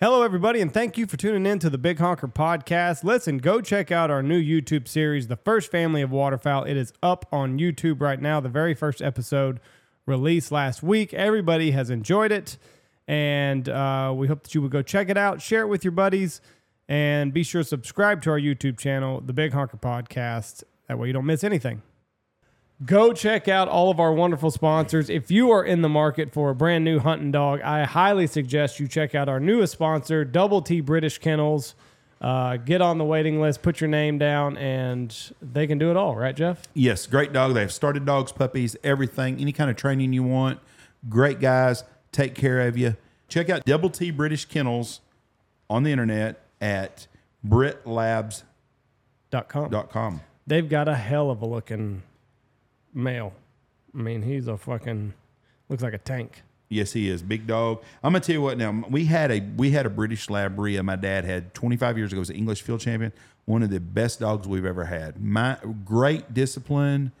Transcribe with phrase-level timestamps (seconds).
[0.00, 3.04] Hello, everybody, and thank you for tuning in to the Big Honker Podcast.
[3.04, 6.64] Listen, go check out our new YouTube series, The First Family of Waterfowl.
[6.64, 8.40] It is up on YouTube right now.
[8.40, 9.60] The very first episode
[10.04, 11.14] released last week.
[11.14, 12.58] Everybody has enjoyed it,
[13.06, 15.92] and uh, we hope that you would go check it out, share it with your
[15.92, 16.40] buddies,
[16.88, 20.64] and be sure to subscribe to our YouTube channel, The Big Honker Podcast.
[20.88, 21.82] That way you don't miss anything.
[22.84, 25.08] Go check out all of our wonderful sponsors.
[25.08, 28.80] If you are in the market for a brand new hunting dog, I highly suggest
[28.80, 31.74] you check out our newest sponsor, Double T British Kennels.
[32.20, 35.96] Uh, get on the waiting list, put your name down, and they can do it
[35.96, 36.62] all, right, Jeff?
[36.72, 37.54] Yes, great dog.
[37.54, 40.58] They have started dogs, puppies, everything, any kind of training you want.
[41.08, 42.96] Great guys, take care of you.
[43.28, 45.00] Check out Double T British Kennels
[45.70, 47.06] on the internet at
[47.46, 48.42] britlabs.com.
[49.90, 50.20] Com.
[50.46, 52.02] They've got a hell of a looking
[52.94, 53.32] male.
[53.94, 55.12] I mean, he's a fucking
[55.68, 56.42] looks like a tank.
[56.68, 57.82] Yes, he is big dog.
[58.02, 58.58] I'm gonna tell you what.
[58.58, 60.82] Now we had a we had a British Labria.
[60.82, 62.20] My dad had 25 years ago.
[62.20, 63.12] Was an English field champion.
[63.44, 65.22] One of the best dogs we've ever had.
[65.22, 67.12] My great discipline.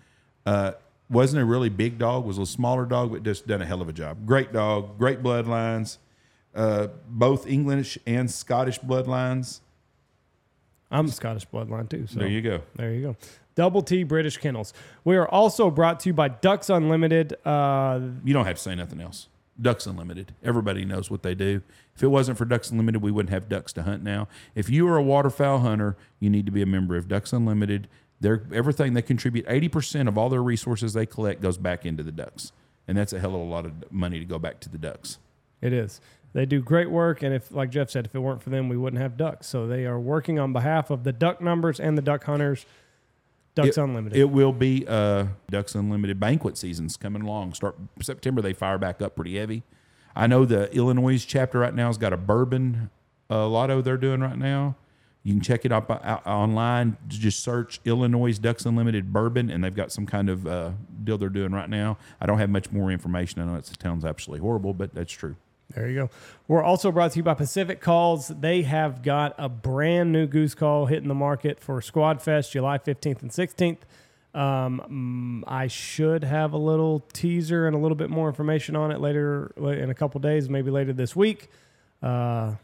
[0.46, 0.72] Uh,
[1.10, 2.24] wasn't a really big dog.
[2.24, 4.26] Was a smaller dog, but just done a hell of a job.
[4.26, 4.98] Great dog.
[4.98, 5.98] Great bloodlines.
[6.54, 9.60] Uh, both English and Scottish bloodlines.
[10.90, 12.06] I'm Scottish bloodline too.
[12.06, 12.62] So There you go.
[12.76, 13.16] There you go.
[13.54, 14.72] Double T British Kennels.
[15.04, 17.34] We are also brought to you by Ducks Unlimited.
[17.44, 19.28] Uh, You don't have to say nothing else.
[19.60, 20.32] Ducks Unlimited.
[20.42, 21.62] Everybody knows what they do.
[21.94, 24.26] If it wasn't for Ducks Unlimited, we wouldn't have ducks to hunt now.
[24.56, 27.86] If you are a waterfowl hunter, you need to be a member of Ducks Unlimited.
[28.20, 32.10] They're, everything they contribute, 80% of all their resources they collect goes back into the
[32.10, 32.50] ducks.
[32.88, 35.18] And that's a hell of a lot of money to go back to the ducks.
[35.60, 36.00] It is.
[36.32, 38.76] They do great work, and if, like Jeff said, if it weren't for them, we
[38.76, 39.46] wouldn't have ducks.
[39.46, 42.66] So they are working on behalf of the duck numbers and the duck hunters.
[43.54, 44.18] Ducks it, Unlimited.
[44.18, 47.54] It will be uh, Ducks Unlimited banquet season's coming along.
[47.54, 49.62] Start September, they fire back up pretty heavy.
[50.16, 52.90] I know the Illinois chapter right now has got a bourbon
[53.30, 54.76] uh, lotto they're doing right now.
[55.22, 56.98] You can check it up out online.
[57.08, 61.30] Just search Illinois Ducks Unlimited bourbon, and they've got some kind of uh, deal they're
[61.30, 61.96] doing right now.
[62.20, 63.40] I don't have much more information.
[63.40, 65.36] I know it sounds absolutely horrible, but that's true.
[65.74, 66.10] There you go.
[66.46, 68.28] We're also brought to you by Pacific Calls.
[68.28, 72.78] They have got a brand new goose call hitting the market for Squad Fest July
[72.78, 73.78] 15th and 16th.
[74.38, 78.90] Um, mm, I should have a little teaser and a little bit more information on
[78.90, 81.48] it later in a couple days, maybe later this week.
[82.02, 82.54] Uh,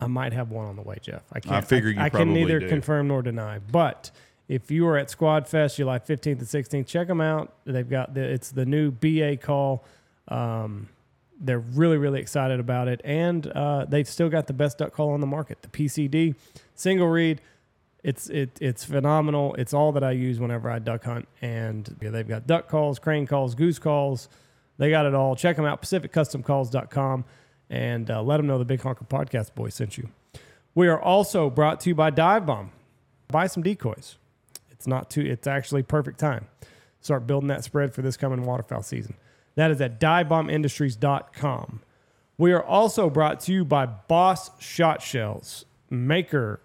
[0.00, 1.22] I might have one on the way, Jeff.
[1.32, 1.56] I can't.
[1.56, 2.68] I figure you I, I can neither do.
[2.68, 3.58] confirm nor deny.
[3.58, 4.10] But
[4.48, 7.52] if you are at Squad Fest July 15th and 16th, check them out.
[7.64, 9.84] They've got the it's the new BA call.
[10.28, 10.88] Um,
[11.40, 15.10] they're really really excited about it, and uh, they've still got the best duck call
[15.10, 16.34] on the market, the PCD
[16.74, 17.40] single reed.
[18.04, 19.54] It's it it's phenomenal.
[19.54, 22.98] It's all that I use whenever I duck hunt, and yeah, they've got duck calls,
[22.98, 24.28] crane calls, goose calls.
[24.78, 25.36] They got it all.
[25.36, 27.24] Check them out, PacificCustomCalls.com,
[27.68, 30.08] and uh, let them know the Big Honker Podcast boy sent you.
[30.74, 32.72] We are also brought to you by Dive Bomb.
[33.28, 34.16] Buy some decoys.
[34.70, 35.20] It's not too.
[35.20, 36.46] It's actually perfect time.
[37.02, 39.14] Start building that spread for this coming waterfowl season.
[39.60, 41.80] That is at divebombindustries.com.
[42.38, 46.60] We are also brought to you by Boss Shot Shells, maker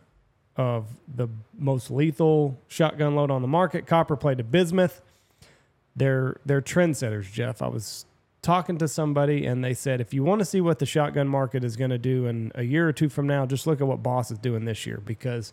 [0.55, 1.27] of the
[1.59, 5.01] most lethal shotgun load on the market, copper plated bismuth.
[5.93, 7.61] They're they're trendsetters, Jeff.
[7.61, 8.05] I was
[8.41, 11.65] talking to somebody and they said if you want to see what the shotgun market
[11.65, 14.01] is going to do in a year or two from now, just look at what
[14.01, 15.51] Boss is doing this year because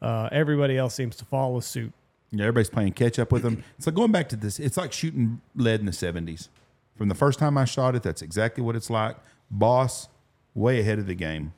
[0.00, 1.92] uh, everybody else seems to follow suit.
[2.30, 3.62] Yeah, everybody's playing catch up with them.
[3.76, 4.58] It's like going back to this.
[4.58, 6.48] It's like shooting lead in the seventies.
[6.98, 9.16] From the first time I shot it, that's exactly what it's like.
[9.50, 10.08] Boss,
[10.54, 11.54] way ahead of the game.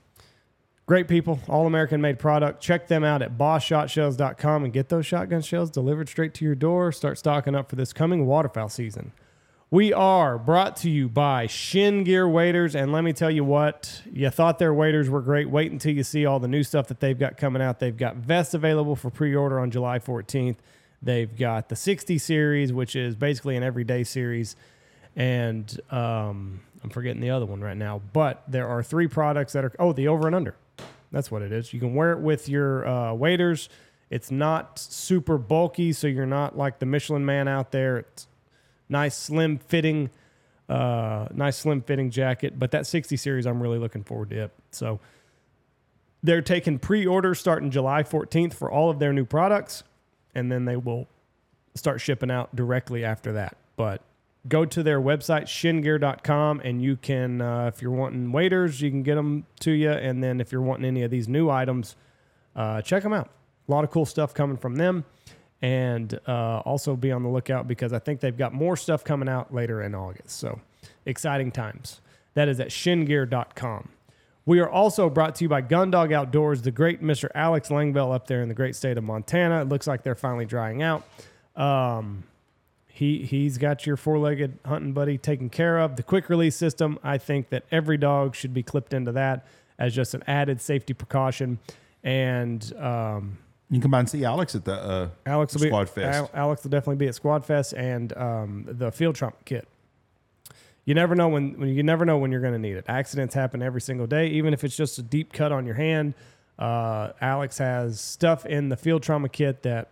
[0.85, 2.61] Great people, all American made product.
[2.61, 6.93] Check them out at bosshotshells.com and get those shotgun shells delivered straight to your door.
[6.93, 9.13] Start stocking up for this coming waterfowl season.
[9.71, 12.75] We are brought to you by Shin Gear Waders.
[12.75, 15.49] And let me tell you what, you thought their waders were great.
[15.49, 17.79] Wait until you see all the new stuff that they've got coming out.
[17.79, 20.57] They've got vests available for pre order on July 14th.
[21.01, 24.57] They've got the 60 series, which is basically an everyday series.
[25.17, 28.01] And um, I'm forgetting the other one right now.
[28.13, 30.55] But there are three products that are, oh, the over and under.
[31.13, 31.73] That's what it is.
[31.73, 33.57] You can wear it with your uh.
[34.11, 37.99] It's not super bulky, so you're not like the Michelin man out there.
[37.99, 38.27] It's
[38.89, 40.11] nice, slim fitting,
[40.69, 42.59] uh, nice slim fitting jacket.
[42.59, 44.51] But that 60 series, I'm really looking forward to it.
[44.73, 44.99] So
[46.25, 49.85] they're taking pre-orders starting July 14th for all of their new products,
[50.35, 51.07] and then they will
[51.77, 53.57] start shipping out directly after that.
[53.77, 54.03] But
[54.49, 59.03] go to their website shingear.com and you can uh, if you're wanting waders you can
[59.03, 61.97] get them to you and then if you're wanting any of these new items
[62.57, 63.31] uh, check them out
[63.69, 65.05] a lot of cool stuff coming from them
[65.63, 69.29] and uh, also be on the lookout because i think they've got more stuff coming
[69.29, 70.59] out later in august so
[71.05, 72.01] exciting times
[72.35, 73.91] that is at shingear.com
[74.47, 77.29] We are also brought to you by Gundog Outdoors, the great Mr.
[77.35, 79.61] Alex Langville up there in the great state of Montana.
[79.61, 81.05] It looks like they're finally drying out.
[81.57, 82.25] Um,
[83.01, 85.97] he he's got your four-legged hunting buddy taken care of.
[85.97, 89.47] The quick release system, I think that every dog should be clipped into that
[89.79, 91.59] as just an added safety precaution.
[92.05, 93.39] And um,
[93.71, 96.19] You can come by and see Alex at the uh, Alex will be Squad Fest.
[96.19, 99.67] Al- Alex will definitely be at Squad Fest and um, the field trauma kit.
[100.85, 102.85] You never know when, when you never know when you're going to need it.
[102.87, 106.13] Accidents happen every single day, even if it's just a deep cut on your hand.
[106.59, 109.89] Uh, Alex has stuff in the field trauma kit that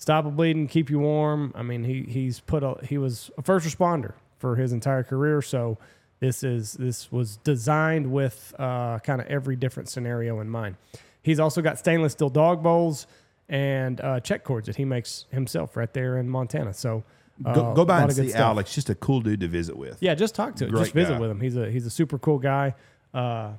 [0.00, 1.52] stop a bleeding, keep you warm.
[1.54, 5.40] I mean, he he's put a he was a first responder for his entire career,
[5.42, 5.78] so
[6.18, 10.74] this is this was designed with uh, kind of every different scenario in mind.
[11.22, 13.06] He's also got stainless steel dog bowls
[13.48, 16.72] and uh, check cords that he makes himself right there in Montana.
[16.72, 17.04] So
[17.44, 18.40] uh, go, go by and see stuff.
[18.40, 18.74] Alex.
[18.74, 19.98] Just a cool dude to visit with.
[20.00, 20.76] Yeah, just talk to him.
[20.76, 21.20] Just visit guy.
[21.20, 21.40] with him.
[21.40, 22.74] He's a he's a super cool guy.
[23.12, 23.52] Uh,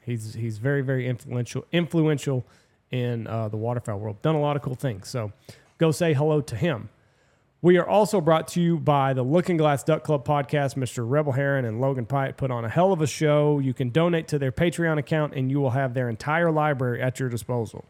[0.00, 2.46] he's he's very very influential influential
[2.92, 4.22] in uh, the waterfowl world.
[4.22, 5.08] Done a lot of cool things.
[5.08, 5.32] So
[5.78, 6.90] go say hello to him.
[7.62, 10.74] We are also brought to you by the Looking Glass Duck Club podcast.
[10.74, 11.08] Mr.
[11.08, 13.60] Rebel Heron and Logan Pyatt put on a hell of a show.
[13.60, 17.20] You can donate to their Patreon account, and you will have their entire library at
[17.20, 17.84] your disposal.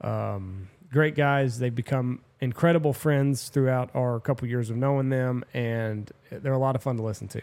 [0.00, 1.58] Um, great guys.
[1.58, 6.76] They've become incredible friends throughout our couple years of knowing them, and they're a lot
[6.76, 7.42] of fun to listen to.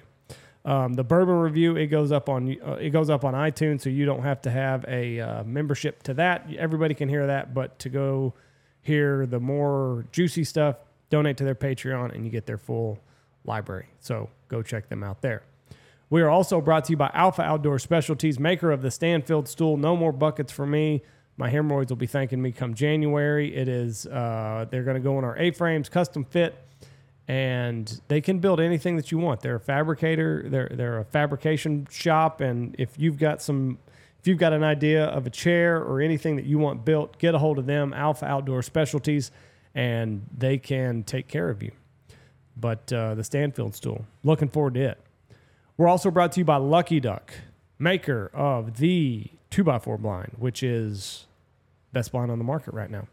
[0.66, 3.90] Um, the bourbon review it goes up on uh, it goes up on iTunes, so
[3.90, 6.48] you don't have to have a uh, membership to that.
[6.58, 8.34] Everybody can hear that, but to go
[8.82, 10.78] hear the more juicy stuff,
[11.12, 13.00] donate to their Patreon, and you get their full
[13.46, 13.88] library.
[14.00, 15.44] So go check them out there.
[16.10, 19.78] We are also brought to you by Alpha Outdoor Specialties, maker of the Stanfield stool.
[19.78, 21.04] No more buckets for me.
[21.38, 23.56] My hemorrhoids will be thanking me come January.
[23.56, 26.56] It is uh, they're going to go in our A frames, custom fit,
[27.28, 29.42] and they can build anything that you want.
[29.42, 30.46] They're a fabricator.
[30.48, 33.80] They're they're a fabrication shop, and if you've got some,
[34.20, 37.34] if you've got an idea of a chair or anything that you want built, get
[37.34, 37.94] a hold of them.
[37.94, 39.32] Alpha Outdoor Specialties,
[39.74, 41.72] and they can take care of you.
[42.58, 45.00] But uh, the Stanfield stool, looking forward to it.
[45.78, 47.34] We're also brought to you by Lucky Duck,
[47.78, 51.26] maker of the 2x4 blind, which is
[51.92, 53.08] best blind on the market right now.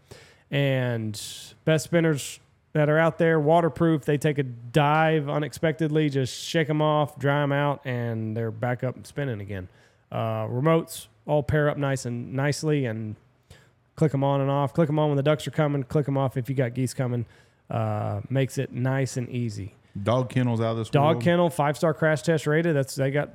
[0.50, 1.20] And
[1.64, 2.38] best spinners
[2.72, 7.40] that are out there, waterproof, they take a dive unexpectedly, just shake them off, dry
[7.40, 9.68] them out, and they're back up and spinning again.
[10.10, 13.16] Uh, remotes all pair up nice and nicely and
[13.94, 14.72] click them on and off.
[14.74, 16.94] Click them on when the ducks are coming, click them off if you got geese
[16.94, 17.26] coming.
[17.70, 19.74] Uh, makes it nice and easy.
[20.02, 21.22] Dog kennels out of this Dog world.
[21.24, 22.74] kennel, five star crash test rated.
[22.74, 23.30] That's they got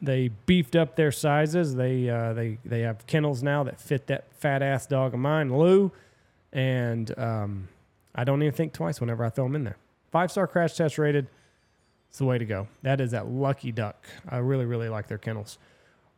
[0.00, 1.74] they beefed up their sizes.
[1.74, 5.56] They uh, they they have kennels now that fit that fat ass dog of mine,
[5.56, 5.92] Lou,
[6.52, 7.68] and um,
[8.18, 9.76] I don't even think twice whenever I throw them in there.
[10.10, 11.28] Five star crash test rated.
[12.08, 12.66] It's the way to go.
[12.82, 14.08] That is that Lucky Duck.
[14.28, 15.56] I really really like their kennels.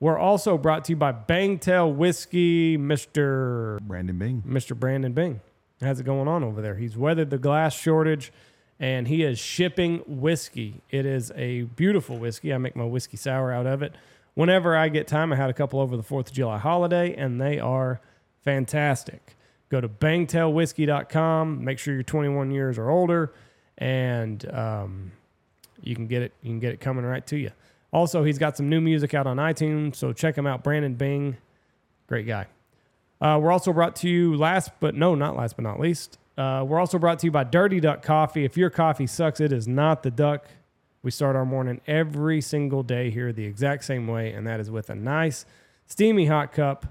[0.00, 4.42] We're also brought to you by Bangtail Whiskey, Mister Brandon Bing.
[4.48, 4.74] Mr.
[4.74, 5.42] Brandon Bing.
[5.82, 6.76] How's it going on over there?
[6.76, 8.32] He's weathered the glass shortage
[8.78, 10.80] and he is shipping whiskey.
[10.88, 12.54] It is a beautiful whiskey.
[12.54, 13.94] I make my whiskey sour out of it.
[14.32, 17.38] Whenever I get time, I had a couple over the 4th of July holiday and
[17.38, 18.00] they are
[18.42, 19.36] fantastic.
[19.70, 23.32] Go to bangtailwhiskey.com, make sure you're 21 years or older,
[23.78, 25.12] and um,
[25.80, 26.32] you can get it.
[26.42, 27.52] You can get it coming right to you.
[27.92, 30.62] Also, he's got some new music out on iTunes, so check him out.
[30.62, 31.36] Brandon Bing,
[32.08, 32.46] great guy.
[33.20, 36.18] Uh, we're also brought to you last, but no, not last but not least.
[36.38, 38.44] Uh, we're also brought to you by Dirty Duck Coffee.
[38.44, 40.46] If your coffee sucks, it is not the duck.
[41.02, 44.70] We start our morning every single day here the exact same way, and that is
[44.70, 45.44] with a nice,
[45.86, 46.86] steamy hot cup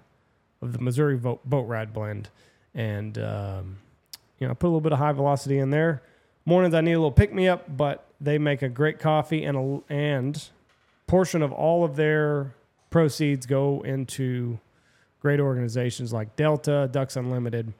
[0.61, 2.29] of the Missouri Boat, boat Ride blend.
[2.73, 3.77] And, um,
[4.39, 6.03] you know, put a little bit of high velocity in there.
[6.45, 9.57] Mornings, I need a little pick me up, but they make a great coffee, and
[9.57, 10.49] a, and
[11.07, 12.53] portion of all of their
[12.89, 14.59] proceeds go into
[15.21, 17.73] great organizations like Delta, Ducks Unlimited,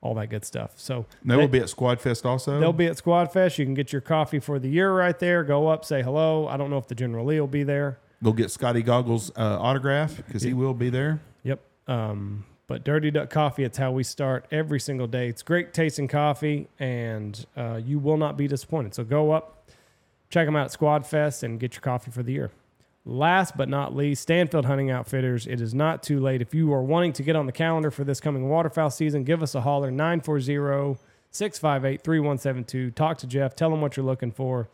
[0.00, 0.72] all that good stuff.
[0.76, 2.58] So They will be at Squad Fest also.
[2.58, 3.58] They'll be at Squad Fest.
[3.58, 5.44] You can get your coffee for the year right there.
[5.44, 6.48] Go up, say hello.
[6.48, 7.98] I don't know if the General Lee will be there.
[8.22, 11.20] Go get Scotty Goggles uh, autograph because he will be there.
[11.44, 11.60] Yep.
[11.88, 15.28] Um, but Dirty Duck Coffee, it's how we start every single day.
[15.28, 18.94] It's great tasting coffee, and uh, you will not be disappointed.
[18.94, 19.68] So go up,
[20.30, 22.50] check them out at Squad Fest, and get your coffee for the year.
[23.04, 25.48] Last but not least, Stanfield Hunting Outfitters.
[25.48, 26.40] It is not too late.
[26.40, 29.42] If you are wanting to get on the calendar for this coming waterfowl season, give
[29.42, 30.98] us a holler 940
[31.32, 32.90] 658 3172.
[32.92, 34.68] Talk to Jeff, tell him what you're looking for,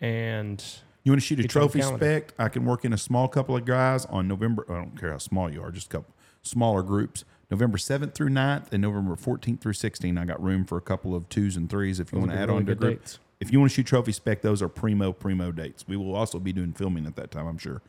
[0.00, 0.64] and
[1.02, 2.34] You want to shoot a Get you on the trophy speck?
[2.38, 4.64] I can work in a small couple of guys on November.
[4.68, 6.13] I don't care how small you are, just a couple
[6.44, 7.24] smaller groups.
[7.50, 10.18] November 7th through 9th and November 14th through 16th.
[10.18, 12.48] I got room for a couple of twos and threes if you want to add
[12.48, 13.00] really on to group.
[13.00, 13.18] dates.
[13.38, 15.86] if you want to shoot trophy speck, those are primo primo dates.
[15.86, 17.82] We will also be doing filming at that time, I'm sure.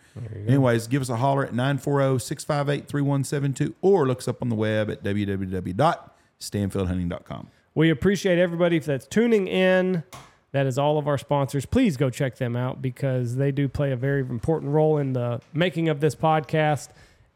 [0.46, 5.04] Anyways, give us a holler at 940-658-3172 or look us up on the web at
[5.04, 7.48] www.stanfieldhunting.com.
[7.74, 10.04] We appreciate everybody that's tuning in.
[10.52, 11.66] That is all of our sponsors.
[11.66, 15.42] Please go check them out because they do play a very important role in the
[15.54, 16.88] making of this podcast.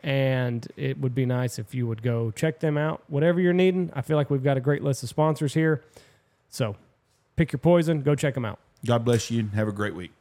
[0.01, 3.03] And it would be nice if you would go check them out.
[3.08, 5.84] Whatever you're needing, I feel like we've got a great list of sponsors here.
[6.50, 6.75] So
[7.36, 8.60] pick your poison, go check them out.
[8.86, 10.12] God bless you and have a great week.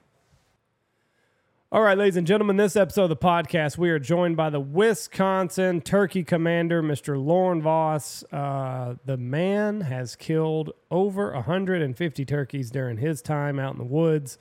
[1.71, 4.59] All right, ladies and gentlemen, this episode of the podcast, we are joined by the
[4.59, 7.23] Wisconsin Turkey Commander, Mr.
[7.23, 8.25] Loren Voss.
[8.33, 14.39] Uh, the man has killed over 150 turkeys during his time out in the woods.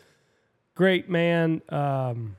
[0.73, 1.61] Great man.
[1.67, 2.37] Um,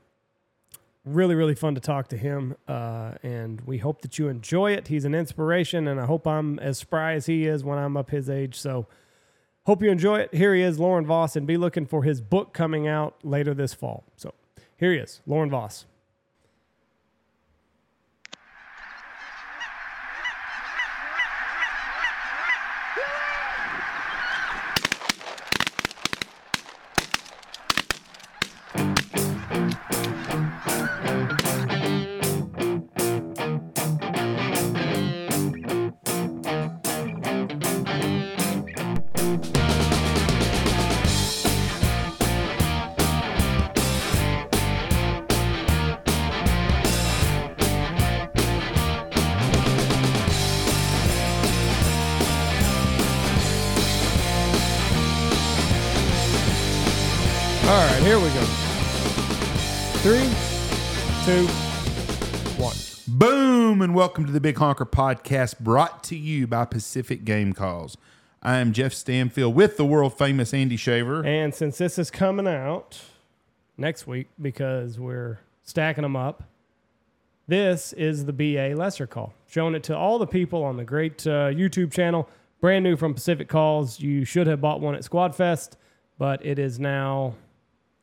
[1.15, 2.57] really, really fun to talk to him.
[2.67, 4.89] Uh, and we hope that you enjoy it.
[4.89, 8.11] He's an inspiration, and I hope I'm as spry as he is when I'm up
[8.11, 8.59] his age.
[8.59, 8.87] So,
[9.67, 10.35] hope you enjoy it.
[10.35, 13.75] Here he is, Loren Voss, and be looking for his book coming out later this
[13.75, 14.05] fall.
[14.17, 14.35] So,
[14.77, 15.87] here he is, Loren Voss.
[64.19, 67.97] Welcome to the Big Honker Podcast brought to you by Pacific Game Calls.
[68.43, 71.25] I am Jeff Stanfield with the world famous Andy Shaver.
[71.25, 73.01] And since this is coming out
[73.77, 76.43] next week because we're stacking them up,
[77.47, 79.35] this is the BA Lesser Call.
[79.47, 82.29] Showing it to all the people on the great uh, YouTube channel.
[82.61, 84.01] Brand new from Pacific Calls.
[84.01, 85.77] You should have bought one at Squad Fest,
[86.19, 87.37] but it is now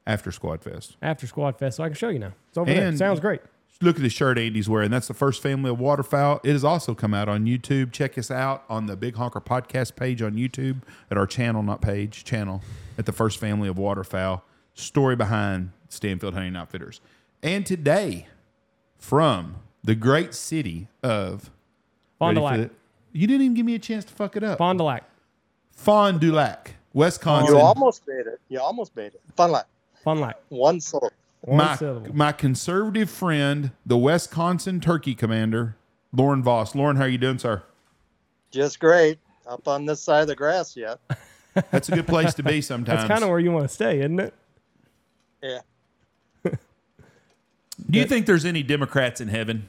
[0.08, 0.96] After Squad Fest.
[1.02, 2.32] after Squad Fest, so I can show you now.
[2.48, 2.96] It's over there.
[2.96, 3.42] Sounds great.
[3.82, 4.90] Look at the shirt Andy's wearing.
[4.90, 6.40] That's the first family of waterfowl.
[6.44, 7.92] It has also come out on YouTube.
[7.92, 11.82] Check us out on the Big Honker Podcast page on YouTube at our channel, not
[11.82, 12.62] page, channel,
[12.98, 14.44] at the first family of waterfowl.
[14.76, 17.02] Story behind Stanfield Hunting Outfitters.
[17.44, 18.28] And today,
[18.98, 21.52] from the great city of
[22.18, 22.70] Fond du Lac.
[23.12, 24.58] You didn't even give me a chance to fuck it up.
[24.58, 25.04] Fond du Lac.
[25.72, 27.56] Fond du Lac, Wisconsin.
[27.56, 28.40] You almost made it.
[28.50, 29.22] You almost made it.
[29.36, 29.68] Fun Lac.
[30.04, 30.38] Fond du Lac.
[30.50, 31.12] One syllable.
[31.46, 32.16] One my, syllable.
[32.16, 35.76] my conservative friend, the Wisconsin Turkey Commander,
[36.12, 36.74] Loren Voss.
[36.74, 37.62] Loren, how are you doing, sir?
[38.50, 39.20] Just great.
[39.46, 41.00] Up on this side of the grass yet.
[41.72, 43.02] That's a good place to be sometimes.
[43.02, 44.34] That's kind of where you want to stay, isn't it?
[45.44, 45.60] Yeah.
[47.90, 49.68] Do you think there's any Democrats in heaven?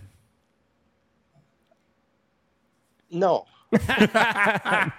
[3.10, 3.44] No.
[3.72, 4.90] I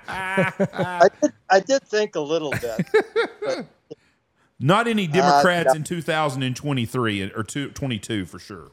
[1.22, 3.66] did, I did think a little bit.
[4.60, 5.78] Not any Democrats Uh, no.
[5.78, 8.72] in 2023 or two- 22 for sure.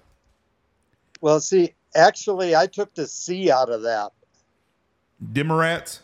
[1.20, 4.12] Well, see, actually, I took the C out of that.
[5.32, 6.00] Democrats?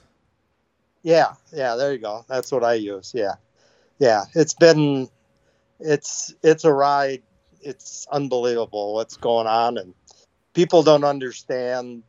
[1.03, 2.25] Yeah, yeah, there you go.
[2.29, 3.13] That's what I use.
[3.15, 3.35] Yeah,
[3.99, 4.25] yeah.
[4.35, 5.09] It's been,
[5.79, 7.23] it's it's a ride.
[7.63, 9.95] It's unbelievable what's going on, and
[10.53, 12.03] people don't understand.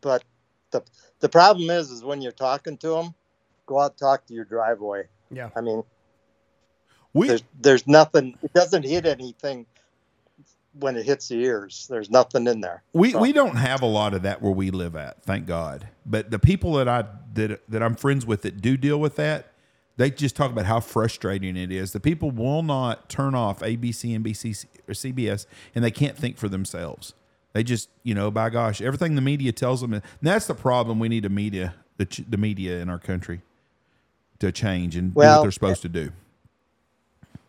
[0.00, 0.24] But
[0.72, 0.82] the
[1.20, 3.14] the problem is, is when you're talking to them,
[3.66, 5.04] go out talk to your driveway.
[5.30, 5.50] Yeah.
[5.56, 5.82] I mean,
[7.14, 8.36] We there's there's nothing.
[8.42, 9.66] It doesn't hit anything
[10.78, 11.86] when it hits the ears.
[11.88, 12.82] There's nothing in there.
[12.92, 15.88] we, So- we don't have a lot of that where we live at, thank God.
[16.04, 17.04] But the people that I
[17.34, 19.52] that that I'm friends with that do deal with that,
[19.96, 21.92] they just talk about how frustrating it is.
[21.92, 26.48] The people will not turn off ABC, NBC, or CBS, and they can't think for
[26.48, 27.14] themselves.
[27.52, 30.02] They just, you know, by gosh, everything the media tells them.
[30.20, 30.98] That's the problem.
[30.98, 33.42] We need a media, the, the media in our country,
[34.40, 36.10] to change and do what they're supposed to do.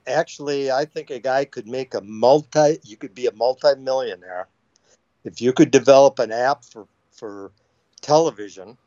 [0.07, 4.47] Actually i think a guy could make a multi you could be a multi-millionaire
[5.23, 7.51] if you could develop an app for for
[8.01, 8.77] television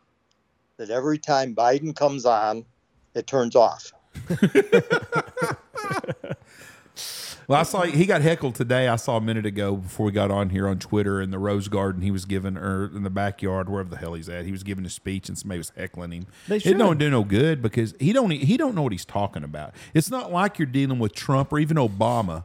[0.76, 2.64] that every time biden comes on
[3.14, 3.92] it turns off
[7.48, 8.88] Well, I saw he got heckled today.
[8.88, 11.68] I saw a minute ago before we got on here on Twitter in the Rose
[11.68, 12.02] Garden.
[12.02, 14.44] He was giving, or in the backyard, wherever the hell he's at.
[14.44, 16.26] He was giving a speech, and somebody was heckling him.
[16.46, 19.44] They It don't do no good because he don't he don't know what he's talking
[19.44, 19.74] about.
[19.94, 22.44] It's not like you're dealing with Trump or even Obama,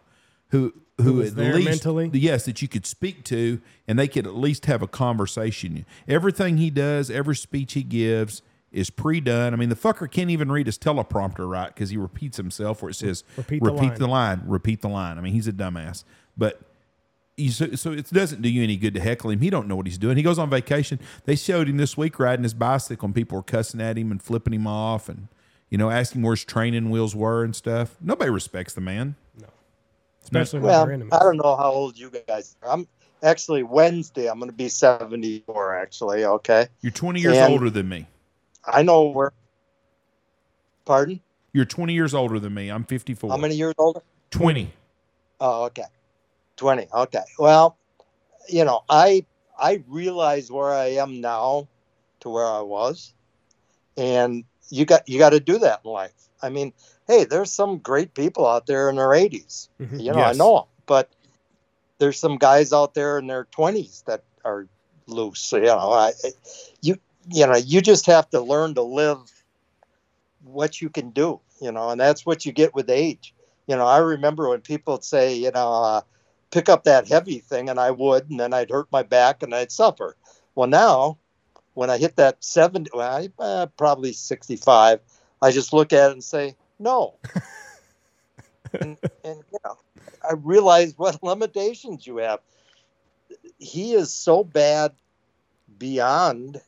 [0.52, 2.10] who who, was at least mentally?
[2.14, 5.86] yes that you could speak to, and they could at least have a conversation.
[6.08, 8.42] Everything he does, every speech he gives,
[8.74, 9.54] is pre-done.
[9.54, 12.90] I mean, the fucker can't even read his teleprompter right because he repeats himself where
[12.90, 14.00] it says Repeat the repeat line.
[14.00, 15.18] the line, repeat the line.
[15.18, 16.04] I mean, he's a dumbass,
[16.38, 16.60] but.
[17.38, 19.40] you- So, so it doesn't do you any good to heckle him.
[19.42, 20.18] He don't know what he's doing.
[20.18, 21.00] He goes on vacation.
[21.26, 24.22] They showed him this week riding his bicycle, and people were cussing at him and
[24.22, 25.28] flipping him off, and
[25.70, 27.96] you know asking where his training wheels were and stuff.
[28.02, 29.16] Nobody respects the man.
[29.40, 29.48] No,
[30.24, 31.08] especially when Well, they're.
[31.12, 32.70] I don't know how old you guys are.
[32.72, 32.88] I'm
[33.24, 34.28] actually Wednesday.
[34.30, 35.76] I'm going to be 74.
[35.76, 36.68] Actually, okay.
[36.82, 38.08] You're 20 years And- older than me.
[38.66, 39.34] I know where.
[40.86, 41.22] Pardon?
[41.54, 42.70] You're 20 years older than me.
[42.70, 43.30] I'm 54.
[43.30, 44.02] How many years older?
[44.32, 44.72] 20.
[45.40, 45.84] Oh, okay.
[46.58, 46.88] 20.
[46.94, 47.24] Okay.
[47.38, 47.78] Well,
[48.50, 49.26] you know, I
[49.58, 51.68] I realize where I am now
[52.22, 53.14] to where I was.
[53.96, 56.14] And you got you got to do that in life.
[56.42, 56.74] I mean,
[57.08, 59.70] hey, there's some great people out there in their 80s.
[59.80, 60.04] Mhm.
[60.04, 61.10] You know, I know them, but
[62.00, 64.68] there's some guys out there in their 20s that are
[65.06, 65.52] loose.
[65.52, 66.14] You know, I
[66.82, 66.98] you
[67.30, 69.20] you know, you just have to learn to live
[70.44, 73.34] what you can do, you know, and that's what you get with age.
[73.68, 76.02] You know, I remember when people would say, you know, uh,
[76.52, 79.56] pick up that heavy thing, and I would, and then I'd hurt my back and
[79.56, 80.16] I'd suffer.
[80.56, 81.18] Well, now,
[81.74, 85.00] when I hit that 70, well, I, uh, probably 65,
[85.42, 87.16] I just look at it and say, no.
[88.74, 89.78] and, and, you know,
[90.24, 92.40] I realize what limitations you have.
[93.58, 94.92] He is so bad
[95.78, 96.62] beyond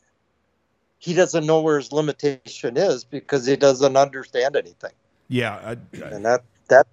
[1.05, 4.91] he doesn't know where his limitation is because he doesn't understand anything
[5.27, 5.55] Yeah.
[5.55, 5.71] I,
[6.03, 6.87] I- and that that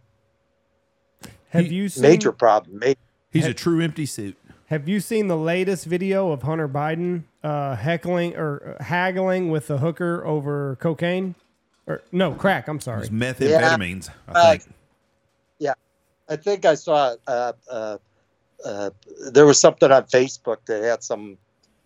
[1.49, 2.93] Have he- you seen major problem ma-
[3.31, 4.37] he's a true empty suit.
[4.67, 9.71] Have you seen the latest video of Hunter Biden uh, heckling or uh, haggling with
[9.71, 11.35] a hooker over cocaine?
[11.87, 12.69] Or no, crack.
[12.69, 13.01] I'm sorry.
[13.03, 14.63] It's methamphetamines, I Uh, think.
[16.29, 17.99] i think i saw uh, uh,
[18.65, 18.91] uh,
[19.33, 21.37] there was something on facebook that had some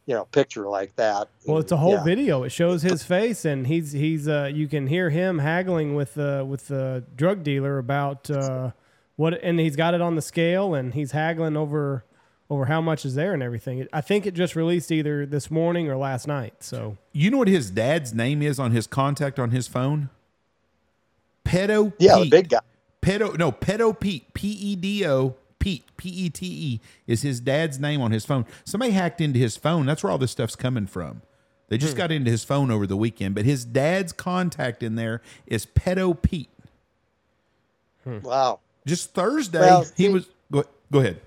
[0.07, 2.05] you know picture like that Well, it's a whole Yeah.
[2.05, 2.43] video.
[2.45, 6.45] It shows his face, and he's he's uh, you can hear him haggling with uh,
[6.47, 8.71] with the drug dealer about uh,
[9.17, 12.05] what, and he's got it on the scale, and he's haggling over
[12.49, 13.89] over how much is there and everything.
[13.93, 16.55] I think it just released either this morning or last night.
[16.63, 20.11] So You know what his dad's name is on his contact on his phone?
[21.45, 22.59] Pedo yeah the big guy
[23.03, 25.35] Pedo no Pedo Pete P E D O
[25.67, 28.47] Pete P E T E is his dad's name on his phone.
[28.65, 29.85] Somebody hacked into his phone.
[29.85, 31.23] That's where all this stuff's coming from.
[31.69, 31.81] They Hmm.
[31.81, 35.67] just got into his phone over the weekend, but his dad's contact in there is
[35.67, 36.51] Pedo Pete.
[38.05, 41.21] wow Just Thursday, Well, he was go, go ahead.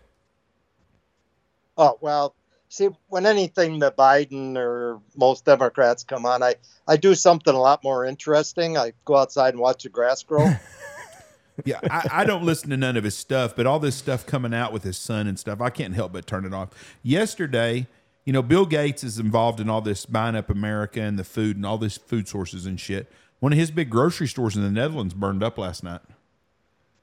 [1.78, 2.34] oh well
[2.69, 6.56] see when anything that biden or most democrats come on i
[6.88, 10.47] i do something a lot more interesting i go outside and watch the grass grow
[11.65, 14.54] Yeah, I, I don't listen to none of his stuff, but all this stuff coming
[14.54, 16.69] out with his son and stuff, I can't help but turn it off.
[17.04, 17.88] Yesterday,
[18.26, 21.56] you know, Bill Gates is involved in all this buying up America and the food
[21.56, 23.12] and all this food sources and shit.
[23.39, 26.02] One of his big grocery stores in the Netherlands burned up last night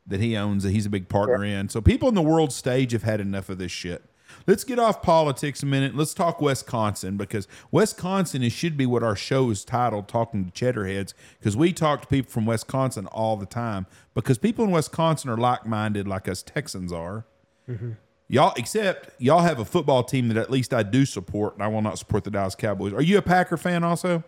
[0.07, 1.69] that he owns, that he's a big partner in.
[1.69, 4.05] So people in the world stage have had enough of this shit.
[4.47, 5.97] Let's get off politics a minute.
[5.97, 10.53] Let's talk Wisconsin because Wisconsin is, should be what our show is titled, Talking to
[10.53, 15.31] Cheddarheads, because we talk to people from Wisconsin all the time because people in Wisconsin
[15.31, 17.27] are like minded like us Texans are.
[17.69, 17.93] Mm-hmm.
[18.29, 21.69] Y'all, except y'all have a football team that at least I do support, and I
[21.69, 22.93] will not support the Dallas Cowboys.
[22.93, 24.25] Are you a Packer fan also?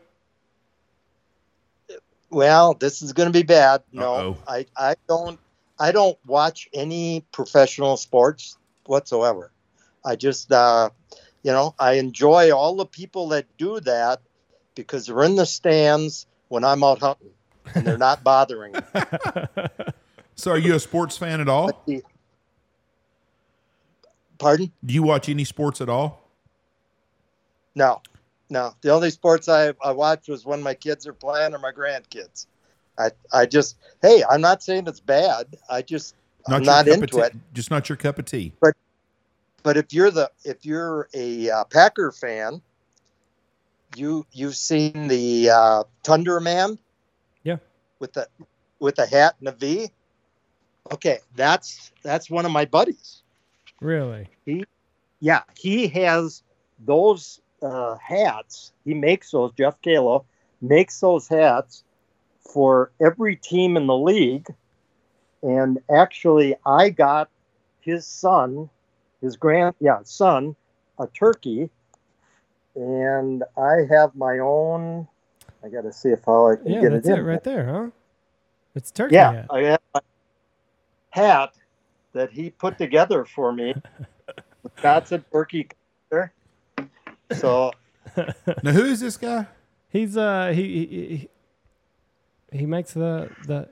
[2.31, 3.83] Well, this is going to be bad.
[3.93, 4.37] No, Uh-oh.
[4.47, 5.39] I, I don't
[5.81, 9.51] I don't watch any professional sports whatsoever.
[10.09, 10.89] I just uh,
[11.43, 14.21] you know I enjoy all the people that do that
[14.75, 17.31] because they're in the stands when I'm out hunting
[17.75, 18.73] and they're not bothering.
[18.73, 18.81] me.
[20.35, 21.85] So, are you a sports fan at all?
[24.39, 24.71] Pardon?
[24.85, 26.31] Do you watch any sports at all?
[27.75, 28.03] No,
[28.49, 28.73] no.
[28.83, 32.47] The only sports I I watch was when my kids are playing or my grandkids.
[32.97, 35.57] I I just hey I'm not saying it's bad.
[35.69, 36.15] I just
[36.47, 37.37] I'm not cup of into tea- it.
[37.53, 38.53] Just not your cup of tea.
[38.61, 38.75] but
[39.77, 42.63] if you're the if you're a uh, Packer fan,
[43.97, 46.79] you you've seen the uh, Thunder Man,
[47.43, 47.59] Yeah.
[47.99, 48.29] with the
[48.79, 49.91] with the hat and the V.
[50.93, 53.23] Okay, that's that's one of my buddies.
[53.81, 54.65] really, He,
[55.21, 56.43] Yeah, he has
[56.79, 58.73] those uh, hats.
[58.85, 59.53] He makes those.
[59.59, 60.25] Jeff Kalo
[60.61, 61.85] makes those hats
[62.41, 64.47] for every team in the league.
[65.43, 67.29] And actually, I got
[67.81, 68.71] his son,
[69.23, 70.57] his grand, yeah, son,
[71.01, 71.71] a turkey.
[72.77, 75.09] And I have my own.
[75.65, 77.23] I got to see if how I can yeah, get that's it it in.
[77.23, 77.91] right there, huh?
[78.75, 79.51] It's turkey Yeah, hat.
[79.51, 80.01] I have a
[81.11, 81.55] hat
[82.15, 83.77] that he put together for me.
[84.83, 85.69] That's a turkey.
[86.11, 86.33] color.
[87.31, 87.73] So
[88.63, 89.47] Now, who is this guy?
[89.91, 91.29] He's uh he he,
[92.59, 93.69] he makes the the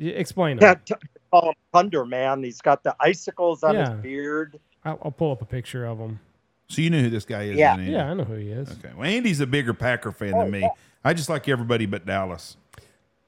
[0.00, 0.94] explain Yeah, t-
[1.32, 2.42] call him Thunder Man.
[2.42, 3.78] He's got the icicles on Yeah.
[3.78, 4.58] his beard.
[4.84, 6.20] I'll, I'll pull up a picture of him.
[6.68, 7.56] So you know who this guy is?
[7.56, 7.74] Yeah.
[7.74, 7.92] Andy?
[7.92, 8.70] Yeah, I know who he is.
[8.70, 8.90] Okay.
[8.96, 10.68] Well, Andy's a bigger Packer fan Oh, than me.
[11.04, 12.56] I just like everybody but Dallas.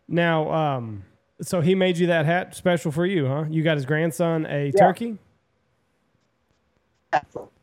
[0.08, 1.04] Now, um,
[1.40, 3.44] so he made you that hat special for you, huh?
[3.48, 4.70] You got his grandson a Yeah.
[4.72, 5.18] turkey.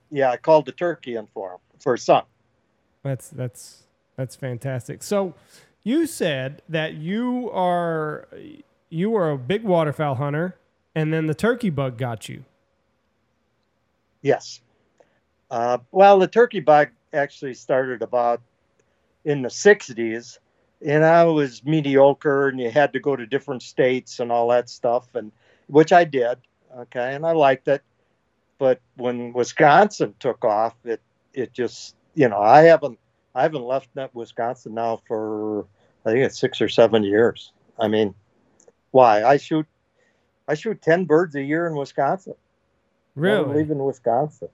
[0.10, 2.23] Yeah, I called the turkey in for him for his son.
[3.04, 3.84] That's that's
[4.15, 5.04] that's fantastic.
[5.04, 5.34] So,
[5.84, 8.28] you said that you are
[8.89, 10.56] you were a big waterfowl hunter,
[10.95, 12.43] and then the turkey bug got you.
[14.28, 14.60] Yes.
[15.50, 18.42] Uh, well, the turkey bug actually started about
[19.24, 20.38] in the 60s,
[20.86, 24.70] and I was mediocre, and you had to go to different states and all that
[24.70, 25.32] stuff, and
[25.68, 26.40] which I did.
[26.78, 27.82] Okay, and I liked it.
[28.58, 31.00] But when Wisconsin took off, it
[31.34, 33.00] it just you know I haven't
[33.34, 35.66] I haven't left Wisconsin now for
[36.06, 37.54] I think it's six or seven years.
[37.80, 38.13] I mean,
[38.92, 39.68] why I shoot
[40.50, 42.36] I shoot ten birds a year in Wisconsin.
[43.18, 43.58] Never Really?
[43.64, 44.50] leaving Wisconsin.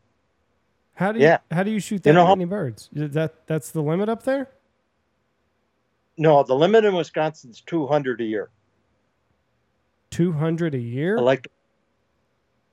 [0.95, 1.39] How do you Yeah.
[1.52, 2.89] how do you shoot that You know how- many birds?
[2.93, 4.49] Is That that's the limit up there.
[6.17, 8.49] No, the limit in Wisconsin is 200 a year.
[10.12, 11.17] Two hundred a year.
[11.17, 11.47] I like.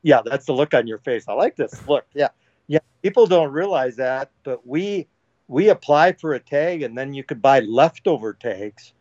[0.02, 1.24] Yeah, that's the look on your face.
[1.26, 2.04] I like this look.
[2.14, 2.28] Yeah,
[2.66, 2.80] yeah.
[3.02, 5.08] People don't realize that, but we
[5.48, 8.92] we apply for a tag, and then you could buy leftover tags,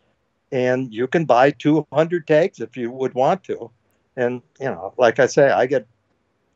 [0.54, 3.70] and you can buy 200 tags if you would want to.
[4.16, 5.86] And you know, like I say, I get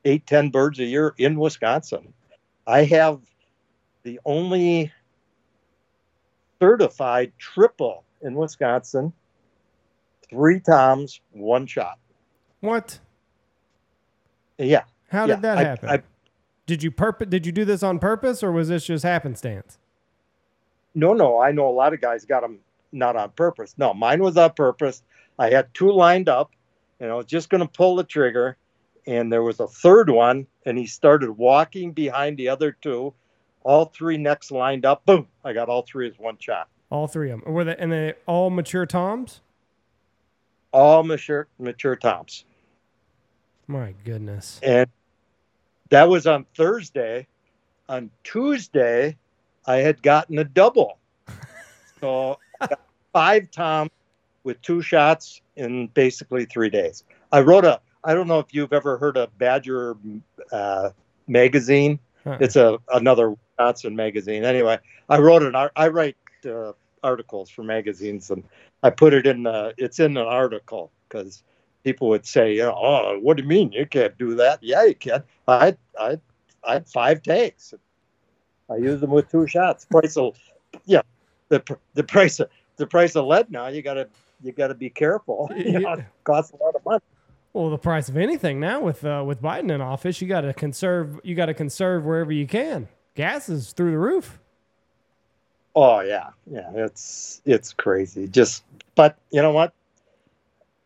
[0.05, 2.13] eight, ten birds a year in Wisconsin.
[2.67, 3.19] I have
[4.03, 4.91] the only
[6.61, 9.13] certified triple in Wisconsin.
[10.29, 11.99] Three toms, one shot.
[12.61, 12.99] what?
[14.57, 14.83] Yeah.
[15.09, 15.89] How yeah, did that I- happen?
[15.89, 16.03] I-
[16.65, 17.27] did you purpose?
[17.27, 19.77] Did you do this on purpose, or was this just happenstance?
[20.95, 22.59] No, no, I know a lot of guys got them
[22.93, 23.75] not on purpose.
[23.77, 25.03] No, mine was on purpose.
[25.37, 26.51] I had two lined up,
[27.01, 28.55] and I was just going to pull the trigger,
[29.05, 33.13] and there was a third one, and he started walking behind the other two.
[33.63, 35.05] All three necks lined up.
[35.05, 35.27] Boom!
[35.43, 36.67] I got all three as one shot.
[36.89, 37.53] All three of them.
[37.53, 39.41] Were they and they all mature toms?
[40.71, 42.45] All mature mature toms.
[43.67, 44.59] My goodness.
[44.61, 44.89] And
[45.89, 47.27] that was on Thursday.
[47.89, 49.17] On Tuesday,
[49.65, 50.99] I had gotten a double.
[51.99, 52.37] So
[53.13, 53.91] five toms
[54.43, 57.05] with two shots in basically three days.
[57.31, 59.95] I wrote a, I don't know if you've ever heard of Badger
[60.51, 60.89] uh,
[61.27, 61.99] magazine.
[62.23, 62.37] Huh.
[62.39, 64.43] It's a another Wisconsin magazine.
[64.43, 64.77] Anyway,
[65.09, 65.55] I wrote an.
[65.75, 68.43] I write uh, articles for magazines, and
[68.81, 69.73] I put it in the.
[69.77, 71.43] It's in an article because
[71.83, 74.85] people would say, you know, "Oh, what do you mean you can't do that?" Yeah,
[74.85, 75.23] you can.
[75.47, 76.17] I I
[76.63, 77.73] I had five takes.
[78.69, 79.85] I use them with two shots.
[79.85, 80.37] Price of,
[80.85, 81.01] yeah,
[81.49, 81.61] the
[81.93, 83.67] the price of the price of lead now.
[83.67, 84.07] You gotta
[84.41, 85.49] you gotta be careful.
[85.55, 87.01] You know, it costs a lot of money.
[87.53, 90.53] Well, the price of anything now with uh, with Biden in office, you got to
[90.53, 91.19] conserve.
[91.23, 92.87] You got to conserve wherever you can.
[93.15, 94.39] Gas is through the roof.
[95.75, 98.27] Oh yeah, yeah, it's it's crazy.
[98.27, 98.63] Just,
[98.95, 99.73] but you know what?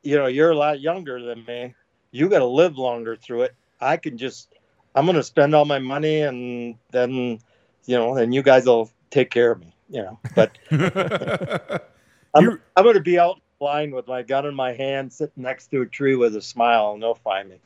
[0.04, 1.74] You know, you're a lot younger than me.
[2.12, 3.56] You got to live longer through it.
[3.80, 4.54] I can just,
[4.96, 7.40] I'm gonna spend all my money, and then,
[7.86, 9.74] you know, and you guys will take care of me.
[9.90, 10.58] You know, but
[12.34, 15.82] I'm, I'm gonna be out blind with my gun in my hand, sitting next to
[15.82, 17.58] a tree with a smile, and they'll find me.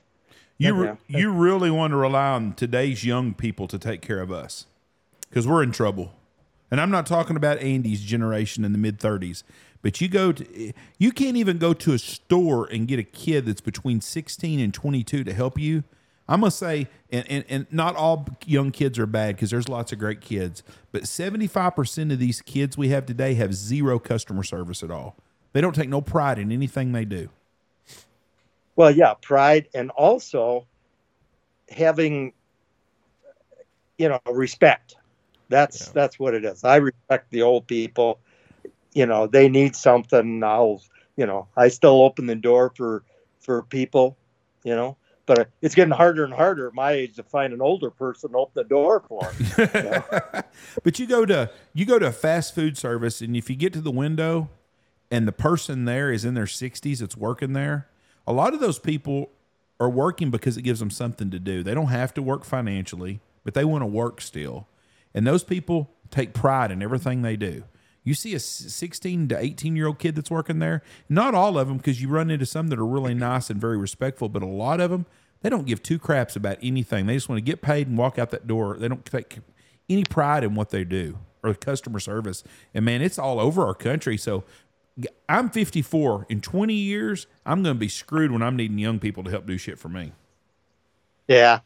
[0.58, 1.20] You re- Yeah.
[1.20, 4.68] you really want to rely on today's young people to take care of us
[5.30, 6.14] because we're in trouble.
[6.70, 9.44] And I'm not talking about Andy's generation in the mid 30s,
[9.82, 13.46] but you go to you can't even go to a store and get a kid
[13.46, 15.84] that's between 16 and 22 to help you.
[16.30, 19.92] I'm gonna say, and, and, and not all young kids are bad because there's lots
[19.92, 24.82] of great kids, but 75% of these kids we have today have zero customer service
[24.84, 25.18] at all.
[25.54, 27.30] They don't take no pride in anything they do.
[28.76, 30.66] Well, yeah, pride and also
[31.70, 32.34] having
[33.98, 34.96] you know respect.
[35.50, 35.92] That's Yeah.
[35.94, 36.64] that's what it is.
[36.64, 38.20] I respect the old people.
[38.94, 40.44] You know, they need something.
[40.44, 40.82] I'll
[41.18, 43.04] you know I still open the door for
[43.40, 44.18] for people.
[44.64, 47.90] You know, but it's getting harder and harder at my age to find an older
[47.90, 49.32] person to open the door for.
[49.58, 50.44] 'em.
[50.84, 53.74] but you go to you go to a fast food service and if you get
[53.74, 54.50] to the window
[55.12, 57.88] and the person there is in their 60s that's working there
[58.26, 59.30] a lot of those people
[59.80, 61.64] are working because it gives them something to do.
[61.64, 64.68] They don't have to work financially but they want to work still.
[65.16, 67.64] And those people take pride in everything they do.
[68.04, 71.68] You see a 16 to 18 year old kid that's working there not all of
[71.68, 74.48] them because you run into some that are really nice and very respectful but a
[74.48, 75.06] lot of them
[75.42, 77.08] they don't give two craps about anything.
[77.08, 78.78] They just want to get paid and walk out that door.
[78.78, 79.40] They don't take
[79.90, 82.44] any pride in what they do or customer service.
[82.74, 84.18] And man, it's all over our country.
[84.18, 84.44] So
[85.30, 86.28] I'm 54.
[86.30, 89.46] In 20 years, I'm going to be screwed when I'm needing young people to help
[89.46, 90.12] do shit for me.
[91.28, 91.60] Yeah.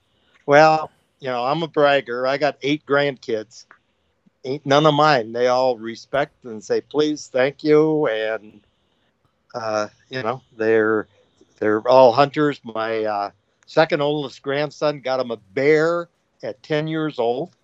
[0.46, 2.28] Well, you know, I'm a bragger.
[2.28, 3.66] I got eight grandkids.
[4.44, 5.34] Ain't none of mine.
[5.34, 8.62] They all respect and say please, thank you, and
[9.56, 11.08] uh, you know they're
[11.58, 12.62] they're all hunters.
[12.64, 13.32] My uh,
[13.66, 16.10] second oldest grandson got him a bear
[16.44, 17.56] at ten years old.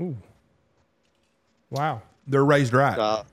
[1.69, 2.01] Wow.
[2.27, 2.97] They're raised right.
[2.97, 3.23] Uh,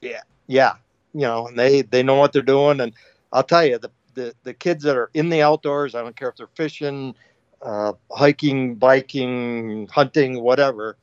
[0.00, 0.74] yeah, yeah,
[1.14, 2.92] you know, and they they know what they're doing, and
[3.32, 5.94] I'll tell you the the the kids that are in the outdoors.
[5.94, 7.14] I don't care if they're fishing,
[7.62, 10.96] uh, hiking, biking, hunting, whatever.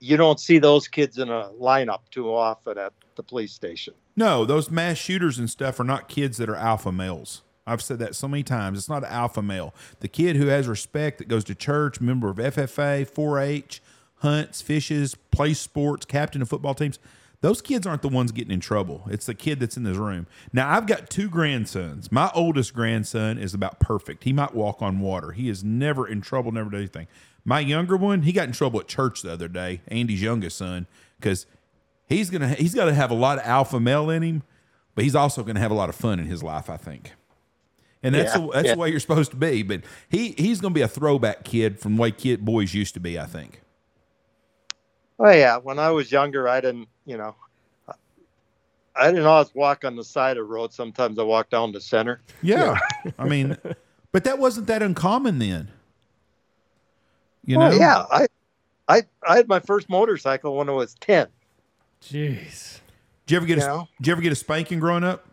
[0.00, 3.94] You don't see those kids in a lineup too often at the police station.
[4.14, 7.42] No, those mass shooters and stuff are not kids that are alpha males.
[7.66, 8.78] I've said that so many times.
[8.78, 9.74] It's not an alpha male.
[10.00, 13.82] The kid who has respect, that goes to church, member of FFA, 4 H,
[14.16, 16.98] hunts, fishes, plays sports, captain of football teams,
[17.40, 19.04] those kids aren't the ones getting in trouble.
[19.10, 20.26] It's the kid that's in this room.
[20.52, 22.10] Now, I've got two grandsons.
[22.10, 24.24] My oldest grandson is about perfect.
[24.24, 25.32] He might walk on water.
[25.32, 27.06] He is never in trouble, never did anything.
[27.44, 30.86] My younger one, he got in trouble at church the other day, Andy's youngest son,
[31.20, 31.46] because
[32.08, 34.42] he's gonna he's got to have a lot of alpha male in him,
[34.94, 37.12] but he's also gonna have a lot of fun in his life, I think.
[38.02, 38.74] And that's Yeah, the, that's yeah.
[38.74, 39.62] the way you're supposed to be.
[39.62, 43.00] But he he's gonna be a throwback kid from the way kid boys used to
[43.00, 43.62] be, I think.
[45.18, 47.34] Oh yeah, when I was younger, I didn't, you know,
[48.94, 50.72] I didn't always walk on the side of the road.
[50.72, 52.20] Sometimes I walked down the center.
[52.42, 52.78] Yeah,
[53.18, 53.56] I mean,
[54.12, 55.68] but that wasn't that uncommon then.
[57.44, 57.70] You know?
[57.70, 58.26] Yeah, I,
[58.88, 61.28] I, I had my first motorcycle when I was ten.
[62.02, 62.80] Jeez.
[63.26, 63.88] Did you ever get a, You know?
[63.98, 65.26] Did you ever get a spanking growing up?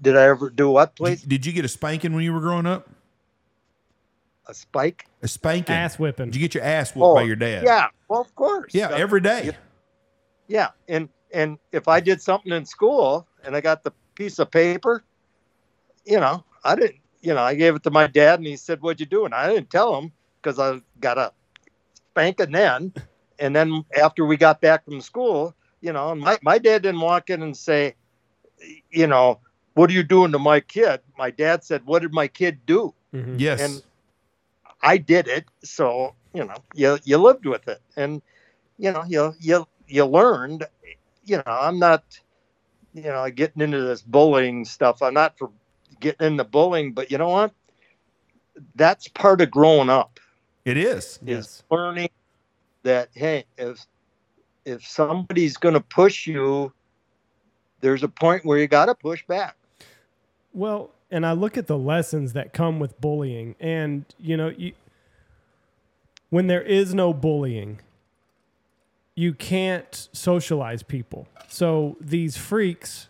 [0.00, 1.22] Did I ever do what, please?
[1.22, 2.88] Did you get a spanking when you were growing up?
[4.46, 5.07] A spike?
[5.22, 5.74] A spanking.
[5.74, 6.26] Ass whipping.
[6.26, 7.64] Did you get your ass whooped by your dad?
[7.64, 8.74] Oh, Yeah, well, of course.
[8.74, 9.50] Yeah, Uh, every day.
[10.46, 14.50] Yeah, and and if I did something in school and I got the piece of
[14.50, 15.04] paper,
[16.06, 18.80] you know, I didn't, you know, I gave it to my dad and he said,
[18.80, 21.32] "What'd you do?" And I didn't tell him because I got a
[22.12, 22.92] spanking then.
[23.38, 27.00] And then after we got back from school, you know, and my my dad didn't
[27.00, 27.94] walk in and say,
[28.90, 29.40] you know,
[29.74, 31.00] what are you doing to my kid?
[31.18, 33.34] My dad said, "What did my kid do?" Mhm.
[33.38, 33.60] Yes.
[33.60, 33.82] And
[34.82, 38.22] I did it, so you know, you you lived with it, and
[38.78, 40.64] you know, you you you learned.
[41.24, 42.04] You know, I'm not,
[42.94, 45.02] you know, getting into this bullying stuff.
[45.02, 45.50] I'm not for
[46.00, 47.52] getting into bullying, but you know what?
[48.74, 50.18] That's part of growing up
[50.68, 51.18] it is.
[51.24, 51.62] Yes.
[51.70, 52.10] learning
[52.82, 53.86] that hey, if
[54.64, 56.72] if somebody's going to push you,
[57.80, 59.56] there's a point where you got to push back.
[60.52, 64.72] Well, and I look at the lessons that come with bullying, and you know, you,
[66.30, 67.80] when there is no bullying,
[69.14, 71.26] you can't socialize people.
[71.48, 73.08] So these freaks,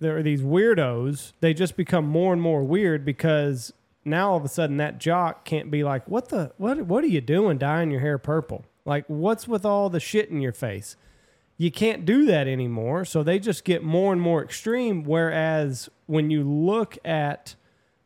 [0.00, 1.32] there are these weirdos.
[1.40, 3.72] They just become more and more weird because
[4.04, 6.86] now all of a sudden that jock can't be like, "What the what?
[6.86, 8.64] What are you doing, dyeing your hair purple?
[8.84, 10.96] Like, what's with all the shit in your face?"
[11.62, 13.04] You can't do that anymore.
[13.04, 15.04] So they just get more and more extreme.
[15.04, 17.54] Whereas when you look at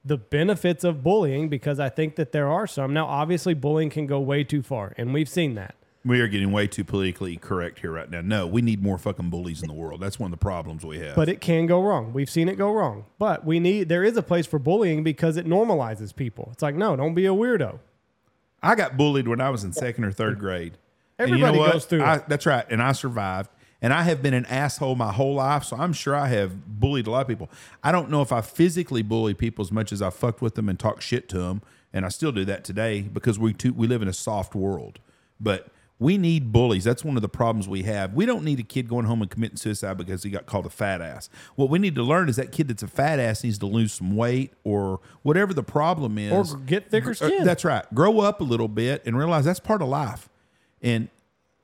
[0.04, 2.92] the benefits of bullying, because I think that there are some.
[2.92, 5.74] Now, obviously, bullying can go way too far, and we've seen that.
[6.04, 8.20] We are getting way too politically correct here right now.
[8.20, 10.02] No, we need more fucking bullies in the world.
[10.02, 11.16] That's one of the problems we have.
[11.16, 12.12] But it can go wrong.
[12.12, 13.06] We've seen it go wrong.
[13.18, 16.50] But we need there is a place for bullying because it normalizes people.
[16.52, 17.80] It's like, no, don't be a weirdo.
[18.62, 20.76] I got bullied when I was in second or third grade.
[21.18, 21.72] Everybody what?
[21.72, 22.28] goes through I, it.
[22.28, 22.64] That's right.
[22.70, 23.50] And I survived.
[23.82, 25.64] And I have been an asshole my whole life.
[25.64, 27.50] So I'm sure I have bullied a lot of people.
[27.84, 30.68] I don't know if I physically bully people as much as I fucked with them
[30.68, 31.62] and talked shit to them.
[31.92, 34.98] And I still do that today because we too, we live in a soft world.
[35.38, 36.84] But we need bullies.
[36.84, 38.12] That's one of the problems we have.
[38.12, 40.70] We don't need a kid going home and committing suicide because he got called a
[40.70, 41.30] fat ass.
[41.54, 43.92] What we need to learn is that kid that's a fat ass needs to lose
[43.94, 46.32] some weight or whatever the problem is.
[46.52, 47.44] Or get thicker Uh, skin.
[47.44, 47.84] That's right.
[47.94, 50.28] Grow up a little bit and realize that's part of life.
[50.82, 51.08] And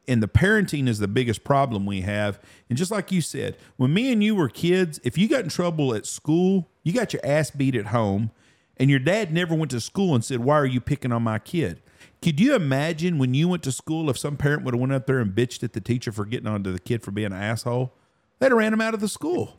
[0.08, 2.40] and the parenting is the biggest problem we have.
[2.68, 5.48] And just like you said, when me and you were kids, if you got in
[5.48, 8.32] trouble at school, you got your ass beat at home,
[8.78, 11.38] and your dad never went to school and said, "Why are you picking on my
[11.38, 11.80] kid?"
[12.20, 15.06] Could you imagine when you went to school if some parent would have went up
[15.06, 17.92] there and bitched at the teacher for getting onto the kid for being an asshole?
[18.38, 19.56] They'd have ran him out of the school.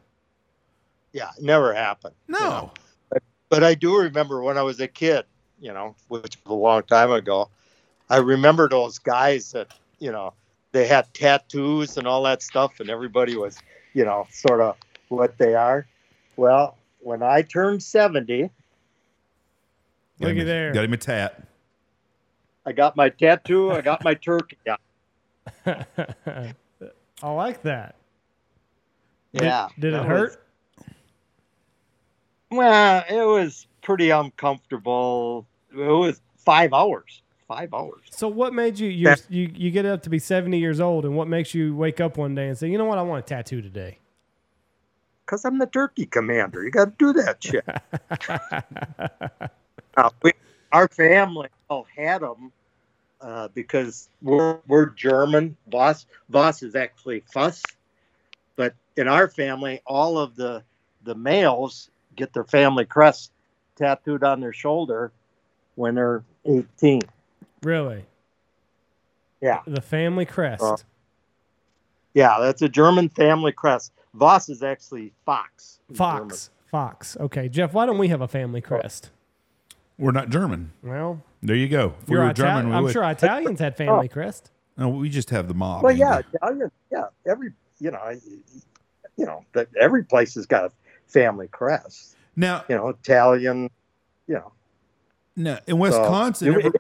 [1.14, 2.16] Yeah, it never happened.
[2.28, 2.40] you No.
[2.40, 2.72] know.
[3.50, 5.26] but I do remember when I was a kid,
[5.60, 7.50] you know, which was a long time ago.
[8.10, 10.34] I remember those guys that, you know,
[10.72, 13.58] they had tattoos and all that stuff, and everybody was,
[13.94, 14.76] you know, sort of
[15.10, 15.86] what they are.
[16.36, 18.50] Well, when I turned 70,
[20.20, 20.74] Look at a- there.
[20.74, 21.44] Got him a tat.
[22.66, 23.72] I got my tattoo.
[23.72, 24.58] I got my turkey.
[24.66, 24.78] Yeah.
[27.22, 27.96] I like that.
[29.34, 29.68] Yeah.
[29.80, 30.38] Did, it that hurt?
[30.80, 30.86] was-
[32.52, 35.46] well, it was pretty uncomfortable.
[35.72, 37.23] It was five hours.
[37.56, 38.02] Five hours.
[38.10, 41.16] So what made you you you you get up to be 70 years old and
[41.16, 42.98] what makes you wake up one day and say, "You know what?
[42.98, 44.00] I want a tattoo today."
[45.24, 46.64] Because I'm the turkey commander.
[46.64, 47.66] You got to do that shit.
[49.96, 50.32] Uh, we,
[50.72, 52.52] our family all had them
[53.22, 55.56] uh, because we're we're German.
[55.68, 57.62] Voss Voss is actually Fuchs,
[58.56, 60.64] but in our family, all of the
[61.04, 63.32] the males get their family crest
[63.76, 65.12] tattooed on their shoulder
[65.76, 67.02] when they're 18.
[67.64, 68.06] Really?
[69.42, 69.62] Yeah.
[69.66, 70.64] The family crest.
[70.64, 70.78] Uh,
[72.14, 73.92] Yeah, that's a German family crest.
[74.14, 75.80] Voss is actually Fox.
[75.90, 76.30] in German.
[76.30, 76.50] Fox.
[76.70, 77.18] Fox.
[77.20, 79.10] Okay, Jeff, why don't we have a family crest?
[79.98, 80.72] We're not German.
[80.84, 81.94] Well, There you go.
[82.02, 82.94] If we you're were Itali- German, we I'm would.
[82.94, 84.52] sure Italians had family crest.
[84.78, 85.84] No, we just have the mob.
[85.84, 86.72] Well, yeah, Italian.
[86.92, 88.20] Yeah, every you know,
[89.18, 90.72] you know, that every place has got a
[91.08, 92.16] family crest.
[92.36, 93.70] Now, You know, Italian.
[94.28, 94.52] You know,
[95.36, 96.80] now in Wisconsin, you- every-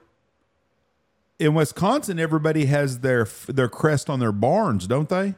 [1.43, 5.36] in Wisconsin, everybody has their their crest on their barns, don't they?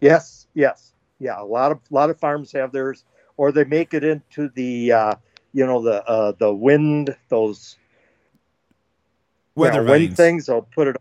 [0.00, 1.40] yes, yes, yeah.
[1.40, 3.04] A lot of a lot of farms have theirs,
[3.36, 5.14] or they make it into the, uh,
[5.52, 7.76] you know, the uh, the wind those
[9.56, 10.46] you Weather know, wind things.
[10.46, 10.96] They'll put it.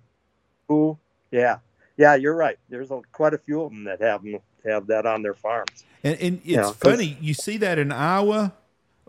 [0.72, 0.98] Ooh,
[1.32, 1.58] yeah,
[1.98, 2.16] yeah.
[2.16, 2.58] You're right.
[2.70, 5.84] There's a, quite a few of them that have 'em- have that on their farms.
[6.04, 8.54] And, and it's Yeah, 'cause- funny, you see that in Iowa,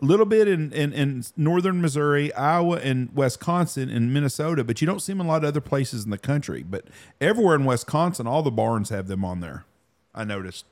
[0.03, 4.85] a little bit in, in, in northern Missouri, Iowa, and Wisconsin, and Minnesota, but you
[4.87, 6.61] don't see them in a lot of other places in the country.
[6.61, 6.85] But
[7.21, 9.65] everywhere in Wisconsin, all the barns have them on there.
[10.13, 10.65] I noticed.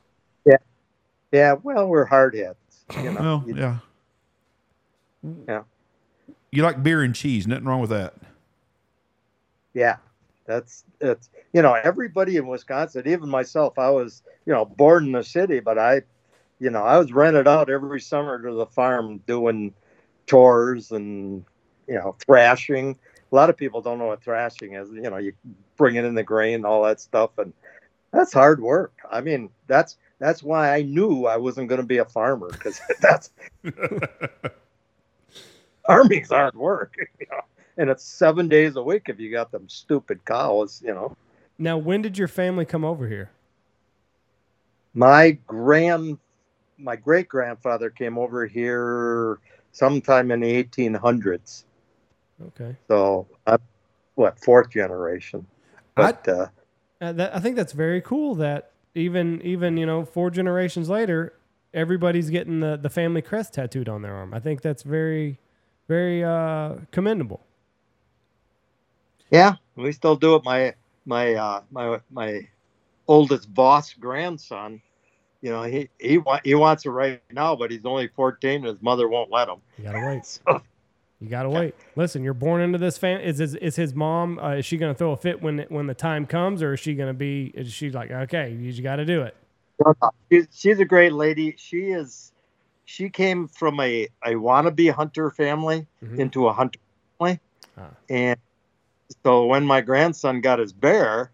[0.45, 0.57] Yeah,
[1.31, 1.53] yeah.
[1.63, 2.57] well, we're hard heads.
[2.97, 3.77] You know, Well, You- yeah.
[5.47, 5.63] Yeah.
[6.51, 8.15] You like beer and cheese, nothing wrong with that.
[9.73, 9.97] Yeah,
[10.45, 13.79] that's it's you know everybody in Wisconsin, even myself.
[13.79, 16.01] I was you know born in the city, but I,
[16.61, 19.73] you know, I was rented out every summer to the farm doing
[20.27, 21.43] chores and
[21.87, 22.97] you know thrashing.
[23.31, 24.89] A lot of people don't know what thrashing is.
[24.91, 25.33] You know, you
[25.75, 27.51] bring it in the grain, all that stuff, and
[28.11, 28.93] that's hard work.
[29.11, 32.79] I mean, that's that's why I knew I wasn't going to be a farmer because
[33.01, 33.31] that's
[35.87, 36.95] farming's hard work.
[37.19, 37.41] You know?
[37.77, 41.15] and it's seven days a week if you got them stupid cows, you know.
[41.57, 43.31] Now, when did your family come over here?
[44.93, 46.19] My grand,
[46.81, 49.39] my great grandfather came over here
[49.71, 51.63] sometime in the 1800s.
[52.47, 52.75] Okay.
[52.87, 53.59] So, I'm,
[54.15, 55.45] what fourth generation?
[55.95, 56.47] But uh,
[56.99, 61.33] Uh, that, I think that's very cool that even even you know four generations later,
[61.73, 64.33] everybody's getting the, the family crest tattooed on their arm.
[64.33, 65.39] I think that's very
[65.87, 67.41] very uh, commendable.
[69.31, 70.43] yeah, we still do it.
[70.43, 72.47] My my uh, my my
[73.07, 74.81] oldest boss grandson,
[75.41, 78.81] you know, he he he wants it right now, but he's only 14, and his
[78.81, 79.57] mother won't let him.
[79.77, 80.23] You gotta wait.
[80.47, 80.61] So,
[81.25, 81.75] You gotta wait.
[81.95, 83.21] Listen, you're born into this fam.
[83.21, 84.39] Is his, is his mom?
[84.39, 86.95] Uh, is she gonna throw a fit when when the time comes, or is she
[86.95, 87.51] gonna be?
[87.53, 89.35] Is she like, okay, you just got to do it?
[90.31, 91.55] she's, she's a great lady.
[91.57, 92.31] She is.
[92.85, 96.19] She came from a, a wannabe hunter family Mhm.
[96.19, 96.79] into a hunter
[97.19, 97.39] family,
[97.77, 97.83] Ah.
[98.09, 98.39] and
[99.23, 101.31] so when my grandson got his bear,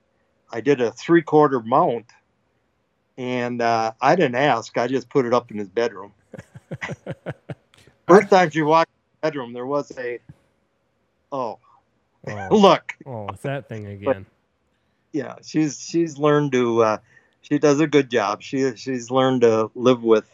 [0.52, 2.06] I did a three quarter mount,
[3.18, 4.78] and uh, I didn't ask.
[4.78, 6.14] I just put it up in his bedroom.
[8.08, 10.20] First time she walked in the bedroom, there was a.
[11.32, 11.60] Oh,
[12.28, 12.94] Oh, look!
[13.06, 14.26] oh, it's that thing again.
[15.14, 16.98] yeah she's she's learned to uh
[17.42, 20.30] she does a good job she she's learned to live with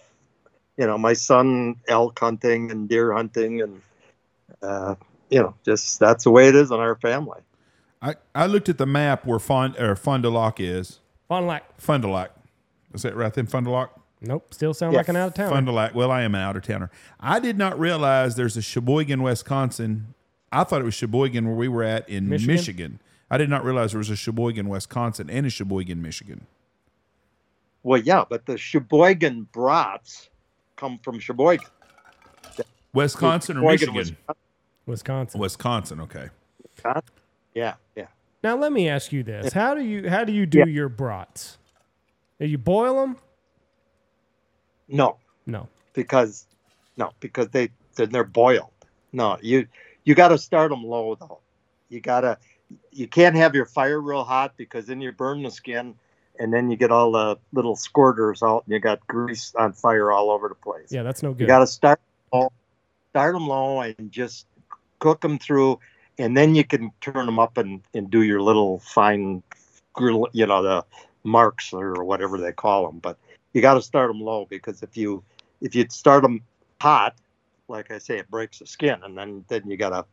[0.77, 3.81] you know my son elk hunting and deer hunting and
[4.63, 4.95] uh
[5.29, 7.41] you know just that's the way it is in our family
[8.01, 10.99] I, I looked at the map where Fond or Fond du Lac is.
[11.29, 12.31] Fun like, Fond du Lac.
[12.93, 13.45] Is that right then?
[13.47, 13.89] Fond du Lac?
[14.21, 14.53] nope.
[14.53, 14.99] Still sound Yeah.
[14.99, 15.49] like an out of town.
[15.49, 15.93] Fond du Lac.
[15.95, 16.89] Well, I am an out of towner.
[17.19, 20.13] I did not realize there's a Sheboygan, Wisconsin.
[20.51, 22.55] I thought it was Sheboygan where we were at in Michigan?
[22.55, 22.99] Michigan.
[23.31, 26.45] I did not realize there was a Sheboygan, Wisconsin, and a Sheboygan, Michigan.
[27.85, 30.29] well yeah but the sheboygan brats
[30.77, 31.65] come from sheboygan
[32.93, 34.15] Wisconsin or Michigan?
[34.85, 35.39] Wisconsin.
[35.41, 35.99] Wisconsin.
[36.01, 36.29] Okay.
[36.61, 37.03] Wisconsin.
[37.53, 38.07] yeah yeah
[38.43, 40.65] Now let me ask you this: How do you how do you do Yeah.
[40.65, 41.57] your brats?
[42.39, 43.17] You boil them?
[44.89, 45.67] no No.
[45.93, 46.45] because
[46.97, 48.69] no because they then they're boiled
[49.13, 49.65] no you
[50.03, 51.39] you got to start them low though
[51.89, 52.37] you gotta
[52.91, 55.95] you can't have your fire real hot because then you burn the skin
[56.39, 60.11] and then you get all the little squirters out and you got grease on fire
[60.11, 61.41] all over the place Yeah, that's no good.
[61.41, 61.99] you got to start
[62.33, 62.51] low,
[63.11, 64.47] start them low and just
[64.99, 65.79] cook them through
[66.17, 69.41] and then you can turn them up and, and do your little fine
[69.93, 70.85] grill, you know, the
[71.23, 72.99] marks or whatever they call them.
[72.99, 73.17] But
[73.53, 75.23] you got to start them low because if you
[75.61, 76.41] if you start them
[76.81, 77.15] hot,
[77.67, 80.05] like I say, it breaks the skin, and then then you gotta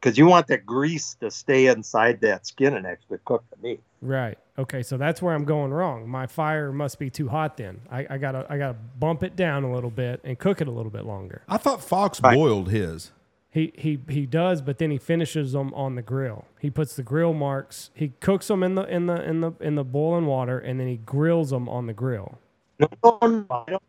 [0.00, 3.80] because you want that grease to stay inside that skin and actually cook the meat.
[4.00, 4.38] Right.
[4.58, 4.82] Okay.
[4.82, 6.08] So that's where I'm going wrong.
[6.08, 7.58] My fire must be too hot.
[7.58, 10.68] Then I, I gotta I gotta bump it down a little bit and cook it
[10.68, 11.42] a little bit longer.
[11.48, 12.34] I thought Fox Right.
[12.34, 13.12] boiled his.
[13.52, 16.44] He he he does, but then he finishes them on the grill.
[16.60, 17.90] He puts the grill marks.
[17.94, 20.86] He cooks them in the in the in the in the boiling water, and then
[20.86, 22.38] he grills them on the grill.
[22.78, 23.82] No, no, no, I don't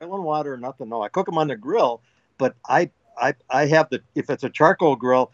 [0.00, 0.88] boiling water or nothing.
[0.88, 2.00] No, I cook them on the grill,
[2.38, 5.30] but I I I have the if it's a charcoal grill,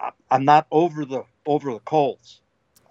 [0.00, 2.40] I, I'm not over the over the coals.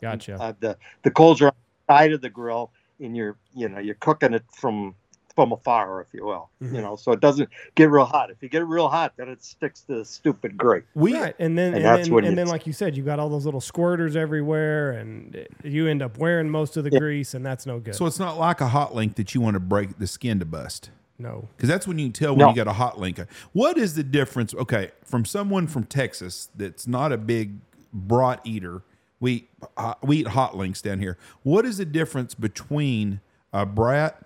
[0.02, 0.36] Gotcha.
[0.36, 1.54] Uh, the the coals are on
[1.88, 4.96] the side of the grill, and you're you know you're cooking it from
[5.36, 6.50] from afar, if you will.
[6.64, 6.76] Mhm.
[6.76, 8.32] You know, so it doesn't get real hot.
[8.32, 10.86] If you get real hot, then it sticks to the stupid grate.
[10.96, 13.20] We right, and then and and, that's then, and then like you said, you got
[13.20, 17.00] all those little squirters everywhere, and you end up wearing most of the Yeah.
[17.00, 17.96] grease, and that's no good.
[17.96, 20.46] so it's not like a hot link that you want to break the skin to
[20.46, 20.90] bust.
[21.18, 21.48] no.
[21.56, 22.50] Because that's when you can tell when No.
[22.50, 23.20] you got a hot link.
[23.54, 24.54] What is the difference?
[24.54, 27.56] Okay, from someone from Texas that's not a big
[27.94, 28.84] brat eater,
[29.22, 31.18] we uh, we eat hot links down here.
[31.44, 33.22] What is the difference between
[33.54, 34.22] a brat,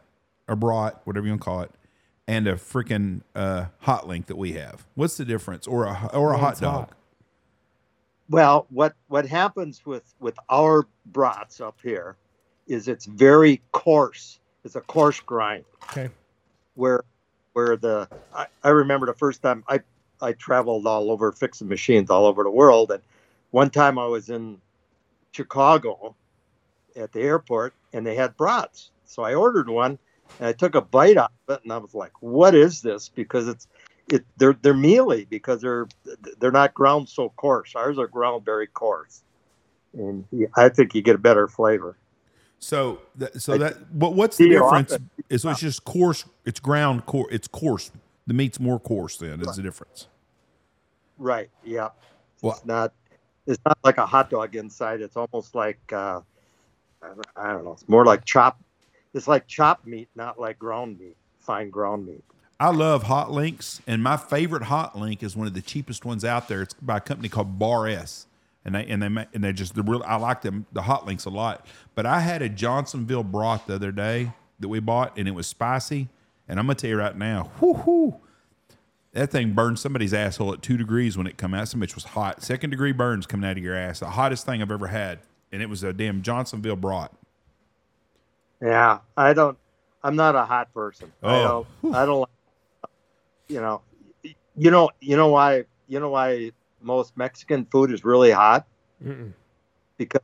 [0.50, 1.72] a brat, whatever you want to call it,
[2.28, 4.86] and a freaking uh, hot link that we have?
[4.96, 5.68] What's the difference?
[5.68, 6.90] Or a or a hot One's dog?
[6.90, 6.94] hot.
[8.30, 12.18] Well, what what happens with with our brats up here
[12.68, 14.40] is it's very coarse.
[14.66, 15.66] It's a coarse grind.
[15.92, 16.10] Okay.
[16.76, 17.04] where
[17.54, 19.82] where the I, I remember the first time I
[20.22, 23.02] I traveled all over fixing machines all over the world and
[23.52, 24.60] one time I was in
[25.34, 26.16] Chicago
[26.96, 28.92] at the airport and they had brats.
[29.06, 30.00] So I ordered one
[30.40, 33.10] and I took a bite out of it and I was like, what is this?
[33.10, 33.68] Because it's
[34.12, 35.88] it they're they're mealy because they're
[36.40, 37.76] they're not ground so coarse.
[37.76, 39.22] Ours are ground very coarse.
[39.94, 40.26] And
[40.56, 41.98] I think you get a better flavor.
[42.62, 44.92] So, that, so that what, what's the difference?
[45.30, 46.26] Is so it's just coarse.
[46.46, 47.30] It's ground coarse.
[47.32, 47.90] It's coarse.
[48.28, 49.18] The meat's more coarse.
[49.18, 50.08] Then is the difference.
[51.18, 51.50] Right.
[51.64, 51.90] Yeah.
[52.42, 52.94] Well- It's not.
[53.48, 55.02] It's not like a hot dog inside.
[55.02, 56.22] It's almost like uh,
[57.02, 57.72] I don't- I know.
[57.74, 58.60] It's more like chop.
[59.14, 62.24] It's like chopped meat, not like ground meat, fine ground meat.
[62.60, 66.26] I love hot links, and my favorite hot link is one of the cheapest ones
[66.26, 66.62] out there.
[66.62, 68.28] It's by a company called Bar S,
[68.66, 70.04] and they and they and they just the real.
[70.06, 71.66] I like them the hot links a lot.
[71.96, 75.48] But I had a Johnsonville brat the other day that we bought, and it was
[75.48, 76.10] spicy.
[76.50, 78.20] And I'm gonna tell you right now, whoo hoo,
[79.14, 81.70] that thing burned somebody's asshole at two degrees when it come out.
[81.70, 84.02] Some bitch was hot, second degree burns coming out of your ass.
[84.02, 85.20] The hottest thing I've ever had,
[85.52, 87.12] and it was a damn Johnsonville brat.
[88.62, 89.58] Yeah, I don't.
[90.04, 91.12] I'm not a hot person.
[91.24, 91.68] I Oh.
[91.84, 91.96] don't.
[91.96, 92.30] I don't.
[93.48, 93.82] You know.
[94.56, 94.90] You know.
[95.02, 95.66] You know why?
[95.88, 96.52] You know why
[96.82, 98.66] most Mexican food is really hot
[99.06, 99.34] Mm-mm.
[99.98, 100.22] because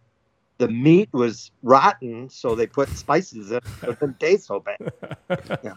[0.57, 3.63] the meat was rotten, so they put spices in it.
[3.81, 4.77] so It didn't taste so bad.
[5.63, 5.73] Yeah.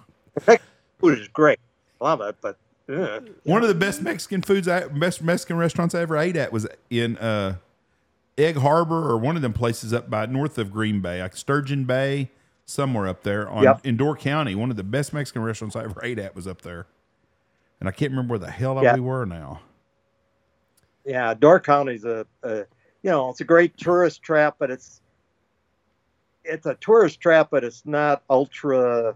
[0.46, 0.66] Mexican
[1.00, 1.58] food is great.
[2.00, 2.56] Love it, but.
[2.88, 6.52] uh, One of the best Mexican foods, I, best Mexican restaurants I ever ate at
[6.52, 7.56] was in uh,
[8.36, 11.84] Egg Harbor or one of them places up by north of Green Bay, like Sturgeon
[11.84, 12.30] Bay,
[12.68, 13.80] somewhere up there on Yep.
[13.86, 14.54] in Door County.
[14.54, 16.86] One of the best Mexican restaurants I ever ate at was up there,
[17.80, 18.94] and I can't remember where the hell Yeah.
[18.94, 19.60] we were now.
[21.04, 22.58] yeah, Door County's a, a
[23.02, 25.00] you know it's a great tourist trap, but it's
[26.44, 29.14] it's a tourist trap, but it's not ultra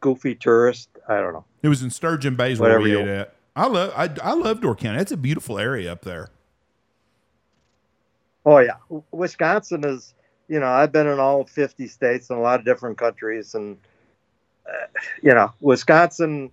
[0.00, 0.88] goofy tourist.
[1.08, 1.44] I don't know.
[1.62, 3.34] It was in Sturgeon Bay is where we ate at.
[3.56, 5.00] I love I, I love Door County.
[5.00, 6.28] It's a beautiful area up there.
[8.46, 8.76] Oh yeah,
[9.10, 10.14] Wisconsin is.
[10.48, 13.76] You know, I've been in all 50 states and a lot of different countries, and
[14.68, 14.86] uh,
[15.22, 16.50] you know, Wisconsin,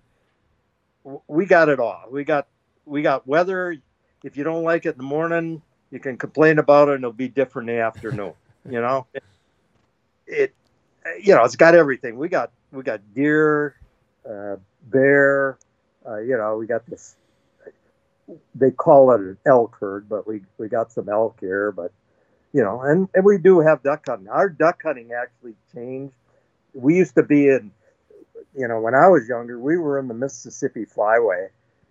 [1.28, 2.04] we got it all.
[2.10, 2.46] We got
[2.84, 3.76] we got weather.
[4.22, 7.12] If you don't like it in the morning, you can complain about it, and it'll
[7.12, 8.34] be different in the afternoon.
[8.68, 9.22] You know, it,
[10.26, 10.54] it
[11.22, 12.18] you know, it's got everything.
[12.18, 13.76] We got we got deer,
[14.28, 14.56] uh,
[14.90, 15.56] bear.
[16.04, 17.16] Uh, you know, we got this.
[18.54, 21.92] They call it an elk herd, but we we got some elk here, but
[22.56, 24.28] you know, and, and we do have duck hunting.
[24.28, 26.14] Our duck hunting actually changed.
[26.72, 27.70] We used to be in,
[28.56, 31.48] you know, when I was younger, we were in the Mississippi Flyway,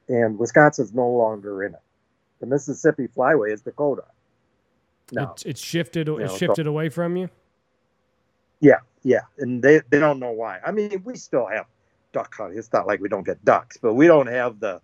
[0.09, 1.80] and Wisconsin's no longer in it.
[2.39, 4.05] The Mississippi Flyway is Dakota.
[5.11, 6.07] No, It's, it's shifted.
[6.07, 7.30] know, It's so- shifted away from you.
[8.59, 10.59] yeah, yeah, and they they don't know why.
[10.66, 11.68] I mean, we still have
[12.11, 12.57] duck hunting.
[12.57, 14.82] It's not like we don't get ducks, but we don't have the,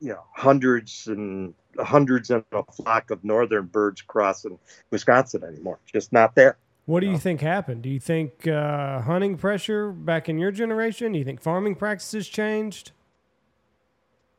[0.00, 4.58] you know, hundreds and hundreds in a flock of northern birds crossing
[4.90, 5.78] Wisconsin anymore.
[5.84, 6.56] It's just not there.
[6.86, 7.82] What do you think happened?
[7.82, 11.12] Do you think uh, hunting pressure back in your generation?
[11.12, 12.90] Do you think farming practices changed?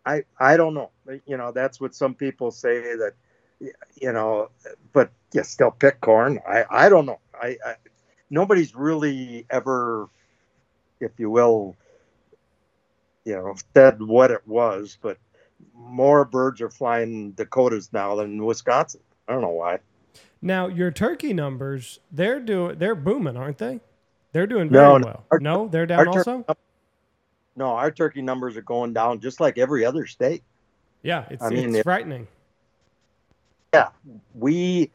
[0.05, 0.91] I I don't know.
[1.25, 3.13] You know, that's what some people say that
[3.95, 4.49] you know,
[4.91, 6.39] but you still pick corn.
[6.47, 7.19] I, I don't know.
[7.41, 7.75] I, I
[8.29, 10.09] nobody's really ever,
[10.99, 11.75] if you will,
[13.25, 15.17] you know, said what it was, but
[15.75, 19.01] more birds are flying Dakotas now than Wisconsin.
[19.27, 19.79] I don't know why.
[20.41, 23.79] Now your turkey numbers, they're doing they're booming, aren't they?
[24.33, 25.23] They're doing very No, well.
[25.31, 26.45] our- no, they're down tur- also.
[27.55, 30.43] No, our turkey numbers are going down just like every other state.
[31.03, 32.27] Yeah, it's I mean, it's if- frightening.
[33.73, 33.89] Yeah,
[34.35, 34.91] we,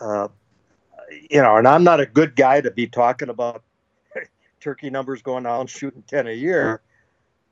[0.00, 0.28] uh,
[1.30, 3.62] you know, and I'm not a good guy to be talking about
[4.60, 6.80] turkey numbers going down, shooting 10 a year,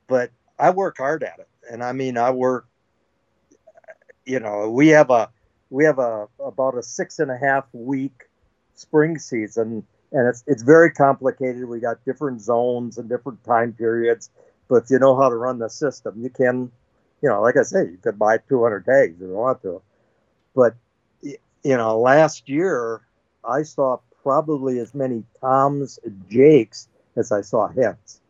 [0.07, 1.49] but I work hard at it.
[1.71, 2.67] And I mean, I work,
[4.25, 5.31] you know, we have a,
[5.71, 8.25] we have a, about a six and a half week
[8.75, 11.65] spring season and it's, it's very complicated.
[11.65, 14.31] We got different zones and different time periods,
[14.69, 16.71] but if you know how to run the system, you can,
[17.23, 19.83] you know, like I say, you could buy 200 tags if you want to
[20.55, 20.75] but
[21.23, 21.37] you
[21.77, 23.03] know last year
[23.45, 28.21] i saw probably as many toms and jakes as i saw hens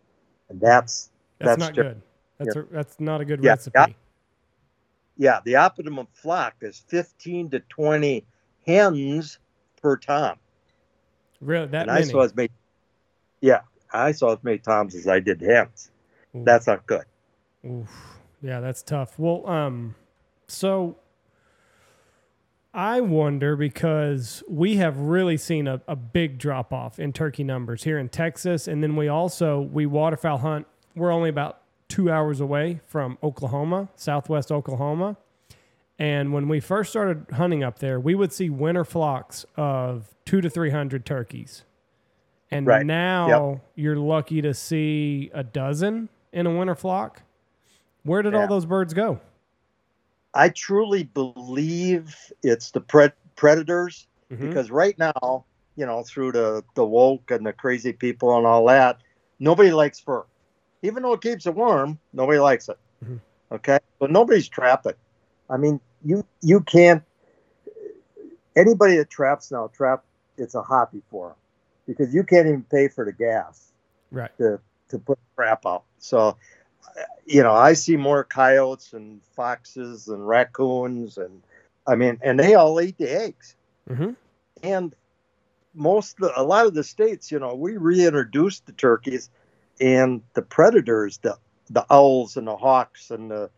[0.49, 2.03] and that's That's, that's not good.
[2.45, 3.75] That's a, that's not a good Yeah, recipe.
[3.79, 3.87] yeah.
[5.17, 8.25] yeah the optimum flock is 15 to 20
[8.67, 9.39] hens
[9.81, 10.37] per tom
[11.41, 12.11] Really, that and i many.
[12.11, 12.49] saw as many
[13.41, 13.61] yeah
[13.93, 15.91] i saw as many toms as i did hens
[16.35, 16.43] Ooh.
[16.45, 17.05] that's not good
[17.67, 17.89] Oof.
[18.43, 19.19] Yeah, that's tough.
[19.19, 19.95] Well, um,
[20.49, 20.97] so
[22.75, 27.85] I wonder because we have really seen a, a big drop off in turkey numbers
[27.85, 30.67] here in Texas, and then we also we waterfowl hunt.
[30.95, 31.61] We're only about
[31.95, 35.17] two hours away from Oklahoma, Southwest Oklahoma,
[35.97, 40.41] and when we first started hunting up there, we would see winter flocks of two
[40.41, 41.63] to three hundred turkeys,
[42.51, 42.85] and Right.
[42.85, 47.23] now you're lucky to see a dozen in a winter flock.
[48.03, 49.21] Where did all those birds go?
[50.37, 54.41] i truly believe it's the pred- predators Mhm.
[54.49, 55.45] because right now,
[55.77, 58.99] you know, through the the woke and the crazy people and all that,
[59.39, 60.25] nobody likes fur.
[60.85, 62.79] Even though it keeps it warm, nobody likes it.
[63.05, 63.21] Mhm.
[63.53, 64.95] Okay, but nobody's trapping.
[65.51, 67.03] I mean, you you can't.
[68.57, 70.05] Anybody that traps now, trap
[70.37, 71.37] it's a hobby for them
[71.87, 73.73] because you can't even pay for the gas
[74.11, 74.31] Right.
[74.39, 75.85] to to put crap out.
[75.99, 76.37] So,
[77.27, 81.43] you know, I see more coyotes and foxes and raccoons and
[81.87, 83.57] I mean, and they all eat the eggs
[83.89, 84.13] hmm
[84.63, 84.95] and
[85.75, 89.29] most a lot of the states you know we reintroduced the turkeys
[89.81, 91.37] and the predators the
[91.71, 93.51] the owls and the hawks and the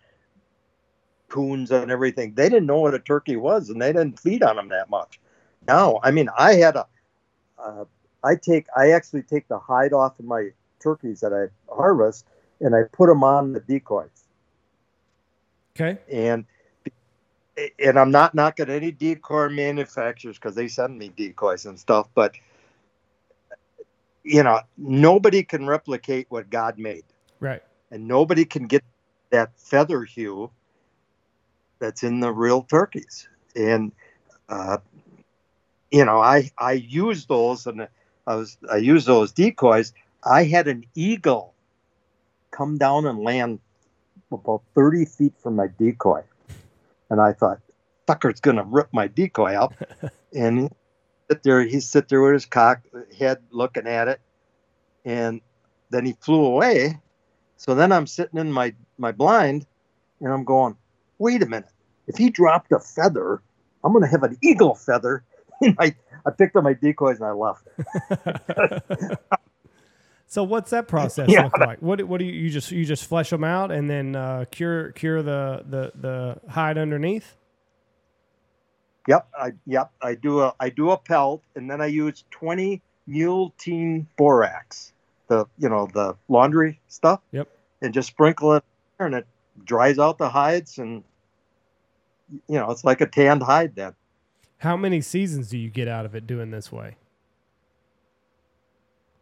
[1.29, 4.57] coons and everything they didn't know what a turkey was and they didn't feed on
[4.57, 5.21] them that much
[5.67, 6.87] now i mean i had a
[7.59, 7.85] uh,
[8.23, 10.49] i take i actually take the hide off of my
[10.81, 12.27] turkeys that i harvest
[12.61, 14.25] and i put them on the decoys
[15.79, 15.99] Okay.
[16.11, 16.45] and
[17.83, 22.35] and I'm not knocking any decoy manufacturers because they send me decoys and stuff, but
[24.27, 27.05] you know, nobody can replicate what God made,
[27.39, 27.63] Right.
[27.93, 28.83] and nobody can get
[29.31, 30.51] that feather hue
[31.79, 33.29] that's in the real turkeys.
[33.55, 33.93] And
[34.49, 34.79] uh,
[35.91, 37.89] you know, I I use those, and
[38.27, 39.93] I was I use those decoys.
[40.25, 41.55] I had an eagle
[42.51, 43.61] come down and land
[44.33, 46.23] about 30 feet from my decoy.
[47.11, 47.61] And I thought,
[48.09, 49.75] fucker's going to rip my decoy out.
[50.35, 50.71] and
[51.31, 52.81] sit there, he sit there with his cock
[53.19, 54.21] head looking at it.
[55.05, 55.41] And
[55.91, 56.99] then he flew away.
[57.57, 59.67] So then I'm sitting in my, my blind
[60.21, 60.77] and I'm going,
[61.19, 61.69] wait a minute.
[62.07, 63.43] If he dropped a feather,
[63.85, 65.25] I'm going to have an eagle feather.
[65.63, 65.95] And I,
[66.27, 67.67] I picked up my decoys and I left.
[70.27, 71.45] so what's that process Yeah.
[71.45, 71.81] look like?
[71.81, 74.93] What what do you, you just you just flesh them out and then uh, cure
[74.93, 77.37] cure the, the the hide underneath?
[79.07, 82.83] Yep, I yep, I do a I do a pelt and then I use 20
[83.07, 84.93] mule team borax.
[85.29, 87.21] The you know, the laundry stuff.
[87.33, 87.49] Yep.
[87.83, 88.65] And just sprinkle it
[88.99, 89.27] and it
[89.65, 91.05] dries out the hides and
[92.49, 93.95] you know, it's like a tanned hide then.
[94.59, 96.97] How many seasons do you get out of it doing this way?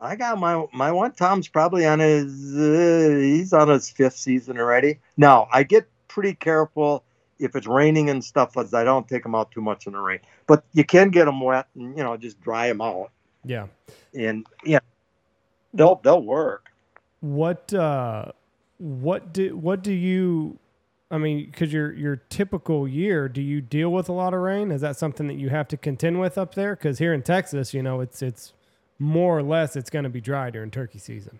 [0.00, 4.58] I got my my one Tom's probably on his uh, he's on his fifth season
[4.58, 4.98] already.
[5.16, 7.02] Now, I get pretty careful
[7.38, 10.00] if it's raining and stuff as I don't take them out too much in the
[10.00, 10.20] rain.
[10.46, 13.10] But you can get them wet and you know, just dry them out.
[13.44, 13.66] Yeah.
[14.14, 14.80] and yeah,
[15.72, 16.70] they'll they'll work.
[17.20, 18.32] What uh
[18.78, 20.58] what do what do you
[21.10, 24.70] I mean, because your your typical year, do you deal with a lot of rain?
[24.72, 26.74] Is that something that you have to contend with up there?
[26.74, 28.52] Because here in Texas, you know, it's it's
[28.98, 31.38] more or less it's going to be dry during turkey season.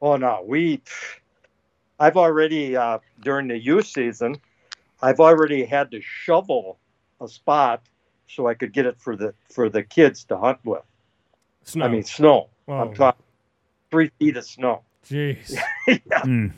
[0.00, 0.80] Oh no, we.
[1.98, 4.36] I've already uh, during the youth season,
[5.02, 6.78] I've already had to shovel
[7.20, 7.82] a spot
[8.28, 10.82] so I could get it for the for the kids to hunt with.
[11.64, 11.84] Snow.
[11.84, 12.48] I mean snow.
[12.68, 13.22] Oh, I'm talking
[13.90, 14.82] three feet of snow.
[15.04, 15.56] jeez.
[15.88, 16.52] Mm.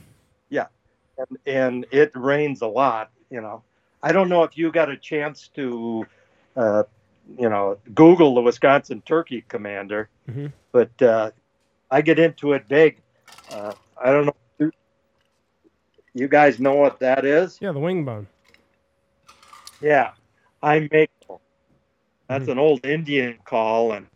[1.19, 3.11] and, and it rains a lot.
[3.31, 3.63] You know,
[4.03, 6.07] I don't know if you got a chance to,
[6.57, 6.85] uh,
[7.39, 10.53] you know, Google the Wisconsin turkey commander, Mhm.
[10.73, 11.33] but uh,
[11.91, 13.01] I get into it big.
[13.51, 13.73] Uh,
[14.03, 14.37] I don't know.
[16.19, 17.59] You- guys know what that is?
[17.61, 18.27] Yeah, the wing bone.
[19.81, 20.13] Yeah,
[20.63, 21.11] I make.
[22.29, 22.53] That's Mhm.
[22.53, 24.07] an old Indian call, and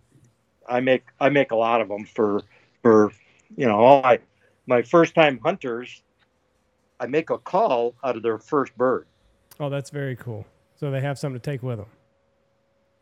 [0.69, 2.43] I make I make a lot of them for
[2.83, 3.13] for
[3.57, 4.19] you know all my
[4.67, 6.03] my first time hunters.
[7.01, 9.07] I make a call out of their first bird.
[9.59, 10.45] Oh, that's very cool.
[10.77, 11.87] So they have something to take with them.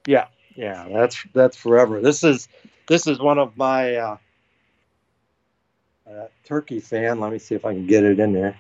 [0.06, 2.00] Yeah, yeah, that's that's forever.
[2.00, 2.48] This is
[2.86, 4.16] this is one of my uh,
[6.08, 7.18] uh, turkey fan.
[7.18, 8.56] Let me see if I can get it in there.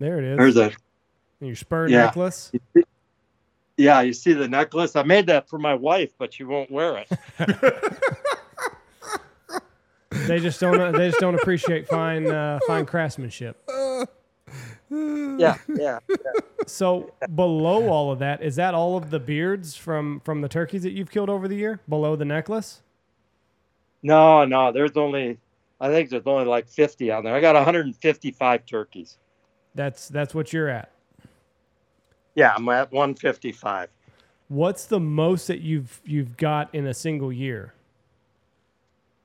[0.00, 0.38] Yep, there it is.
[0.38, 0.72] There's a
[1.44, 2.04] Your spur Yeah.
[2.06, 2.52] necklace.
[3.76, 4.00] yeah.
[4.00, 4.96] You see the necklace?
[4.96, 7.08] I made that for my wife, but she won't wear it.
[10.26, 10.92] They just don't.
[10.96, 13.56] They just don't appreciate fine, uh, fine craftsmanship.
[14.88, 15.98] Yeah, yeah.
[16.68, 20.84] So below all of that, is that all of the beards from from the turkeys
[20.84, 21.80] that you've killed over the year?
[21.88, 22.82] Below the necklace?
[24.04, 24.70] No, no.
[24.72, 25.38] There's only
[25.80, 27.34] I think there's only like 50 on there.
[27.34, 29.18] I got 155 turkeys.
[29.76, 30.90] That's that's what you're at.
[32.34, 33.88] Yeah, I'm at 155.
[34.48, 37.74] What's the most that you've you've got in a single year?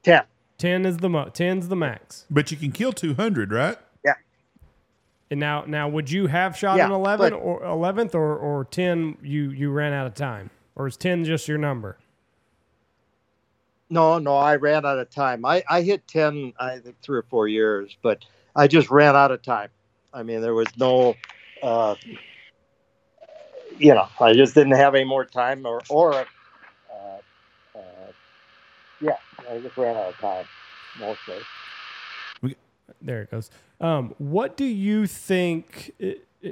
[0.04, 0.24] 10.
[0.58, 1.30] Ten is the mo.
[1.30, 2.26] Ten's the max.
[2.30, 3.78] But you can kill 200, right?
[4.06, 4.14] Yeah.
[5.30, 9.18] And now now would you have shot Yeah, an eleven or eleventh or or ten?
[9.24, 11.97] You you ran out of time, or is ten just your number?
[13.89, 15.43] No, no, I ran out of time.
[15.43, 18.24] I, I hit 10, I think, three or four years, but
[18.56, 19.70] I just ran out of time.
[20.14, 21.16] I mean, there was no,
[21.64, 21.95] uh,
[23.78, 26.26] you know, I just didn't have any more time or, or, uh,
[27.76, 27.80] uh,
[28.99, 29.18] yeah,
[29.49, 30.45] I just ran out of time
[30.99, 31.38] mostly.
[33.01, 33.49] There it goes.
[33.80, 35.91] Um, what do you think?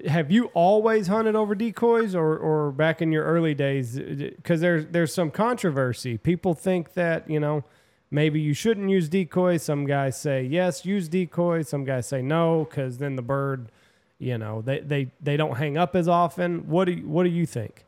[0.08, 4.00] Have you always hunted over decoys, or, or back in your early days?
[4.00, 6.18] Because there's there's some controversy.
[6.18, 7.64] People think that you know
[8.12, 9.64] maybe you shouldn't use decoys.
[9.64, 11.70] Some guys say yes, use decoys.
[11.70, 13.72] Some guys say no, because then the bird,
[14.18, 16.68] you know, they, they they don't hang up as often.
[16.68, 17.86] What do you, what do you think?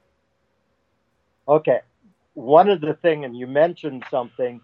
[1.48, 1.80] Okay.
[2.34, 4.62] One of the thing, and you mentioned something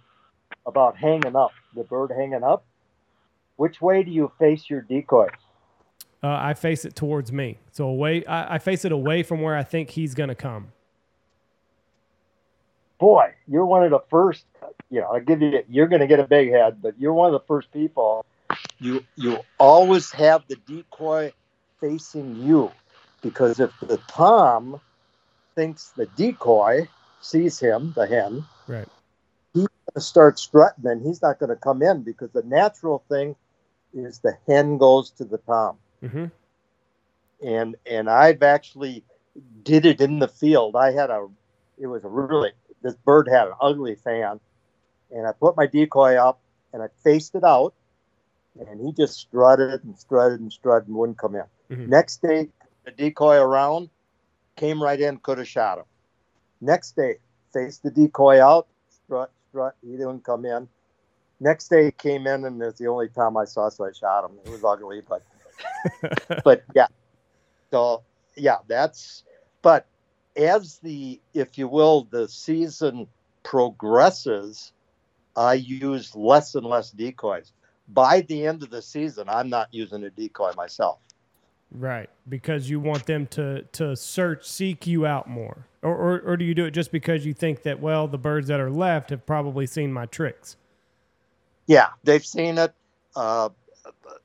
[0.66, 2.64] about hanging up, the bird hanging up.
[3.58, 5.28] Which way do you face your decoy?
[6.24, 8.26] Uh, I face it towards me, so away.
[8.26, 10.72] I, I face it away from where I think he's gonna come.
[13.00, 14.46] Boy, you're one of the first.
[14.90, 17.28] You know, I give you, you're going to get a big head, but you're one
[17.28, 18.26] of the first people.
[18.80, 21.34] You you always have the decoy
[21.80, 22.72] facing you,
[23.22, 24.80] because if the tom
[25.56, 26.88] thinks the decoy
[27.22, 28.88] sees him, the hen, Right.
[29.54, 33.04] he's going to start strutting, and he's not going to come in because the natural
[33.10, 33.36] thing
[33.94, 36.26] is the hen goes to the tom Mm-hmm.
[37.44, 39.04] and and I've actually
[39.64, 40.76] did it in the field.
[40.76, 41.28] I had a,
[41.80, 42.52] it was a really
[42.88, 44.40] this bird had an ugly fan,
[45.12, 46.40] and I put my decoy up
[46.72, 47.74] and I faced it out,
[48.58, 51.44] and he just strutted and strutted and strutted and wouldn't come in.
[51.70, 51.88] Mhm.
[51.90, 52.50] Next day,
[52.86, 53.90] the decoy around,
[54.56, 55.86] came right in, could have shot him.
[56.62, 57.18] Next day,
[57.54, 60.70] faced the decoy out, strut, strut, he didn't come in.
[61.42, 64.26] Next day, he came in, and it's the only time I saw, so I shot
[64.26, 64.40] him.
[64.46, 65.24] It was ugly, but
[66.44, 66.88] but yeah
[67.72, 68.04] so
[68.36, 69.24] yeah that's
[69.62, 69.88] but
[70.38, 73.08] as the if you will the season
[73.44, 74.72] progresses
[75.36, 77.54] i use less and less decoys.
[77.90, 81.00] By the end of the season i'm not using a decoy myself.
[81.70, 86.38] Right, because you want them to to search, seek you out more, or, or or
[86.38, 89.10] do you do it just because you think that well, the birds that are left
[89.10, 90.56] have probably seen my tricks?
[91.68, 92.74] yeah they've seen it.
[93.16, 93.50] Uh,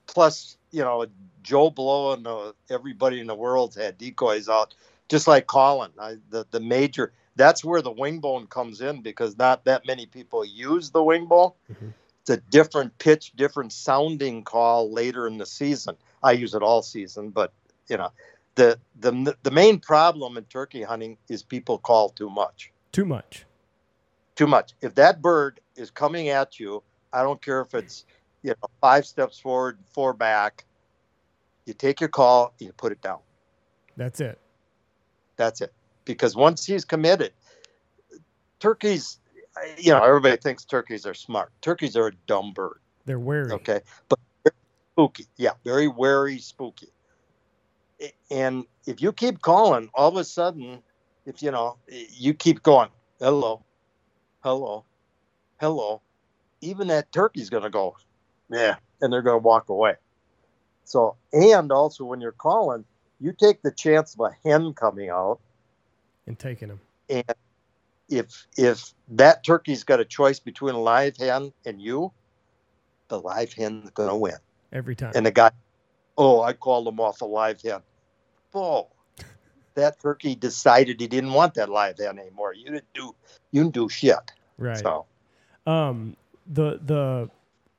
[0.07, 1.07] plus you know
[1.43, 4.75] joe blow and uh, everybody in the world's had decoys out
[5.13, 9.37] just like colin I, the, the major that's where the wing bone comes in because
[9.37, 11.93] not that many people use the wing bone Mhm.
[12.23, 16.81] it's a different pitch different sounding call later in the season i use it all
[16.81, 17.53] season but
[17.91, 18.11] you know
[18.55, 23.45] the the the main problem in turkey hunting is people call too much Too much.
[24.35, 24.73] too much.
[24.81, 26.83] If that bird is coming at you,
[27.13, 28.07] I don't care if it's
[28.43, 30.65] you know five steps forward, four back.
[31.67, 33.21] You take your call, you put it down.
[33.97, 34.39] That's it.
[35.37, 35.73] That's it.
[36.05, 37.33] Because once he's committed,
[38.61, 39.19] turkeys,
[39.79, 41.51] you know, everybody thinks turkeys are smart.
[41.61, 42.81] Turkeys are a dumb bird.
[43.07, 43.51] They're wary.
[43.53, 44.55] Okay, but very
[44.93, 45.27] spooky.
[45.37, 46.89] Yeah, very wary, spooky.
[48.31, 50.83] and if you keep calling, all of a sudden,
[51.27, 52.89] if you know, you keep going,
[53.21, 53.65] hello,
[54.41, 54.85] hello,
[55.61, 56.03] hello,
[56.61, 57.97] even that turkey's going to go,
[58.51, 59.95] yeah, and they're going to walk away.
[60.85, 62.85] So, and also when you're calling,
[63.23, 65.39] you take the chance of a hen coming out
[66.27, 66.81] and taking them.
[67.09, 67.25] And
[68.09, 72.13] if if that turkey's got a choice between a live hen and you,
[73.09, 74.37] the live hen's going to win
[74.73, 75.13] every time.
[75.15, 75.53] And the guy,
[76.19, 77.81] oh, I called him off a live hen.
[78.55, 78.89] Oh,
[79.75, 82.55] that turkey decided he didn't want that live hen anymore.
[82.55, 83.15] You didn't do
[83.53, 84.17] you didn't do shit.
[84.59, 84.79] Right.
[84.79, 85.07] So,
[85.67, 86.17] um,
[86.47, 87.31] the the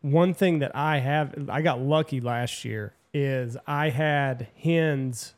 [0.02, 5.36] one thing that I have, I got lucky last year is I had hens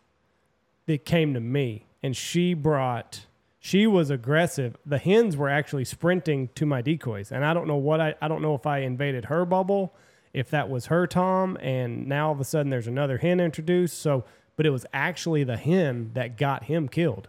[0.86, 3.26] that came to me, and she brought.
[3.60, 4.78] She was aggressive.
[4.86, 8.16] The hens were actually sprinting to my decoys, and I don't know what I.
[8.22, 9.96] I don't know if I invaded her bubble,
[10.34, 14.00] if that was her tom, and now all of a sudden there's another hen introduced.
[14.00, 14.24] So,
[14.56, 17.28] but it was actually the hen that got him killed.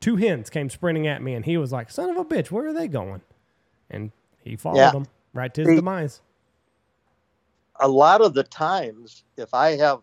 [0.00, 2.66] Two hens came sprinting at me, and he was like, "Son of a bitch, where
[2.66, 3.22] are they going?"
[3.88, 4.12] And
[4.42, 4.90] he followed yeah.
[4.90, 6.20] them right to his demise.
[7.80, 10.00] A lot of the times, if I have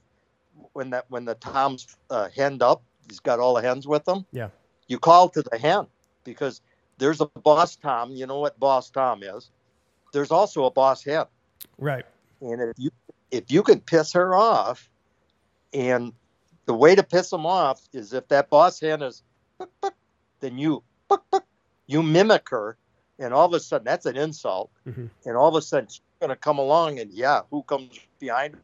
[0.73, 4.25] when that when the tom's uh, henned up, he's got all the hens with him.
[4.31, 4.49] Yeah,
[4.87, 5.87] you call to the hen
[6.23, 6.61] because
[6.97, 8.11] there's a boss tom.
[8.11, 9.49] You know what boss tom is.
[10.13, 11.25] There's also a boss hen.
[11.77, 12.05] Right.
[12.41, 12.91] And if you
[13.31, 14.89] if you can piss her off,
[15.73, 16.13] and
[16.65, 19.23] the way to piss them off is if that boss hen is,
[20.39, 20.83] then you
[21.87, 22.77] you mimic her,
[23.19, 25.07] and all of a sudden that's an insult, mm-hmm.
[25.25, 28.61] and all of a sudden she's gonna come along, and yeah, who comes behind her?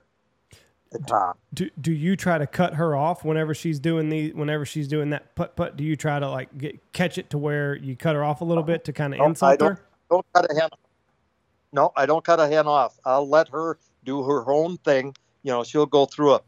[0.92, 1.40] The top.
[1.54, 5.12] Do, do you try to cut her off whenever she's doing the whenever she's doing
[5.12, 5.78] that put put?
[5.78, 8.46] Do you try to like get catch it to where you cut her off a
[8.46, 9.86] little bit to kind of no, insult I don't, her?
[10.10, 10.70] Don't cut a hen.
[11.72, 13.00] No, I don't cut a hen off.
[13.06, 15.16] I'll let her do her own thing.
[15.44, 16.42] You know, she'll go through a.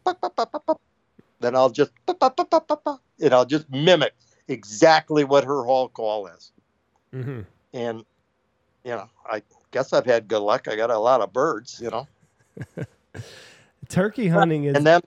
[1.40, 4.14] Then I'll just and I'll just mimic
[4.48, 6.52] exactly what her hall call is.
[7.14, 7.42] Mm-hmm.
[7.74, 8.06] And
[8.84, 9.42] you know, I
[9.74, 10.68] guess I've had good luck.
[10.70, 11.82] I got a lot of birds.
[11.84, 12.08] You know.
[13.90, 15.02] Turkey hunting is and then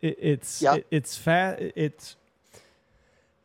[0.00, 0.74] it, it's yeah.
[0.74, 2.16] it, it's fat it's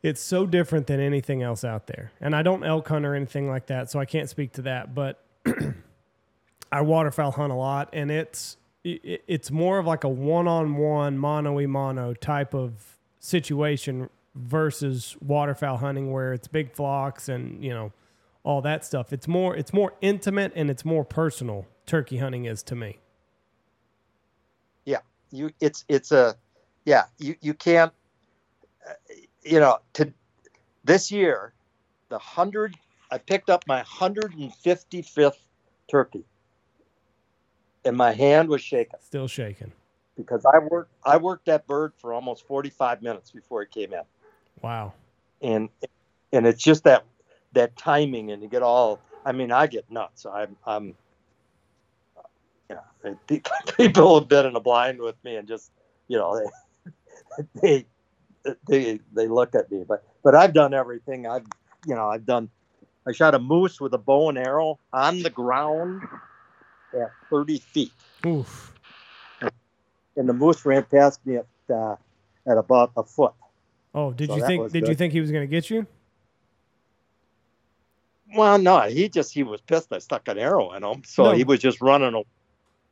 [0.02, 2.12] it's so different than anything else out there.
[2.20, 4.94] And I don't elk hunt or anything like that, so I can't speak to that.
[4.94, 5.24] But
[6.72, 11.58] I waterfowl hunt a lot, and it's it, it's more of like a one-on-one mono
[11.58, 17.92] e mono type of situation versus waterfowl hunting where it's big flocks and you know
[18.44, 19.12] all that stuff.
[19.12, 21.66] It's more it's more intimate and it's more personal.
[21.86, 22.98] Turkey hunting is to me.
[24.84, 26.36] Yeah, you it's it's a
[26.84, 27.92] yeah you you can't
[28.88, 28.92] uh,
[29.42, 30.12] you know to
[30.84, 31.52] this year
[32.10, 32.76] the hundred
[33.10, 35.44] I picked up my hundred and fifty fifth
[35.90, 36.24] turkey
[37.84, 38.98] and my hand was shaking.
[39.00, 39.72] Still shaking.
[40.16, 44.02] Because I worked I worked that bird for almost 45 minutes before it came in.
[44.62, 44.92] Wow.
[45.42, 45.68] And
[46.32, 47.04] and it's just that
[47.54, 50.26] that timing and you get all I mean I get nuts.
[50.26, 50.94] I'm I'm
[52.70, 53.10] yeah,
[53.76, 55.70] people have been in a blind with me and just
[56.08, 57.86] you know they they
[58.66, 61.26] they they look at me but but I've done everything.
[61.26, 61.46] I've
[61.86, 62.50] you know I've done
[63.06, 66.02] I shot a moose with a bow and arrow on the ground
[66.94, 67.92] at 30 feet.
[68.26, 68.72] Oof.
[70.16, 71.96] And the moose ran past me at uh,
[72.46, 73.34] at about a foot.
[73.94, 74.72] Oh, did so you think?
[74.72, 74.88] Did good.
[74.88, 75.86] you think he was going to get you?
[78.32, 79.92] Well, no, he just he was pissed.
[79.92, 81.32] I stuck an arrow in him, so no.
[81.32, 82.24] he was just running.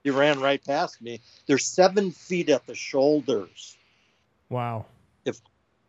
[0.05, 1.20] He ran right past me.
[1.47, 3.76] They're seven feet at the shoulders.
[4.49, 4.87] Wow.
[5.24, 5.41] If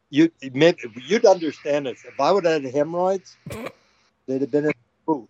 [0.09, 0.77] you maybe
[1.07, 2.05] you'd understand this.
[2.05, 3.35] If I would have had hemorrhoids,
[4.27, 4.75] they'd have been in the
[5.07, 5.29] boot.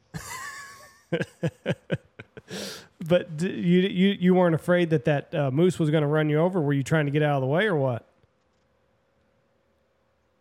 [3.08, 6.38] but you you you weren't afraid that that uh, moose was going to run you
[6.38, 6.62] over?
[6.62, 8.06] Were you trying to get out of the way or what?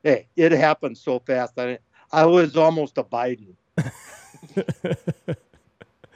[0.03, 1.57] Hey, it happened so fast.
[1.59, 1.79] I
[2.11, 3.55] I was almost a Biden.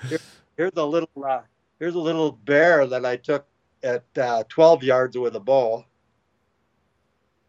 [0.08, 0.18] Here,
[0.56, 1.40] here's a little uh,
[1.78, 3.46] here's a little bear that I took
[3.82, 5.84] at uh, 12 yards with a bow.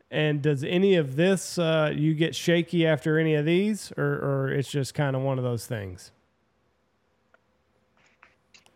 [0.09, 4.49] And does any of this uh, you get shaky after any of these, or or
[4.49, 6.11] it's just kind of one of those things?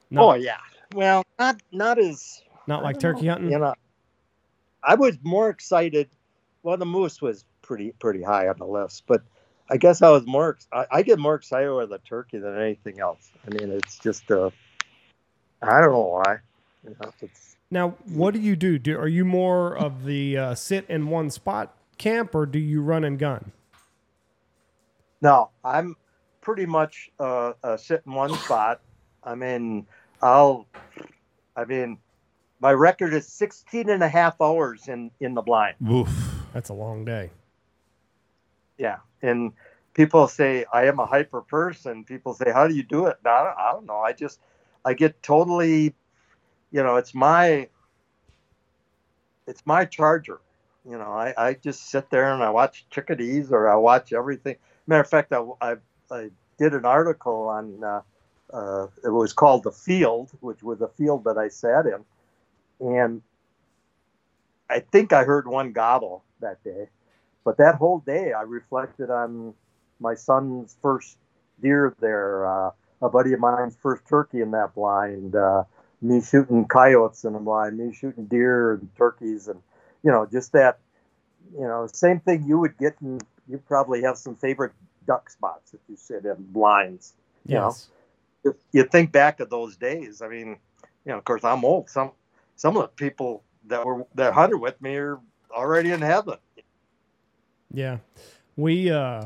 [0.10, 0.32] No.
[0.32, 0.58] Oh yeah.
[0.94, 3.52] Well, not not as not like turkey know, hunting.
[3.52, 3.74] You know,
[4.84, 6.10] I was more excited.
[6.64, 9.22] Well, the moose was pretty pretty high on the list, but
[9.72, 10.58] I guess I was more.
[10.74, 13.32] I, I get more excited with the turkey than anything else.
[13.48, 14.50] I mean, it's just uh,
[15.62, 16.38] I don't know why.
[16.84, 17.30] You know,
[17.72, 18.78] now, what do you do?
[18.78, 22.82] do are you more of the uh, sit in one spot camp, or do you
[22.82, 23.54] run and gun?
[25.22, 25.96] No, I'm
[26.42, 28.82] pretty much uh, sit in one spot.
[29.24, 29.88] I mean,
[30.22, 30.68] I'll,
[31.56, 31.98] I mean,
[32.60, 35.76] my record is 16 and a half hours in in the blind.
[35.90, 36.10] Oof.
[36.54, 37.30] That's a long day.
[38.82, 39.54] Yeah, and
[39.94, 42.04] people say I am a hyper person.
[42.04, 44.00] People say, "How do you do it?" I don't, I don't know.
[44.00, 44.40] I just
[44.84, 45.94] I get totally,
[46.72, 47.70] you know, it's my
[49.46, 50.40] it's my charger.
[50.84, 54.56] You know, I, I just sit there and I watch chickadees or I watch everything.
[54.88, 55.76] Matter of fact, I, I,
[56.10, 58.02] I did an article on, uh,
[58.52, 62.04] uh, it was called The Field, which was a field that I sat in.
[62.80, 63.22] And
[64.72, 66.90] I think I heard one gobble that day.
[67.46, 69.54] But that whole day, I reflected on
[70.00, 71.18] my son's first
[71.62, 72.72] deer there, uh,
[73.02, 75.64] a buddy of mine's first turkey in that blind, uh,
[76.02, 79.62] me shooting coyotes in the blind, me shooting deer and turkeys, and
[80.04, 80.80] you know, just that,
[81.54, 84.74] you know, same thing you would get, and you probably have some favorite
[85.08, 87.14] duck spots if you sit in blinds.
[87.50, 87.90] You Yes.
[88.46, 90.22] know, you think back to those days.
[90.22, 90.58] I mean,
[91.06, 91.90] you know, of course, I'm old.
[91.90, 92.12] Some
[92.56, 95.20] some of the people that were that hunted with me are
[95.52, 96.38] already in heaven.
[97.74, 97.98] Yeah.
[98.56, 99.26] We uh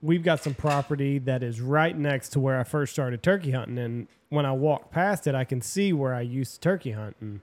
[0.00, 3.78] we've got some property that is right next to where I first started turkey hunting
[3.78, 7.16] and when I walk past it I can see where I used to turkey hunt
[7.20, 7.40] and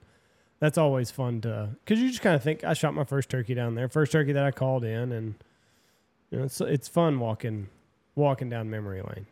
[0.58, 3.54] that's always fun to cuz you just kind of think I shot my first turkey
[3.54, 5.34] down there, first turkey that I called in and
[6.30, 7.68] you know it's it's fun walking
[8.14, 9.26] walking down memory lane.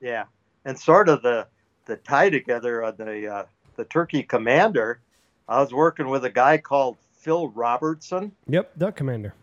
[0.00, 0.24] Yeah,
[0.64, 1.46] and sort of the
[1.86, 3.44] the tie together of the uh,
[3.76, 5.00] the Turkey Commander.
[5.48, 8.32] I was working with a guy called Phil Robertson.
[8.48, 9.34] Yep, duck commander.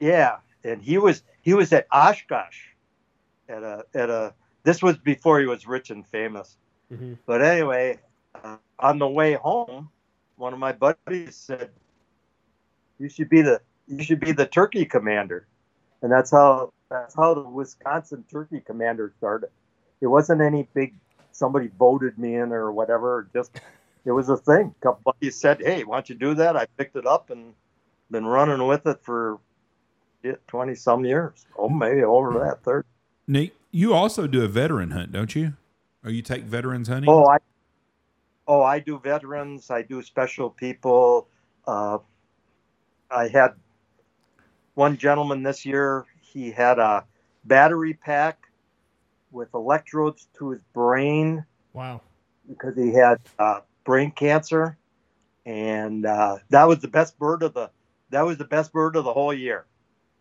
[0.00, 2.58] Yeah, and he was he was at Oshkosh
[3.48, 4.34] at a at a.
[4.64, 6.56] This was before he was rich and famous.
[6.92, 7.18] Mhm.
[7.26, 7.98] But anyway,
[8.42, 9.90] uh, on the way home,
[10.36, 11.70] one of my buddies said,
[12.98, 15.46] "You should be the you should be the Turkey Commander,"
[16.02, 19.50] and that's how that's how the Wisconsin Turkey Commander started.
[20.00, 20.94] It wasn't any big
[21.32, 23.28] somebody voted me in or whatever.
[23.32, 23.60] Just
[24.04, 24.74] it was a thing.
[24.80, 27.54] A couple buddies said, "Hey, why don't you do that?" I picked it up and
[28.10, 29.38] been running with it for
[30.46, 31.46] twenty some years.
[31.56, 32.88] Oh, maybe over that thirty.
[33.26, 35.54] Nick, you also do a veteran hunt, don't you?
[36.04, 37.10] Or you take veterans hunting?
[37.10, 37.38] Oh, I
[38.46, 39.70] oh I do veterans.
[39.70, 41.28] I do special people.
[41.66, 41.98] Uh,
[43.10, 43.50] I had
[44.74, 46.06] one gentleman this year.
[46.20, 47.04] He had a
[47.44, 48.38] battery pack
[49.30, 51.44] with electrodes to his brain
[51.74, 52.00] Wow.
[52.48, 54.78] because he had uh, brain cancer,
[55.44, 57.70] and uh, that was the best bird of the
[58.10, 59.66] that was the best bird of the whole year,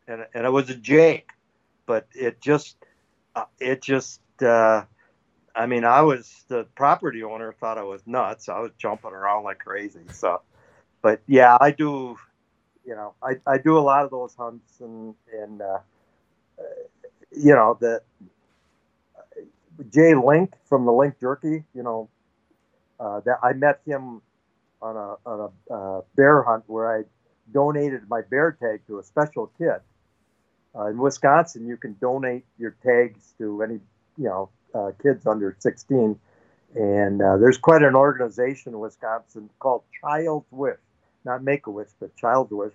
[0.08, 1.30] and and it was a jake,
[1.86, 2.78] but it just
[3.36, 4.84] uh, it just uh,
[5.55, 8.49] I mean I was the property owner thought I was nuts.
[8.49, 10.01] I was jumping around like crazy.
[10.12, 10.41] So,
[11.01, 12.18] but yeah, I do.
[12.86, 15.80] You know, I, I do a lot of those hunts and and uh,
[16.58, 16.64] uh,
[17.32, 18.01] you know the
[19.91, 22.10] Jay Link from the Link Jerky, you know,
[22.99, 24.22] uh, that I met him
[24.82, 27.03] on a on a uh, bear hunt where I
[27.53, 29.80] donated my bear tag to a special kid.
[30.78, 33.80] Uh, in Wisconsin, you can donate your tags to any
[34.18, 36.20] you know uh, kids under 16,
[36.76, 40.78] and uh, there's quite an organization in Wisconsin called Child's Wish,
[41.26, 42.74] not Make a Wish, but Child's Wish,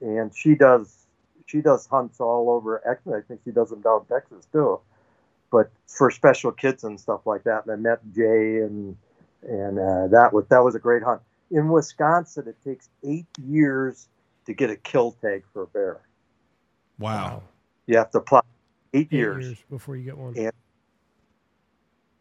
[0.00, 1.06] and she does
[1.46, 2.86] she does hunts all over.
[2.88, 4.80] Actually, I think she does them down in Texas too
[5.54, 7.64] but for special kids and stuff like that.
[7.64, 8.96] And I met Jay, and
[9.44, 11.20] and uh, that was that was a great hunt.
[11.52, 14.08] In Wisconsin, it takes eight years
[14.46, 16.00] to get a kill tag for a bear.
[16.98, 17.42] Wow.
[17.86, 18.40] You have to apply
[18.92, 19.44] eight, Eight years.
[19.44, 20.34] years before you get one.
[20.34, 20.50] Yeah.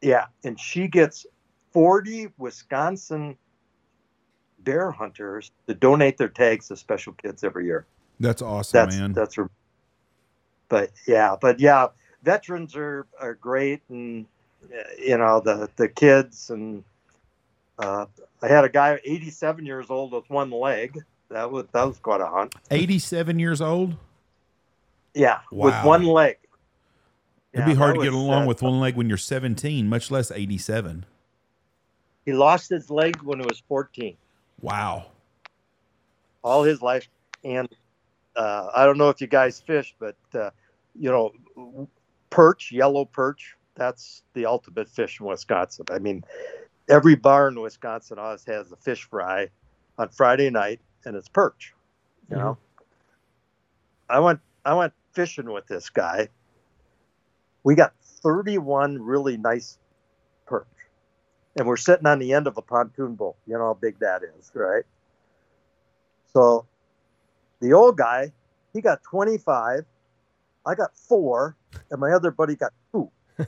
[0.01, 1.25] Yeah, and she gets
[1.71, 3.37] forty Wisconsin
[4.59, 7.85] bear hunters to donate their tags to special kids every year.
[8.19, 9.13] That's awesome, That's man.
[9.13, 9.49] that's her.
[10.69, 11.87] But yeah, but yeah,
[12.23, 14.25] veterans are are great, and
[14.65, 16.83] uh, you know the the kids and
[17.79, 18.05] uh,
[18.41, 20.99] I had a guy 87 years old with one leg.
[21.29, 22.53] That was that was quite a hunt.
[22.71, 23.95] 87 years old?
[25.13, 26.37] Yeah, with one leg.
[27.53, 30.31] It'd be hard to get along uh, with one leg when you're 17, much less
[30.31, 31.05] 87.
[32.25, 34.17] He lost his leg when he was 14.
[34.61, 35.05] Wow.
[36.41, 37.07] all his life.
[37.43, 37.69] And
[38.35, 40.49] uh, I don't know if you guys fish, but uh,
[40.95, 41.87] you know,
[42.29, 45.85] perch, yellow perch, that's the ultimate fish in Wisconsin.
[45.91, 46.23] I mean,
[46.89, 49.49] every bar in Wisconsin always has a fish fry
[49.97, 51.73] on Friday night, and it's perch.
[52.29, 52.57] You know,
[54.09, 56.29] I went I went fishing with this guy.
[57.63, 59.77] We got 31 really nice
[60.45, 60.67] perch,
[61.55, 63.35] and we're sitting on the end of a pontoon boat.
[63.47, 64.83] You know how big that is, right?
[66.33, 66.65] So
[67.61, 68.33] the old guy,
[68.73, 69.85] he got 25.
[70.65, 71.55] I got four,
[71.91, 73.09] and my other buddy got two.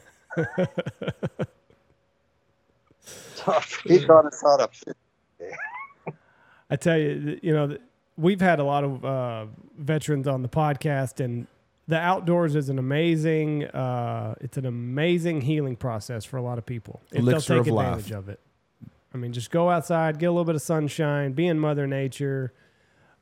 [3.85, 4.93] he taught us how to fish.
[6.69, 7.77] I tell you, you know,
[8.17, 9.45] we've had a lot of uh,
[9.77, 11.47] veterans on the podcast, and
[11.87, 13.65] the outdoors is an amazing.
[13.65, 17.01] Uh, it's an amazing healing process for a lot of people.
[17.11, 17.87] If they'll take of life.
[17.99, 18.39] advantage of it.
[19.13, 22.51] I mean, just go outside, get a little bit of sunshine, be in Mother Nature,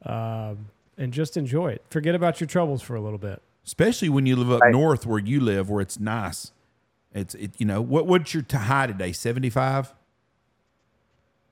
[0.06, 1.84] um, and just enjoy it.
[1.90, 3.42] Forget about your troubles for a little bit.
[3.66, 4.72] Especially when you live up Right.
[4.72, 6.52] north where you live, where it's nice.
[7.14, 7.52] It's it.
[7.60, 8.08] You know what?
[8.08, 9.12] What's your t- high today?
[9.12, 9.94] Seventy five.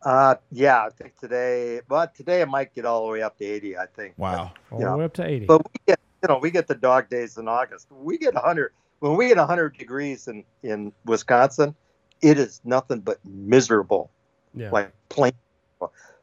[0.03, 3.45] Uh, yeah, I think today, but today it might get all the way up to
[3.45, 4.15] 80, I think.
[4.17, 4.51] Wow.
[4.71, 4.89] All Yeah.
[4.89, 5.45] the way up to eighty.
[5.45, 7.87] But we get, you know, we get the dog days in August.
[7.91, 11.75] We get 100 when we get 100 degrees in in Wisconsin.
[12.21, 14.11] It is nothing but miserable,
[14.53, 14.69] yeah.
[14.71, 15.33] like plain.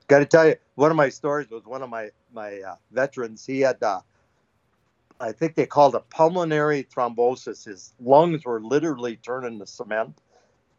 [0.07, 3.45] Got to tell you, one of my stories was one of my my uh, veterans.
[3.45, 4.01] He had, uh,
[5.21, 7.65] I think they called it pulmonary thrombosis.
[7.65, 10.17] His lungs were literally turning to cement.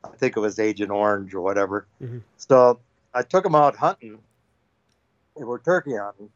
[0.04, 1.86] I think it was Agent Orange or whatever.
[2.02, 2.22] Mhm.
[2.38, 2.80] So
[3.14, 4.20] I took him out hunting.
[5.36, 6.30] We were turkey hunting,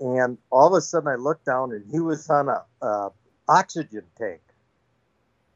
[0.00, 3.10] and all of a sudden I looked down and he was on a, uh
[3.48, 4.40] oxygen tank.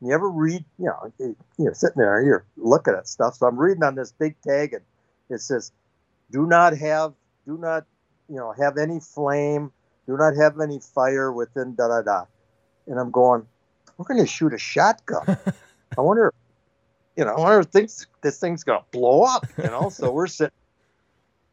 [0.00, 3.34] You ever read, you know, you- you're sitting there, you're looking at stuff.
[3.34, 4.84] So I'm reading on this big tag, and
[5.28, 5.72] it says,
[6.30, 7.12] "Do not have,
[7.46, 7.84] do not,
[8.28, 9.72] you know, have any flame,
[10.06, 12.24] do not have any fire within da da da."
[12.86, 13.46] And I'm going,
[13.98, 15.26] "We're going to shoot a shotgun."
[15.98, 16.32] I wonder,
[17.16, 19.90] you know, I wonder if things, this thing's going to blow up, you know.
[19.90, 20.52] so we're sitting.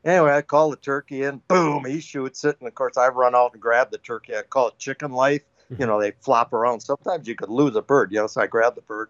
[0.08, 1.42] Anyway, I call the turkey in.
[1.50, 4.38] Boom, he shoots it, and of course I run out and grab the turkey.
[4.38, 5.42] I call it chicken life.
[5.70, 5.88] You mhm.
[5.88, 6.80] know, they flop around.
[6.80, 8.28] Sometimes you could lose a bird, you know.
[8.28, 9.10] So I grab the bird.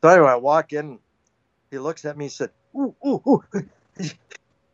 [0.00, 1.00] So anyway, I walk in.
[1.70, 2.24] He looks at me.
[2.24, 3.44] He said, "Ooh, ooh, ooh!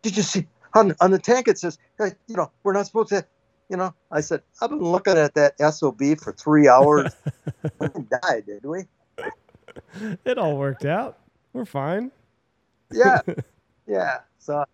[0.03, 1.49] Did you see on on the tank?
[1.49, 3.27] It says, hey, you know, we're not supposed to."
[3.69, 7.13] You know, I said, "I've been looking at that sob for three hours.
[7.81, 8.85] we didn't die, did we?"
[10.25, 11.19] it all worked out.
[11.53, 12.13] We're fine.
[12.93, 13.23] Yeah,
[13.89, 14.21] yeah.
[14.39, 14.65] So,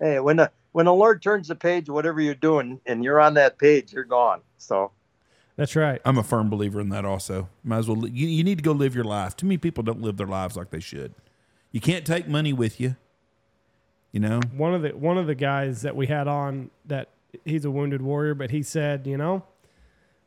[0.00, 3.34] hey, when the when the Lord turns the page, whatever you're doing, and you're on
[3.34, 4.42] that page, you're gone.
[4.58, 4.92] So,
[5.56, 6.00] That's right.
[6.04, 7.04] I'm a firm believer in that.
[7.04, 8.06] Also, might as well.
[8.06, 9.36] You, you need to go live your life.
[9.36, 11.14] Too many people don't live their lives like they should.
[11.72, 12.96] You can't take money with you.
[14.12, 14.40] You know.
[14.56, 17.10] one of the one of the guys that we had on that
[17.44, 19.44] he's a wounded warrior, but he said, you know,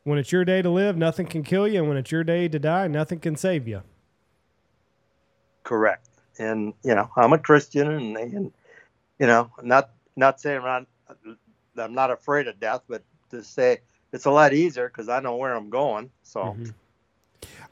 [0.04, 2.48] when it's your day to live, nothing can kill you, and when it's your day
[2.48, 3.82] to die, nothing can save you.
[5.64, 6.08] correct.
[6.38, 8.52] And you know, I'm a Christian, and, and
[9.22, 10.88] you know, not not saying I'm,
[11.78, 13.78] I'm not afraid of death, but to say
[14.12, 16.10] it's a lot easier because I know where I'm going.
[16.24, 16.74] So, Mhm.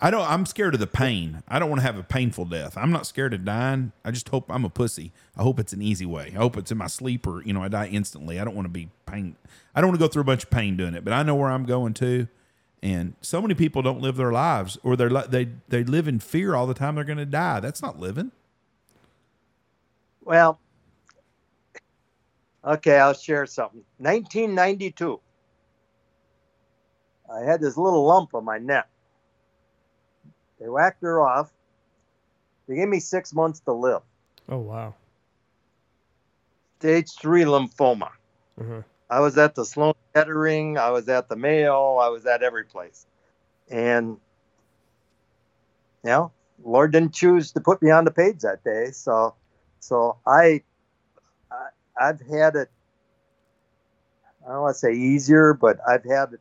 [0.01, 0.29] I don't.
[0.29, 1.43] I'm scared of the pain.
[1.49, 2.77] I don't want to have a painful death.
[2.79, 3.93] I'm not scared of dying.
[4.05, 5.13] I just hope I'm a pussy.
[5.37, 6.33] I hope it's an easy way.
[6.35, 8.39] I hope it's in my sleep or you know I die instantly.
[8.41, 9.35] I don't want to be pain.
[9.75, 11.05] I don't want to go through a bunch of pain doing it.
[11.05, 12.29] But I know where I'm going to,
[12.83, 16.55] and so many people don't live their lives or they're they they live in fear
[16.55, 16.95] all the time.
[16.95, 17.61] They're going to die.
[17.61, 18.31] That's not living.
[20.23, 20.59] well,
[22.65, 23.85] okay, I'll share something.
[23.99, 25.21] 1992.
[27.33, 28.89] I had this little lump on my neck.
[30.59, 31.51] They whacked her off.
[32.69, 34.03] They gave me six months to live.
[34.49, 34.95] Oh wow.
[36.79, 38.11] Stage three lymphoma.
[38.61, 38.83] Uh-huh.
[39.09, 40.79] I was at the Sloan Kettering.
[40.79, 41.97] I was at the Mayo.
[41.97, 43.07] I was at every place.
[43.69, 44.19] And,
[46.05, 46.33] you know,
[46.63, 48.91] Lord didn't choose to put me on the page that day.
[48.93, 49.35] So,
[49.81, 50.63] so I
[52.01, 52.71] I've had it,
[54.47, 56.41] I don't want to say easier, but I've had it,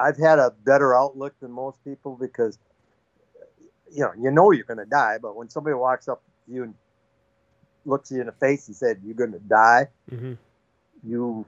[0.00, 2.58] I've had a better outlook than most people because,
[3.92, 6.62] you know, you know you're going to die, but when somebody walks up to you
[6.64, 6.74] and
[7.84, 10.34] looks you in the face and said, you're going to die, hmm
[11.02, 11.46] you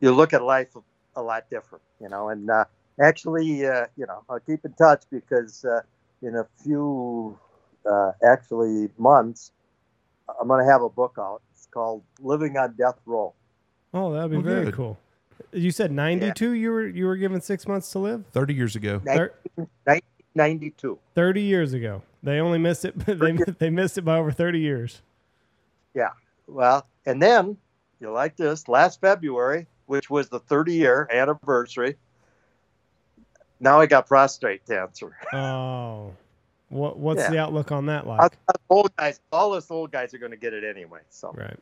[0.00, 0.68] you look at life
[1.16, 2.28] a lot different, you know.
[2.28, 2.64] And uh,
[3.00, 5.80] actually, uh, you know, I'll keep in touch because uh,
[6.22, 7.38] in a few
[7.90, 9.52] uh, actually months,
[10.40, 11.42] I'm going to have a book out.
[11.74, 13.34] It's called "Living on Death Row."
[13.92, 14.74] Oh, that'd be Oh, very good.
[14.74, 14.96] cool.
[15.50, 18.24] You said 92 you were you were given 6 months to live?
[18.30, 19.00] Thirty years ago.
[19.04, 19.32] Thir-
[20.36, 20.98] 92.
[21.16, 22.02] 30 years ago.
[22.22, 25.02] They only missed it they they missed it by over 30 years.
[25.94, 26.10] Yeah.
[26.46, 27.56] Well, and then
[27.98, 31.96] you like this last February, which was the 30 year anniversary.
[33.58, 35.16] Now I got prostate cancer.
[35.32, 36.14] Oh.
[36.74, 37.30] What what's Yeah.
[37.30, 38.32] the outlook on that Us- like?
[38.48, 40.98] us old guys, all us old guys are going to get it anyway.
[41.08, 41.32] So.
[41.32, 41.56] Right.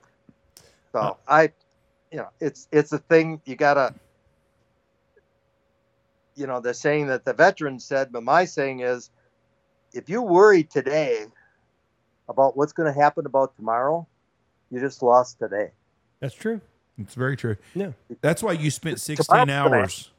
[0.93, 1.53] So Uh, I,
[2.11, 3.95] you know, it's it's a thing you gotta,
[6.35, 9.11] you know, the saying that the veteran said, but my saying is,
[9.93, 11.27] if you worry today
[12.31, 14.07] about what's going to happen about tomorrow,
[14.71, 15.73] you just lost today.
[16.21, 16.63] That's true.
[16.97, 17.57] It's very true.
[17.75, 17.93] Yeah.
[18.23, 20.11] That's why you spent 16 hours.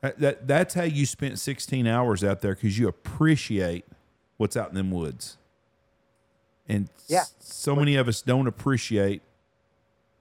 [0.00, 3.84] That, that that's how you spent 16 hours out there because you appreciate
[4.38, 5.38] what's out in them woods.
[6.68, 7.26] And Yeah.
[7.40, 9.22] so many of us don't appreciate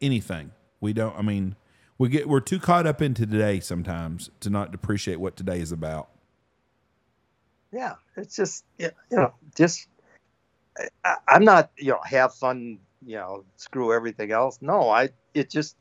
[0.01, 0.51] anything.
[0.81, 1.17] We don't.
[1.17, 1.55] I mean,
[1.97, 5.71] we get we're too caught up into today sometimes to not appreciate what today is
[5.71, 6.09] about.
[7.73, 9.87] yeah it's just you know just
[11.05, 15.49] I, i'm not you know have fun you know screw everything else no i it
[15.49, 15.77] just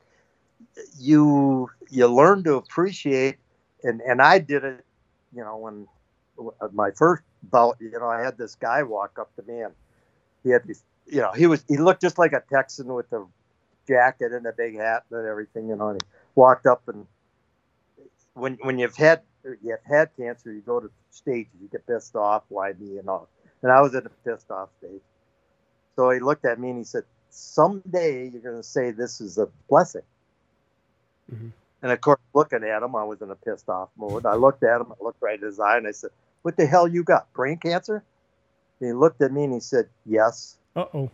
[0.98, 3.36] you you learn to appreciate
[3.84, 4.84] and and i did it
[5.34, 5.86] you know when
[6.72, 9.74] my first bout you know i had this guy walk up to me and
[10.44, 13.24] he had these you know he was he looked just like a texan with a
[13.88, 17.06] jacket and a big hat and everything you know and he walked up and
[18.34, 19.22] when when you've had
[19.62, 23.28] you've had cancer, you go to stages, you get pissed off, why me and all.
[23.62, 25.00] And I was in a pissed off stage.
[25.96, 29.48] So he looked at me and he said, Someday you're gonna say this is a
[29.68, 30.02] blessing.
[31.32, 31.52] Mhm.
[31.82, 34.26] And of course, looking at him, I was in a pissed off mood.
[34.26, 36.10] I looked at him, I looked right in his eye, and I said,
[36.42, 37.32] What the hell you got?
[37.32, 38.02] Brain cancer?
[38.80, 40.56] And he looked at me and he said, Yes.
[40.74, 41.10] Uh oh.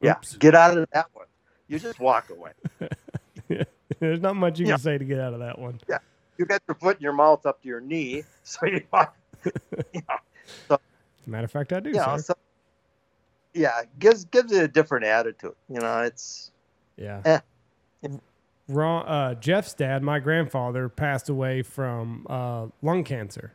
[0.00, 0.16] Yeah.
[0.38, 1.26] Get out of that one.
[1.68, 2.52] You just walk away.
[4.00, 4.72] There's not much you Yeah.
[4.74, 5.80] can say to get out of that one.
[5.88, 5.98] Yeah.
[6.36, 8.82] You got your foot in your mouth up to your knee, so you,
[9.92, 10.18] you know,
[10.70, 10.78] As
[11.26, 11.94] a matter of fact, I do.
[11.94, 12.18] sir.
[12.18, 12.34] so,
[13.54, 15.54] yeah, gives gives it a different attitude.
[15.68, 16.50] You know, it's
[16.96, 17.22] Yeah.
[17.24, 18.08] Eh.
[18.68, 23.54] Ron, uh, Jeff's dad, my grandfather, passed away from uh, lung cancer,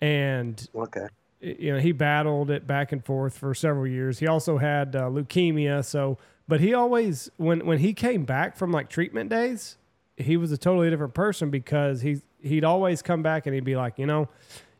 [0.00, 1.06] and okay.
[1.40, 4.18] you know he battled it back and forth for several years.
[4.18, 6.18] He also had uh, leukemia, so
[6.48, 9.78] but he always when when he came back from like treatment days,
[10.16, 13.76] he was a totally different person because he he'd always come back and he'd be
[13.76, 14.28] like, you know,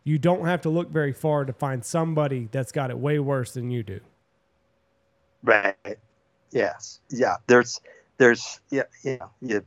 [0.05, 3.55] you don't have to look very far to find somebody that's got it way worse
[3.55, 4.01] than you do.
[5.43, 5.99] Right.
[6.53, 7.01] Yes.
[7.11, 7.37] Yeah.
[7.47, 7.81] There's
[8.19, 9.64] there's yeah yeah you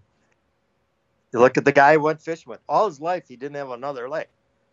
[1.31, 3.69] you look at the guy who went fishing with all his life he didn't have
[3.69, 4.27] another leg.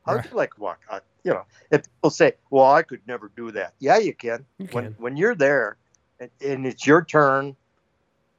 [0.07, 0.30] How'd Right.
[0.30, 0.80] you like walk?
[0.88, 4.46] Uh, you know, if people say, "Well, I could never do that," yeah, you can.
[4.59, 4.94] You when can.
[4.98, 5.76] when you're there
[6.20, 7.57] and, and it's your turn,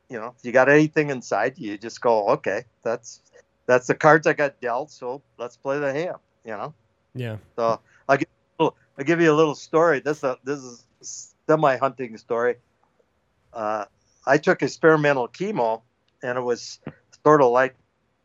[0.09, 3.21] you know, if you got anything inside you, you just go, "Okay, that's
[3.65, 6.15] that's the cards I got dealt, so let's play the hand."
[6.45, 6.73] You know.
[7.13, 7.37] Yeah.
[7.57, 9.99] So I'll give, you a little- I'll give you a little story.
[9.99, 12.55] This uh, this is semi hunting story.
[13.51, 13.85] Uh,
[14.25, 15.81] I took experimental chemo,
[16.23, 16.79] and it was
[17.25, 17.75] sort of like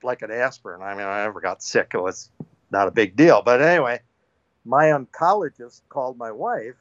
[0.05, 0.83] like an aspirin.
[0.83, 1.93] I mean, I never got sick.
[1.95, 2.31] It was
[2.73, 3.43] not a big deal.
[3.43, 4.01] But anyway,
[4.65, 6.75] my oncologist called my wife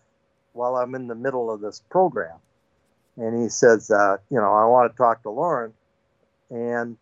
[0.54, 2.38] while I'm in the middle of this program,
[3.18, 5.74] and he says, uh, you know, I want to talk to Loren,
[6.50, 6.98] and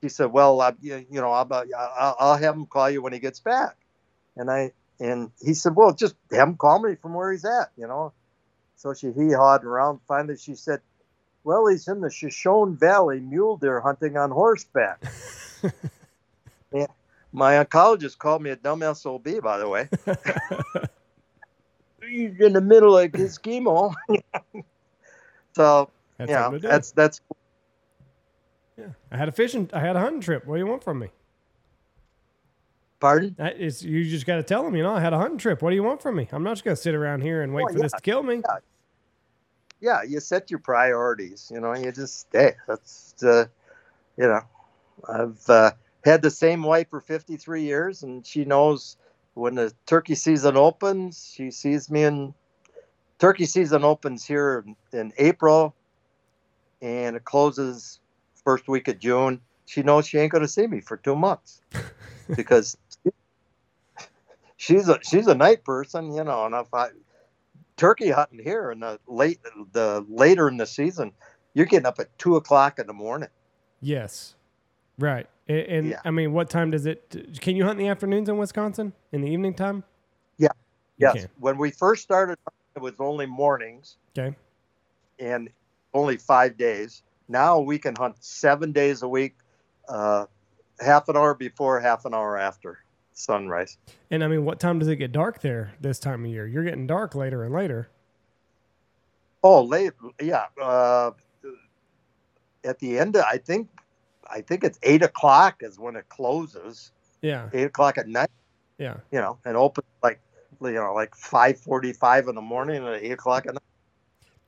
[0.00, 3.12] he said, well, uh, you, you know, I'll, I'll, I'll have him call you when
[3.12, 3.76] he gets back.
[4.36, 7.70] And I and he said, well, just have him call me from where he's at,
[7.76, 8.12] you know.
[8.76, 10.00] So she hee hawed around.
[10.08, 10.80] Finally, she said,
[11.44, 15.02] well, he's in the Shoshone Valley mule deer hunting on horseback.
[16.72, 16.86] yeah.
[17.32, 19.88] My oncologist called me a dumb SOB, by the way.
[22.02, 23.94] He's in the middle of his chemo.
[25.56, 26.68] so, That's yeah, something to do.
[26.68, 27.20] that's that's
[28.78, 28.88] yeah.
[29.10, 29.70] I had a fishing.
[29.72, 30.46] I had a hunting trip.
[30.46, 31.08] What do you want from me?
[33.00, 33.36] pardon.
[33.36, 35.62] That is, you just got to tell them, you know, I had a hunting trip.
[35.62, 36.28] What do you want from me?
[36.32, 38.22] I'm not just going to sit around here and wait Well, for this to kill
[38.22, 38.44] me.
[39.80, 41.50] yeah, you set your priorities.
[41.54, 42.54] You know, you just stay.
[42.68, 43.46] That's uh,
[44.16, 44.42] you know,
[45.08, 45.72] I've uh,
[46.04, 48.96] had the same wife for 53 years, and she knows
[49.34, 51.32] when the turkey season opens.
[51.34, 52.34] She sees me in
[53.18, 55.74] turkey season opens here in, in April,
[56.80, 58.00] and it closes
[58.44, 59.40] first week of June.
[59.66, 61.62] She knows she ain't going to see me for two months
[62.36, 62.76] because
[64.56, 66.88] she's a she's a night person, you know, and if I
[67.76, 69.40] turkey hunting here in the late
[69.72, 71.12] the later in the season,
[71.54, 73.28] you're getting up at two o'clock in the morning.
[73.80, 74.34] Yes.
[74.98, 75.26] Right.
[75.48, 76.00] A- And, Yeah.
[76.04, 77.38] I mean, what time does it?
[77.40, 78.92] Can you hunt in the afternoons in Wisconsin?
[79.12, 79.82] In the evening time?
[80.38, 80.48] Yeah.
[80.98, 81.26] Yes.
[81.38, 82.38] When we first started,
[82.76, 84.36] it was only mornings Okay.
[85.18, 85.50] and
[85.94, 87.02] only five days.
[87.28, 89.36] Now we can hunt seven days a week,
[89.88, 90.26] uh,
[90.80, 92.78] half an hour before, half an hour after
[93.14, 93.78] sunrise.
[94.10, 96.46] And I mean, what time does it get dark there this time of year?
[96.46, 97.88] You're getting dark later and later.
[99.42, 100.46] Oh, late, yeah.
[100.60, 101.10] Uh,
[102.64, 103.68] at the end, of, I think,
[104.32, 106.90] I think it's eight o'clock is when it closes.
[107.20, 107.50] Yeah.
[107.52, 108.30] Eight o'clock at night.
[108.78, 108.96] Yeah.
[109.12, 110.20] you know, and open like
[110.60, 113.62] you know, like five forty-five in the morning and eight o'clock at night.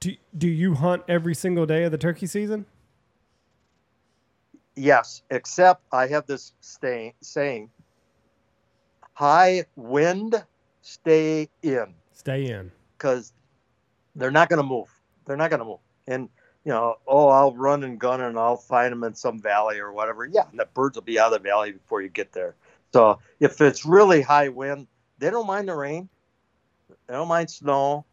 [0.01, 2.67] Do, do you hunt every single day of the turkey season?
[4.77, 7.71] Yes, except I have this stay, saying:
[9.13, 10.43] high wind,
[10.83, 12.73] stay in, Stay in.
[12.99, 13.33] because
[14.17, 14.89] they're not going to move.
[15.27, 15.79] They're not going to move.
[16.09, 16.29] And
[16.65, 19.93] you know, oh, I'll run and gun and I'll find them in some valley or
[19.93, 20.25] whatever.
[20.25, 22.55] Yeah, and the birds will be out of the valley before you get there.
[22.93, 24.87] So if it's really high wind,
[25.19, 26.09] they don't mind the rain.
[27.07, 28.07] They don't mind snow.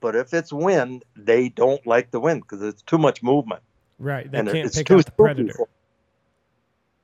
[0.00, 3.62] But if it's wind, they don't like the wind because it's too much movement.
[3.98, 4.30] Right.
[4.30, 5.54] They and can't it's pick too out the spooky predator.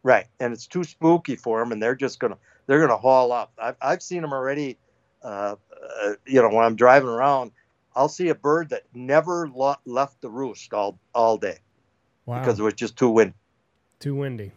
[0.02, 2.36] right, and it's too spooky for them, and they're just gonna
[2.66, 3.52] they're gonna haul up.
[3.58, 4.76] I've I've seen them already.
[5.22, 5.56] Uh,
[6.02, 7.52] uh, you know, when I'm driving around,
[7.96, 11.58] I'll see a bird that never lo- left the roost all all day
[12.26, 12.40] Wow.
[12.40, 13.34] because it was just too windy.
[13.98, 14.52] Too windy.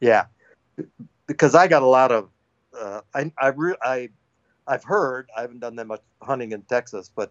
[0.00, 0.26] Yeah,
[1.26, 2.28] because I got a lot of
[2.78, 4.08] uh, I I re- I
[4.66, 7.30] I've heard I haven't done that much hunting in Texas, but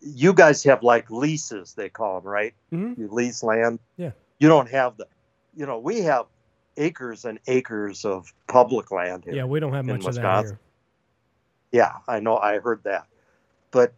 [0.00, 2.54] you guys have like leases they call them, right?
[2.72, 2.98] Mhm.
[2.98, 3.78] You lease land.
[3.96, 4.10] Yeah.
[4.38, 5.06] You don't have the,
[5.54, 6.26] you know, we have
[6.76, 9.34] acres and acres of public land here.
[9.34, 10.58] Yeah, we don't have much of that here.
[11.70, 12.36] Yeah, I know.
[12.36, 13.06] I heard that,
[13.70, 13.94] but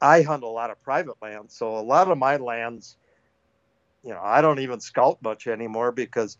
[0.00, 2.96] I hunt a lot of private land, so a lot of my lands,
[4.04, 6.38] you know, I don't even scout much anymore because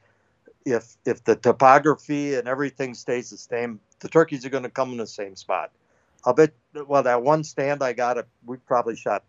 [0.65, 4.93] if if the topography and everything stays the same, the turkeys are going to come
[4.93, 5.70] in the same spot.
[6.24, 6.53] I'll bet.
[6.87, 9.24] Well, that one stand I got, we probably shot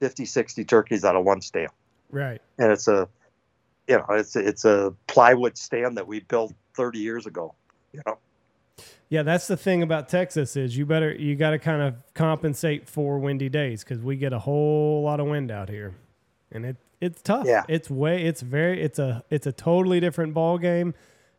[0.00, 1.70] 50, 60 turkeys out of one stand
[2.10, 2.40] Right.
[2.58, 3.08] and it's a
[3.88, 7.54] you know it's it's a plywood stand that we built 30 years ago
[7.92, 8.18] you know
[9.12, 12.88] Yeah, that's the thing about Texas is you better you got to kind of compensate
[12.88, 15.94] for windy days because we get a whole lot of wind out here,
[16.50, 17.46] and it it's tough.
[17.46, 17.62] Yeah.
[17.68, 20.94] it's way it's very it's a it's a totally different ball game,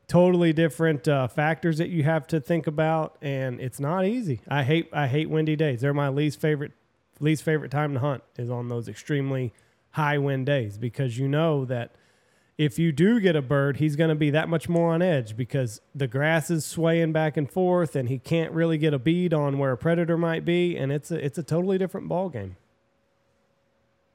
[0.08, 4.42] totally different uh, factors that you have to think about, and it's not easy.
[4.48, 5.82] I hate I hate windy days.
[5.82, 6.74] They're my least favorite
[7.20, 9.52] least favorite time to hunt is on those extremely
[9.94, 11.96] high wind days because you know that
[12.58, 15.36] if you do get a bird, he's going to be that much more on edge
[15.36, 19.34] because the grass is swaying back and forth, and he can't really get a bead
[19.34, 22.56] on where a predator might be, and it's a it's a totally different ball game.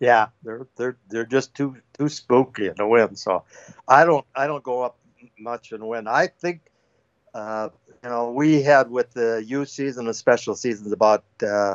[0.00, 3.42] yeah they're they're they're just too too spooky in the wind so
[3.88, 4.96] i don't i don't go up
[5.40, 6.60] much in wind i think
[7.34, 7.68] uh
[8.04, 11.74] you know we had with the youth season the special seasons about uh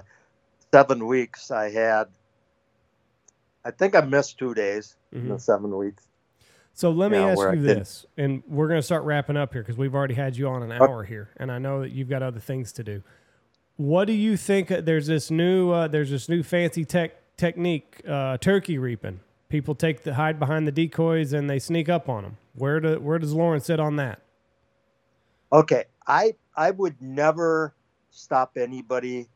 [0.72, 2.06] seven weeks i had
[3.66, 6.08] i think i missed two days in the seven weeks
[6.74, 9.78] So let me ask you this, and we're going to start wrapping up here because
[9.78, 12.40] we've already had you on an hour here, and I know that you've got other
[12.40, 13.04] things to do.
[13.78, 14.72] What do you think?
[14.72, 19.20] uh, There's this new uh, there's this new fancy tech technique, uh, turkey reaping.
[19.50, 22.38] People take the hide behind the decoys and they sneak up on them.
[22.56, 24.22] Where do where does Loren sit on that?
[25.52, 27.76] Okay, I I would never
[28.12, 29.28] stop anybody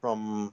[0.00, 0.52] from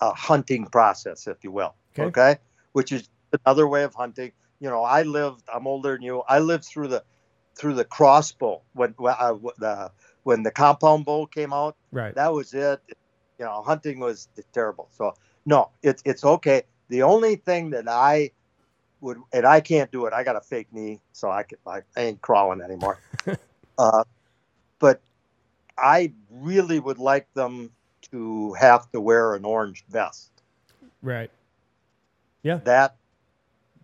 [0.00, 1.74] a hunting process, if you will.
[1.98, 2.04] Okay.
[2.04, 2.38] Okay,
[2.72, 3.08] which is
[3.44, 4.32] another way of hunting.
[4.60, 5.42] You know, I lived.
[5.52, 6.22] I'm older than you.
[6.28, 7.02] I lived through the
[7.54, 9.90] through the crossbow when when, uh, the
[10.22, 11.76] when the compound bow came out.
[11.92, 12.14] Right.
[12.14, 12.80] That was it.
[13.38, 14.88] You know, hunting was terrible.
[14.92, 15.14] So
[15.46, 16.62] no, it's it's okay.
[16.88, 18.32] The only thing that I
[19.00, 20.12] would, and I can't do it.
[20.12, 22.98] I got a fake knee, so I I, I ain't crawling anymore.
[23.78, 24.04] uh,
[24.78, 25.00] but
[25.78, 27.70] I really would like them
[28.10, 30.30] to have to wear an orange vest.
[31.02, 31.30] Right.
[32.42, 32.60] Yeah.
[32.64, 32.96] That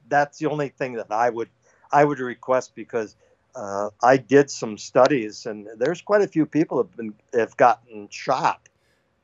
[0.09, 1.49] that's the only thing that I would
[1.93, 3.17] I would request because
[3.55, 8.09] uh, I did some studies and there's quite a few people have been have gotten
[8.11, 8.69] shot.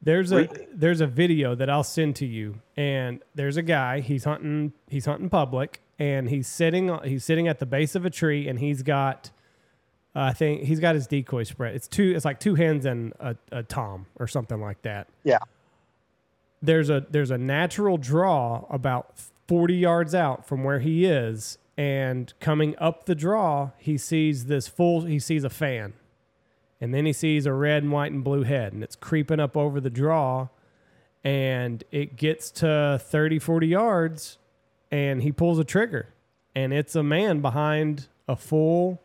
[0.04, 4.00] There's a there's a video that I'll send to you, and there's a guy.
[4.00, 4.72] He's hunting.
[4.88, 6.98] He's hunting public, and he's sitting.
[7.04, 9.30] He's sitting at the base of a tree, and he's got.
[10.16, 11.76] uh, I think he's got his decoy spread.
[11.76, 12.12] It's two.
[12.16, 15.06] It's like two hens and a, a tom or something like that.
[15.22, 15.38] Yeah.
[16.60, 19.14] There's a there's a natural draw about
[19.52, 24.66] 40 yards out from where he is, and coming up the draw, he sees this
[24.66, 25.02] full.
[25.02, 25.92] He sees a fan,
[26.80, 29.54] and then he sees a red and white and blue head, and it's creeping up
[29.54, 30.48] over the draw,
[31.22, 34.38] and it gets to 30, 40 yards,
[34.90, 36.14] and he pulls a trigger,
[36.54, 39.02] and it's a man behind a full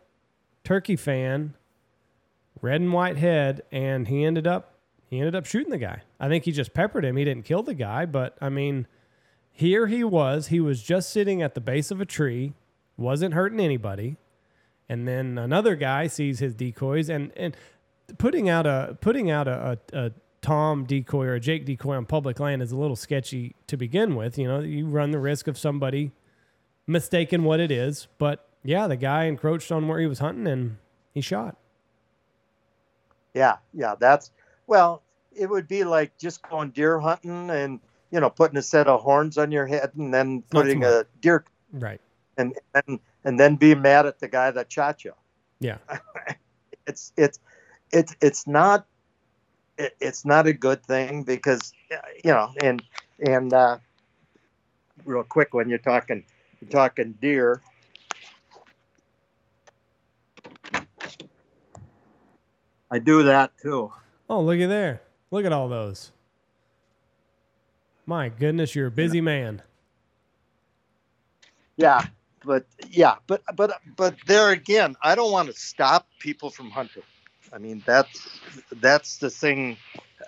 [0.64, 1.52] turkey fan,
[2.62, 4.78] red and white head, and he ended up
[5.10, 6.04] he ended up shooting the guy.
[6.18, 7.18] I think he just peppered him.
[7.18, 8.86] He didn't kill the guy, but I mean,
[9.58, 10.48] here he was.
[10.48, 12.52] He was just sitting at the base of a tree,
[12.96, 14.16] wasn't hurting anybody.
[14.88, 17.56] And then another guy sees his decoys and and
[18.18, 20.12] putting out a putting out a, a, a
[20.42, 24.14] Tom decoy or a Jake decoy on public land is a little sketchy to begin
[24.14, 24.38] with.
[24.38, 26.12] You know, you run the risk of somebody
[26.86, 28.06] mistaking what it is.
[28.16, 30.76] But yeah, the guy encroached on where he was hunting and
[31.12, 31.56] he shot.
[33.34, 34.30] Yeah, yeah, that's
[34.68, 35.02] well,
[35.32, 37.80] it would be like just going deer hunting and
[38.10, 41.44] you know putting a set of horns on your head and then putting a deer
[41.72, 42.00] Right.
[42.36, 45.12] and and and then be mad at the guy that shot you.
[45.60, 45.78] Yeah.
[46.86, 47.38] It's it's
[47.92, 48.86] it's it's not
[49.76, 51.74] it, it's not a good thing because
[52.24, 52.82] you know and
[53.20, 53.76] and uh,
[55.04, 56.24] real quick when you're talking
[56.62, 57.60] you're talking deer.
[62.90, 63.92] I do that too.
[64.30, 65.02] Oh, look at there.
[65.30, 66.12] Look at all those.
[68.08, 69.60] My goodness, you're a busy man.
[71.76, 72.06] Yeah,
[72.42, 77.02] but yeah, but but but there again, I don't want to stop people from hunting.
[77.52, 78.40] I mean, that's
[78.72, 79.76] that's the thing.
[79.98, 80.24] uh,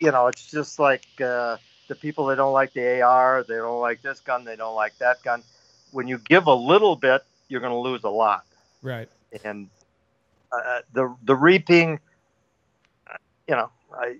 [0.00, 1.58] You know, it's just like uh,
[1.88, 4.96] the people that don't like the AR, they don't like this gun, they don't like
[4.96, 5.42] that gun.
[5.92, 8.46] When you give a little bit, you're going to lose a lot.
[8.80, 9.10] Right.
[9.44, 9.68] And
[10.50, 12.00] uh, the the reaping,
[13.06, 13.16] uh,
[13.46, 14.16] you know, I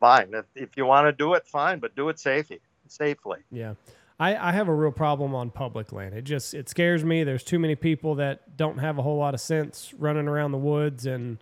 [0.00, 2.60] fine if if you want to do it, fine, but do it safely.
[2.88, 3.40] Safely.
[3.50, 3.74] Yeah.
[4.20, 6.14] I, I have a real problem on public land.
[6.14, 7.24] It just it scares me.
[7.24, 10.58] There's too many people that don't have a whole lot of sense running around the
[10.58, 11.38] woods, and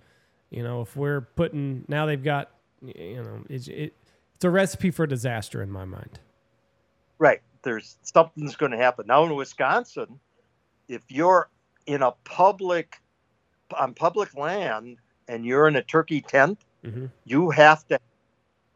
[0.51, 2.51] you know if we're putting now they've got
[2.83, 3.95] you know it's it,
[4.35, 6.21] it's a recipe for disaster in my mind.
[7.19, 7.41] Right.
[7.63, 9.07] There's something's going to happen.
[9.07, 10.21] Now in Wisconsin,
[10.89, 11.49] if you're
[11.87, 13.01] in a public
[13.79, 17.99] on public land and you're in a turkey tent, hmm you have to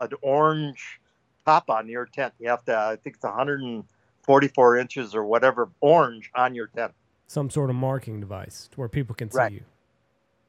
[0.00, 1.00] an orange
[1.44, 2.34] top on your tent.
[2.38, 6.92] You have to I think it's 144 inches or whatever orange on your tent.
[7.26, 9.52] Some sort of marking device to where people can see Right.
[9.52, 9.62] you.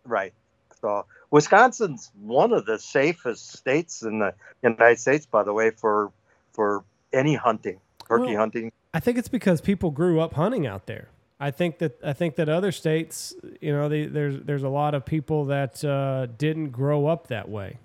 [0.05, 0.33] Right.
[0.79, 4.33] So Wisconsin's one of the safest states in the
[4.63, 6.11] United States, by the way, for
[6.53, 6.83] for
[7.13, 8.71] any hunting, turkey Well, hunting.
[8.93, 11.07] I think it's because people grew up hunting out there.
[11.39, 14.93] I think that I think that other states, you know, they, there's there's a lot
[14.93, 17.77] of people that uh, didn't grow up that way.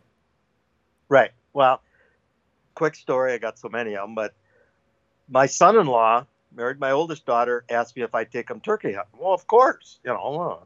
[1.08, 1.30] Right.
[1.56, 1.80] Well,
[2.74, 3.32] quick story.
[3.32, 4.34] I got so many of them, but
[5.26, 7.64] my son-in-law married my oldest daughter.
[7.70, 9.18] Asked me if I'd take him turkey hunting.
[9.18, 9.98] Well, of course.
[10.04, 10.60] You know.
[10.60, 10.64] uh,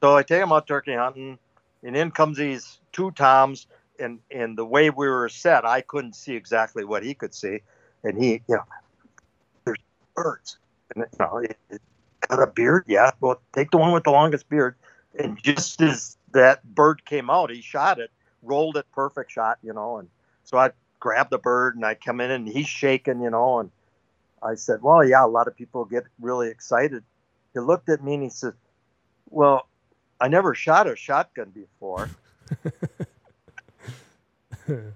[0.00, 1.38] So I take him out turkey hunting,
[1.84, 3.68] and in comes these two toms.
[4.00, 7.60] And and the way we were set, I couldn't see exactly what he could see,
[8.02, 8.64] and he, you know,
[9.64, 9.78] there's
[10.14, 10.58] birds,
[10.94, 11.80] and you know, it, it
[12.28, 12.84] got a beard.
[12.88, 14.74] Yeah, well, take the one with the longest beard.
[15.18, 18.10] And just as that bird came out, he shot it,
[18.42, 19.96] rolled it, perfect shot, you know.
[19.96, 20.08] And
[20.46, 20.70] so I
[21.00, 23.58] grabbed the bird and I come in and he's shaking, you know.
[23.58, 23.70] And
[24.42, 27.04] I said, Well, yeah, a lot of people get really excited.
[27.52, 28.54] He looked at me and he said,
[29.28, 29.68] Well,
[30.20, 32.08] I never shot a shotgun before.
[34.68, 34.94] In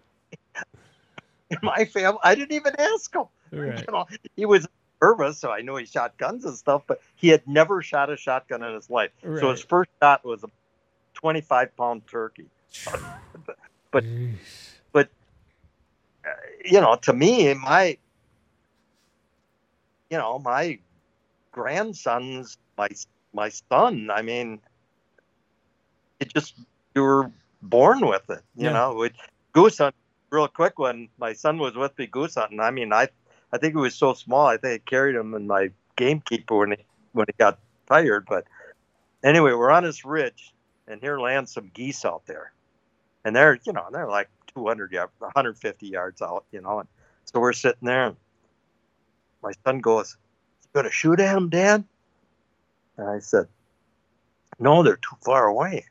[1.63, 3.25] my family, I didn't even ask him.
[3.53, 3.85] Right.
[3.87, 4.07] You know,
[4.37, 4.69] he was
[5.03, 8.17] nervous, so I knew he shot guns and stuff, but he had never shot a
[8.17, 9.11] shotgun in his life.
[9.41, 10.49] So his first shot was a
[11.15, 12.47] 25 pound turkey.
[13.93, 14.70] But- Jeez.
[16.65, 17.97] You know, to me, my,
[20.11, 20.79] you know, my
[21.53, 22.89] grandson's my
[23.33, 24.11] my son.
[24.13, 24.61] I mean,
[26.21, 26.55] it just
[26.95, 27.31] you were
[27.63, 28.43] born with it.
[28.57, 28.73] You Yeah.
[28.73, 29.13] know, with
[29.53, 29.95] goose hunt.
[30.31, 33.09] Real quick, when my son was with me goose hunting, I mean, I
[33.53, 34.47] I think he was so small.
[34.47, 36.79] I think I carried him in my gamekeeper when he
[37.13, 37.59] when he got
[37.89, 38.27] tired.
[38.29, 38.45] But
[39.25, 40.53] anyway, we're on this ridge,
[40.87, 42.53] and here lands some geese out there,
[43.25, 46.81] and they're you know they're like 200 yards, 150 yards out, you know.
[46.81, 46.89] And
[47.25, 48.17] so we're sitting there, and
[49.43, 50.17] my son goes,
[50.63, 51.85] "You gonna shoot at him, Dad?"
[52.97, 53.49] And I said,
[54.59, 55.87] "No, they're too far away."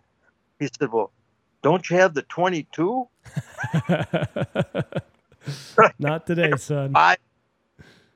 [0.59, 1.11] He said, "Well,
[1.61, 3.07] don't you have the 22?"
[5.99, 6.91] Not today, son.
[6.95, 7.17] I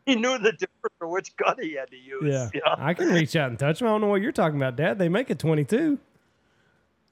[0.06, 2.24] he knew the difference for which gun he had to use.
[2.24, 2.49] Yeah.
[2.53, 2.76] you know?
[2.78, 3.88] I can reach out and touch him.
[3.88, 4.99] I don't know what you're talking about, Dad.
[4.99, 5.98] They make a 22.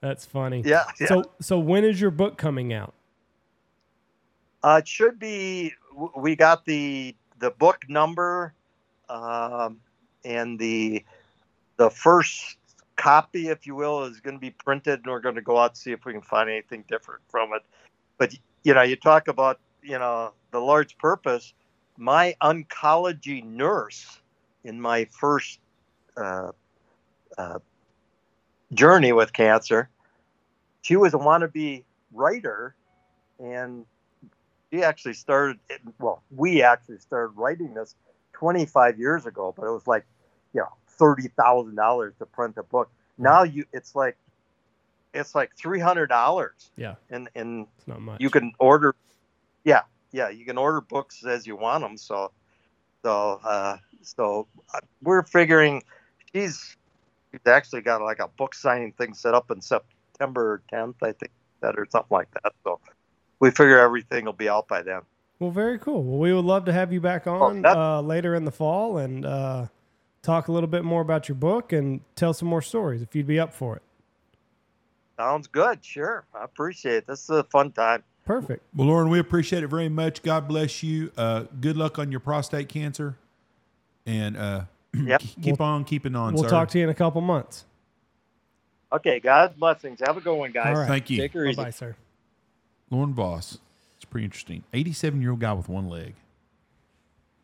[0.00, 0.62] That's funny.
[0.66, 1.06] yeah, yeah.
[1.06, 2.92] So, so when is your book coming out?
[4.62, 5.72] Uh, it should be.
[6.16, 8.54] We got the the book number,
[9.08, 9.80] um,
[10.24, 11.04] and the
[11.76, 12.56] the first
[12.96, 15.70] copy, if you will, is going to be printed, and we're going to go out
[15.70, 17.62] and see if we can find anything different from it.
[18.18, 21.52] But you know, you talk about you know the Lord's purpose.
[21.98, 24.20] My oncology nurse
[24.64, 25.58] in my first
[26.16, 26.52] uh,
[27.36, 27.58] uh,
[28.72, 29.88] journey with cancer,
[30.82, 32.74] she was a wannabe writer,
[33.38, 33.84] and
[34.72, 35.58] she actually started
[35.98, 37.94] well we actually started writing this
[38.32, 40.04] 25 years ago but it was like
[40.54, 40.68] you know
[40.98, 42.90] $30000 to print a book.
[43.18, 44.16] Now you it's like
[45.14, 46.94] it's like $300 Yeah.
[47.10, 48.20] and and It's not much.
[48.20, 48.94] you can order
[49.64, 49.82] yeah
[50.12, 52.30] yeah you can order books as you want them so
[53.04, 55.82] so uh so uh, we're figuring
[56.32, 56.76] she's
[57.30, 61.30] she's actually got like a book signing thing set up in september 10th i think
[61.60, 62.52] that or something like that.
[62.64, 62.80] So
[63.42, 65.02] we figure everything will be out by then
[65.40, 66.02] Well, very cool.
[66.04, 69.26] Well, we would love to have you back on uh, later in the fall and
[69.26, 69.66] uh,
[70.22, 73.26] talk a little bit more about your book and tell some more stories if you'd
[73.26, 73.82] be up for it.
[75.18, 78.62] sounds good sure i appreciate it this is a fun time Perfect.
[78.76, 80.22] Well, Loren, we appreciate it very much.
[80.22, 81.10] God bless you.
[81.16, 83.18] Uh, good luck on your prostate cancer,
[84.06, 84.62] and uh,
[84.94, 85.22] Yep.
[85.42, 86.32] keep on keeping on.
[86.32, 86.50] We'll sir.
[86.50, 87.64] talk to you in a couple months.
[88.92, 90.86] okay god's blessings have a good one guys All right.
[90.86, 91.96] Thank you, take her Bye easy bye, sir.
[92.92, 93.58] Loren Voss.
[93.96, 94.62] It's pretty interesting.
[94.72, 96.14] Eighty-seven year old guy with one leg.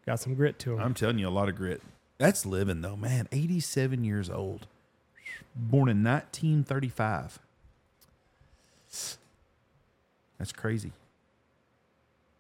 [0.06, 0.80] Got some grit to him.
[0.80, 1.82] I'm telling you, a lot of grit.
[2.18, 3.28] That's living though, man.
[3.30, 4.66] 87 years old,
[5.54, 7.38] born in 1935.
[10.38, 10.92] That's crazy.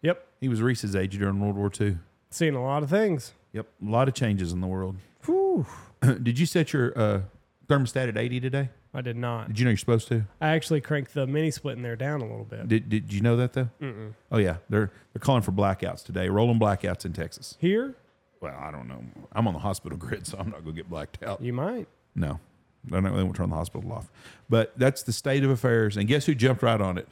[0.02, 0.26] Yep.
[0.40, 1.98] He was Reese's age during World War II.
[2.30, 3.34] Seen a lot of things.
[3.52, 4.96] Yep, a lot of changes in the world.
[5.24, 5.66] Whew.
[6.00, 7.20] Did you set your uh,
[7.68, 8.68] thermostat at 80 today?
[8.94, 9.48] I did not.
[9.48, 10.24] Did you know you're supposed to?
[10.40, 12.68] I actually cranked the mini split in there down a little bit.
[12.68, 13.68] Did Did you know that though?
[13.80, 14.14] Mm-mm.
[14.32, 16.28] Oh yeah, they're they're calling for blackouts today.
[16.28, 17.56] Rolling blackouts in Texas.
[17.60, 17.94] Here,
[18.40, 19.02] Well, I don't know.
[19.32, 21.42] I'm on the hospital grid, so I'm not going to get blacked out.
[21.42, 21.86] you might.
[22.14, 22.40] No,
[22.84, 23.14] they don't.
[23.14, 24.10] They won't turn the hospital off.
[24.48, 25.96] But that's the state of affairs.
[25.96, 27.08] And guess who jumped right on it?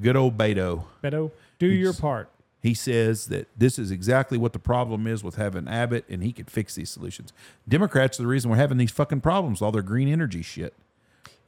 [0.00, 0.84] Good old Beto.
[1.02, 2.30] Beto, do your part.
[2.62, 6.32] He says that this is exactly what the problem is with having Abbott, and he
[6.32, 7.32] could fix these solutions.
[7.68, 10.74] Democrats are the reason we're having these fucking problems, all their green energy shit.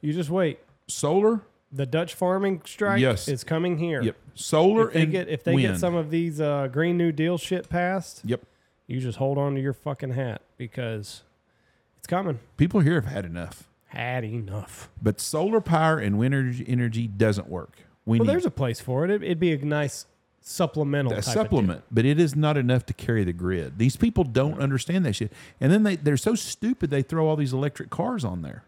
[0.01, 0.59] You just wait.
[0.87, 3.27] Solar, The Dutch farming strike Yes.
[3.27, 4.01] is coming here.
[4.01, 4.15] yep.
[4.33, 5.73] Solar If they and get if they wind.
[5.73, 8.41] get some of these uh, Green New Deal shit passed, Yep.
[8.87, 11.23] you just hold on to your fucking hat because
[11.97, 12.39] it's coming.
[12.57, 13.67] People here have had enough.
[13.87, 14.89] Had enough.
[15.01, 17.77] But solar power and wind energy, energy doesn't work.
[18.05, 19.11] We Well, need there's a place for it.
[19.11, 19.21] it.
[19.23, 20.05] It'd be a nice
[20.41, 23.77] supplemental a type of supplement, but it is not enough to carry the grid.
[23.77, 27.35] These people don't understand that shit, and then they they're so stupid they throw all
[27.35, 28.63] these electric cars on there.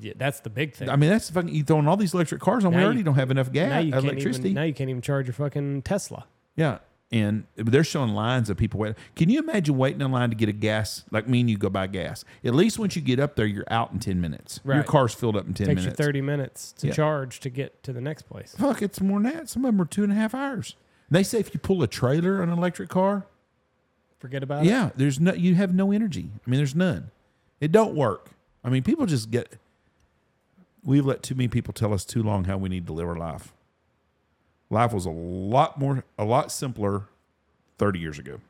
[0.00, 0.88] Yeah, that's the big thing.
[0.88, 2.72] I mean, that's fucking you throwing all these electric cars on.
[2.72, 4.48] Now we you- already don't have enough now gas, you uh, electricity.
[4.50, 6.26] even now you can't even charge your fucking Tesla.
[6.56, 6.78] yeah,
[7.12, 8.96] and they're showing lines of people waiting.
[9.14, 11.04] Can you imagine waiting in line to get a gas?
[11.12, 12.24] Like me and you go buy gas.
[12.44, 14.58] At least once you get up there, you're out in ten minutes.
[14.64, 15.98] Your car's filled up in ten takes minutes.
[15.98, 16.92] you 30 minutes to Yeah.
[16.94, 18.56] charge to get to the next place.
[18.58, 19.48] Fuck, it's more than that.
[19.48, 20.74] Some of them are two and a half hours.
[21.08, 23.26] They say if you pull a trailer on an electric car,
[24.18, 24.68] Forget about it.
[24.70, 26.30] Yeah, there's no you have no energy.
[26.44, 27.10] I mean, there's none.
[27.60, 28.30] It don't work.
[28.64, 29.58] I mean, people just get
[30.84, 33.16] we've let too many people tell us too long how we need to live our
[33.16, 33.52] life.
[34.70, 37.04] Life was a lot more a lot simpler
[37.78, 38.40] 30 years ago.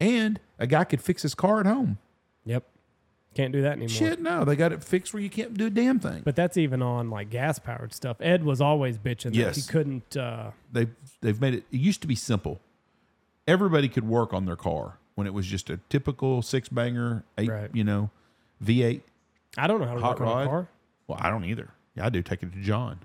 [0.00, 1.98] And a guy could fix his car at home.
[2.44, 2.64] Yep.
[3.34, 3.88] Can't do that anymore.
[3.88, 6.20] Shit, no, they got it fixed where you can't do a damn thing.
[6.24, 8.16] But that's even on like gas powered stuff.
[8.20, 10.16] Ed was always bitching that he couldn't.
[10.16, 10.90] Uh, They've
[11.20, 12.60] they've made it it used to be simple.
[13.46, 17.48] Everybody could work on their car when it was just a typical six banger, eight,
[17.48, 17.70] Right.
[17.72, 18.10] you know,
[18.64, 19.00] V8
[19.56, 20.68] I don't know how to Hot work on a car.
[21.06, 21.70] Well, I don't either.
[21.96, 22.22] Yeah, I do.
[22.22, 23.00] Take it to John.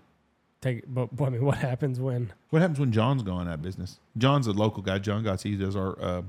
[0.61, 2.31] Take, but, but I mean, what happens when?
[2.49, 3.99] What happens when John's gone out of business?
[4.17, 4.97] John's a local guy.
[4.99, 6.21] John Gotts, he does our uh,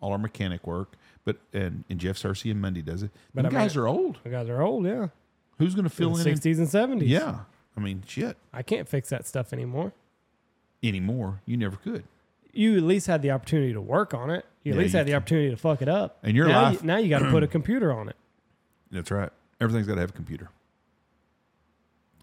[0.00, 0.94] all our mechanic work,
[1.24, 3.10] but and, and Jeff Cersei and Monday does it.
[3.34, 4.18] But I mean- guys are old.
[4.24, 5.08] The guys are old, yeah.
[5.58, 6.18] Who's going to fill in?
[6.18, 7.08] in- Sixties and seventies.
[7.10, 7.40] yeah,
[7.76, 8.36] I mean, shit.
[8.52, 9.92] I can't fix that stuff anymore.
[10.82, 12.04] Anymore, you never could.
[12.52, 14.44] You at least had the opportunity to work on it.
[14.62, 15.16] You at Yeah, least you had the can.
[15.16, 16.18] opportunity to fuck it up.
[16.22, 18.16] And your now life- you, now you got to put a computer on it.
[18.90, 19.30] That's right.
[19.60, 20.50] Everything's got to have a computer.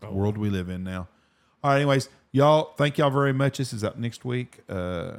[0.02, 0.12] Oh.
[0.12, 1.08] world we live in now.
[1.64, 1.78] All right.
[1.78, 3.58] Anyways, y'all, thank y'all very much.
[3.58, 4.60] This is up next week.
[4.68, 5.18] Uh,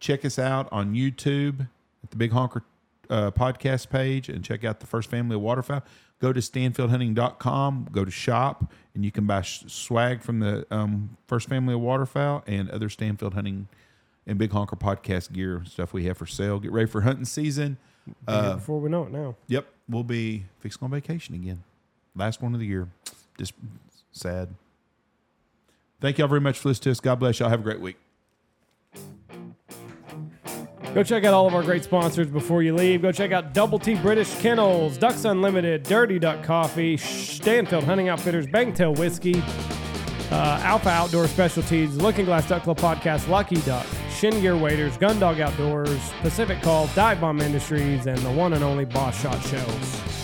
[0.00, 1.68] check us out on YouTube
[2.02, 2.62] at the Big Honker
[3.08, 5.82] uh, podcast page and check out the First Family of Waterfowl.
[6.20, 11.16] Go to stanfieldhunting.com, go to shop, and you can buy sh- swag from the um,
[11.26, 13.68] First Family of Waterfowl and other Stanfield Hunting
[14.26, 16.58] and Big Honker podcast gear stuff we have for sale.
[16.58, 17.76] Get ready for hunting season.
[18.28, 19.36] Yeah, before we know it now.
[19.48, 21.62] Yep, we'll be fixing on vacation again.
[22.14, 22.88] Last one of the year.
[23.36, 23.52] Just
[24.16, 24.54] sad.
[26.00, 27.00] Thank y'all very much for listening to us.
[27.00, 27.48] God bless y'all.
[27.48, 27.96] Have a great week.
[30.94, 33.02] Go check out all of our great sponsors before you leave.
[33.02, 38.46] Go check out Double T British Kennels, Ducks Unlimited, Dirty Duck Coffee, Stanfield Hunting Outfitters,
[38.46, 39.42] Bangtail Whiskey,
[40.30, 45.38] uh, Alpha Outdoor Specialties, Looking Glass Duck Club Podcast, Lucky Duck, Shin Gear Waders, Gundog
[45.38, 50.15] Outdoors, Pacific Call, Dive Bomb Industries, and the one and only Boss Shot Shells.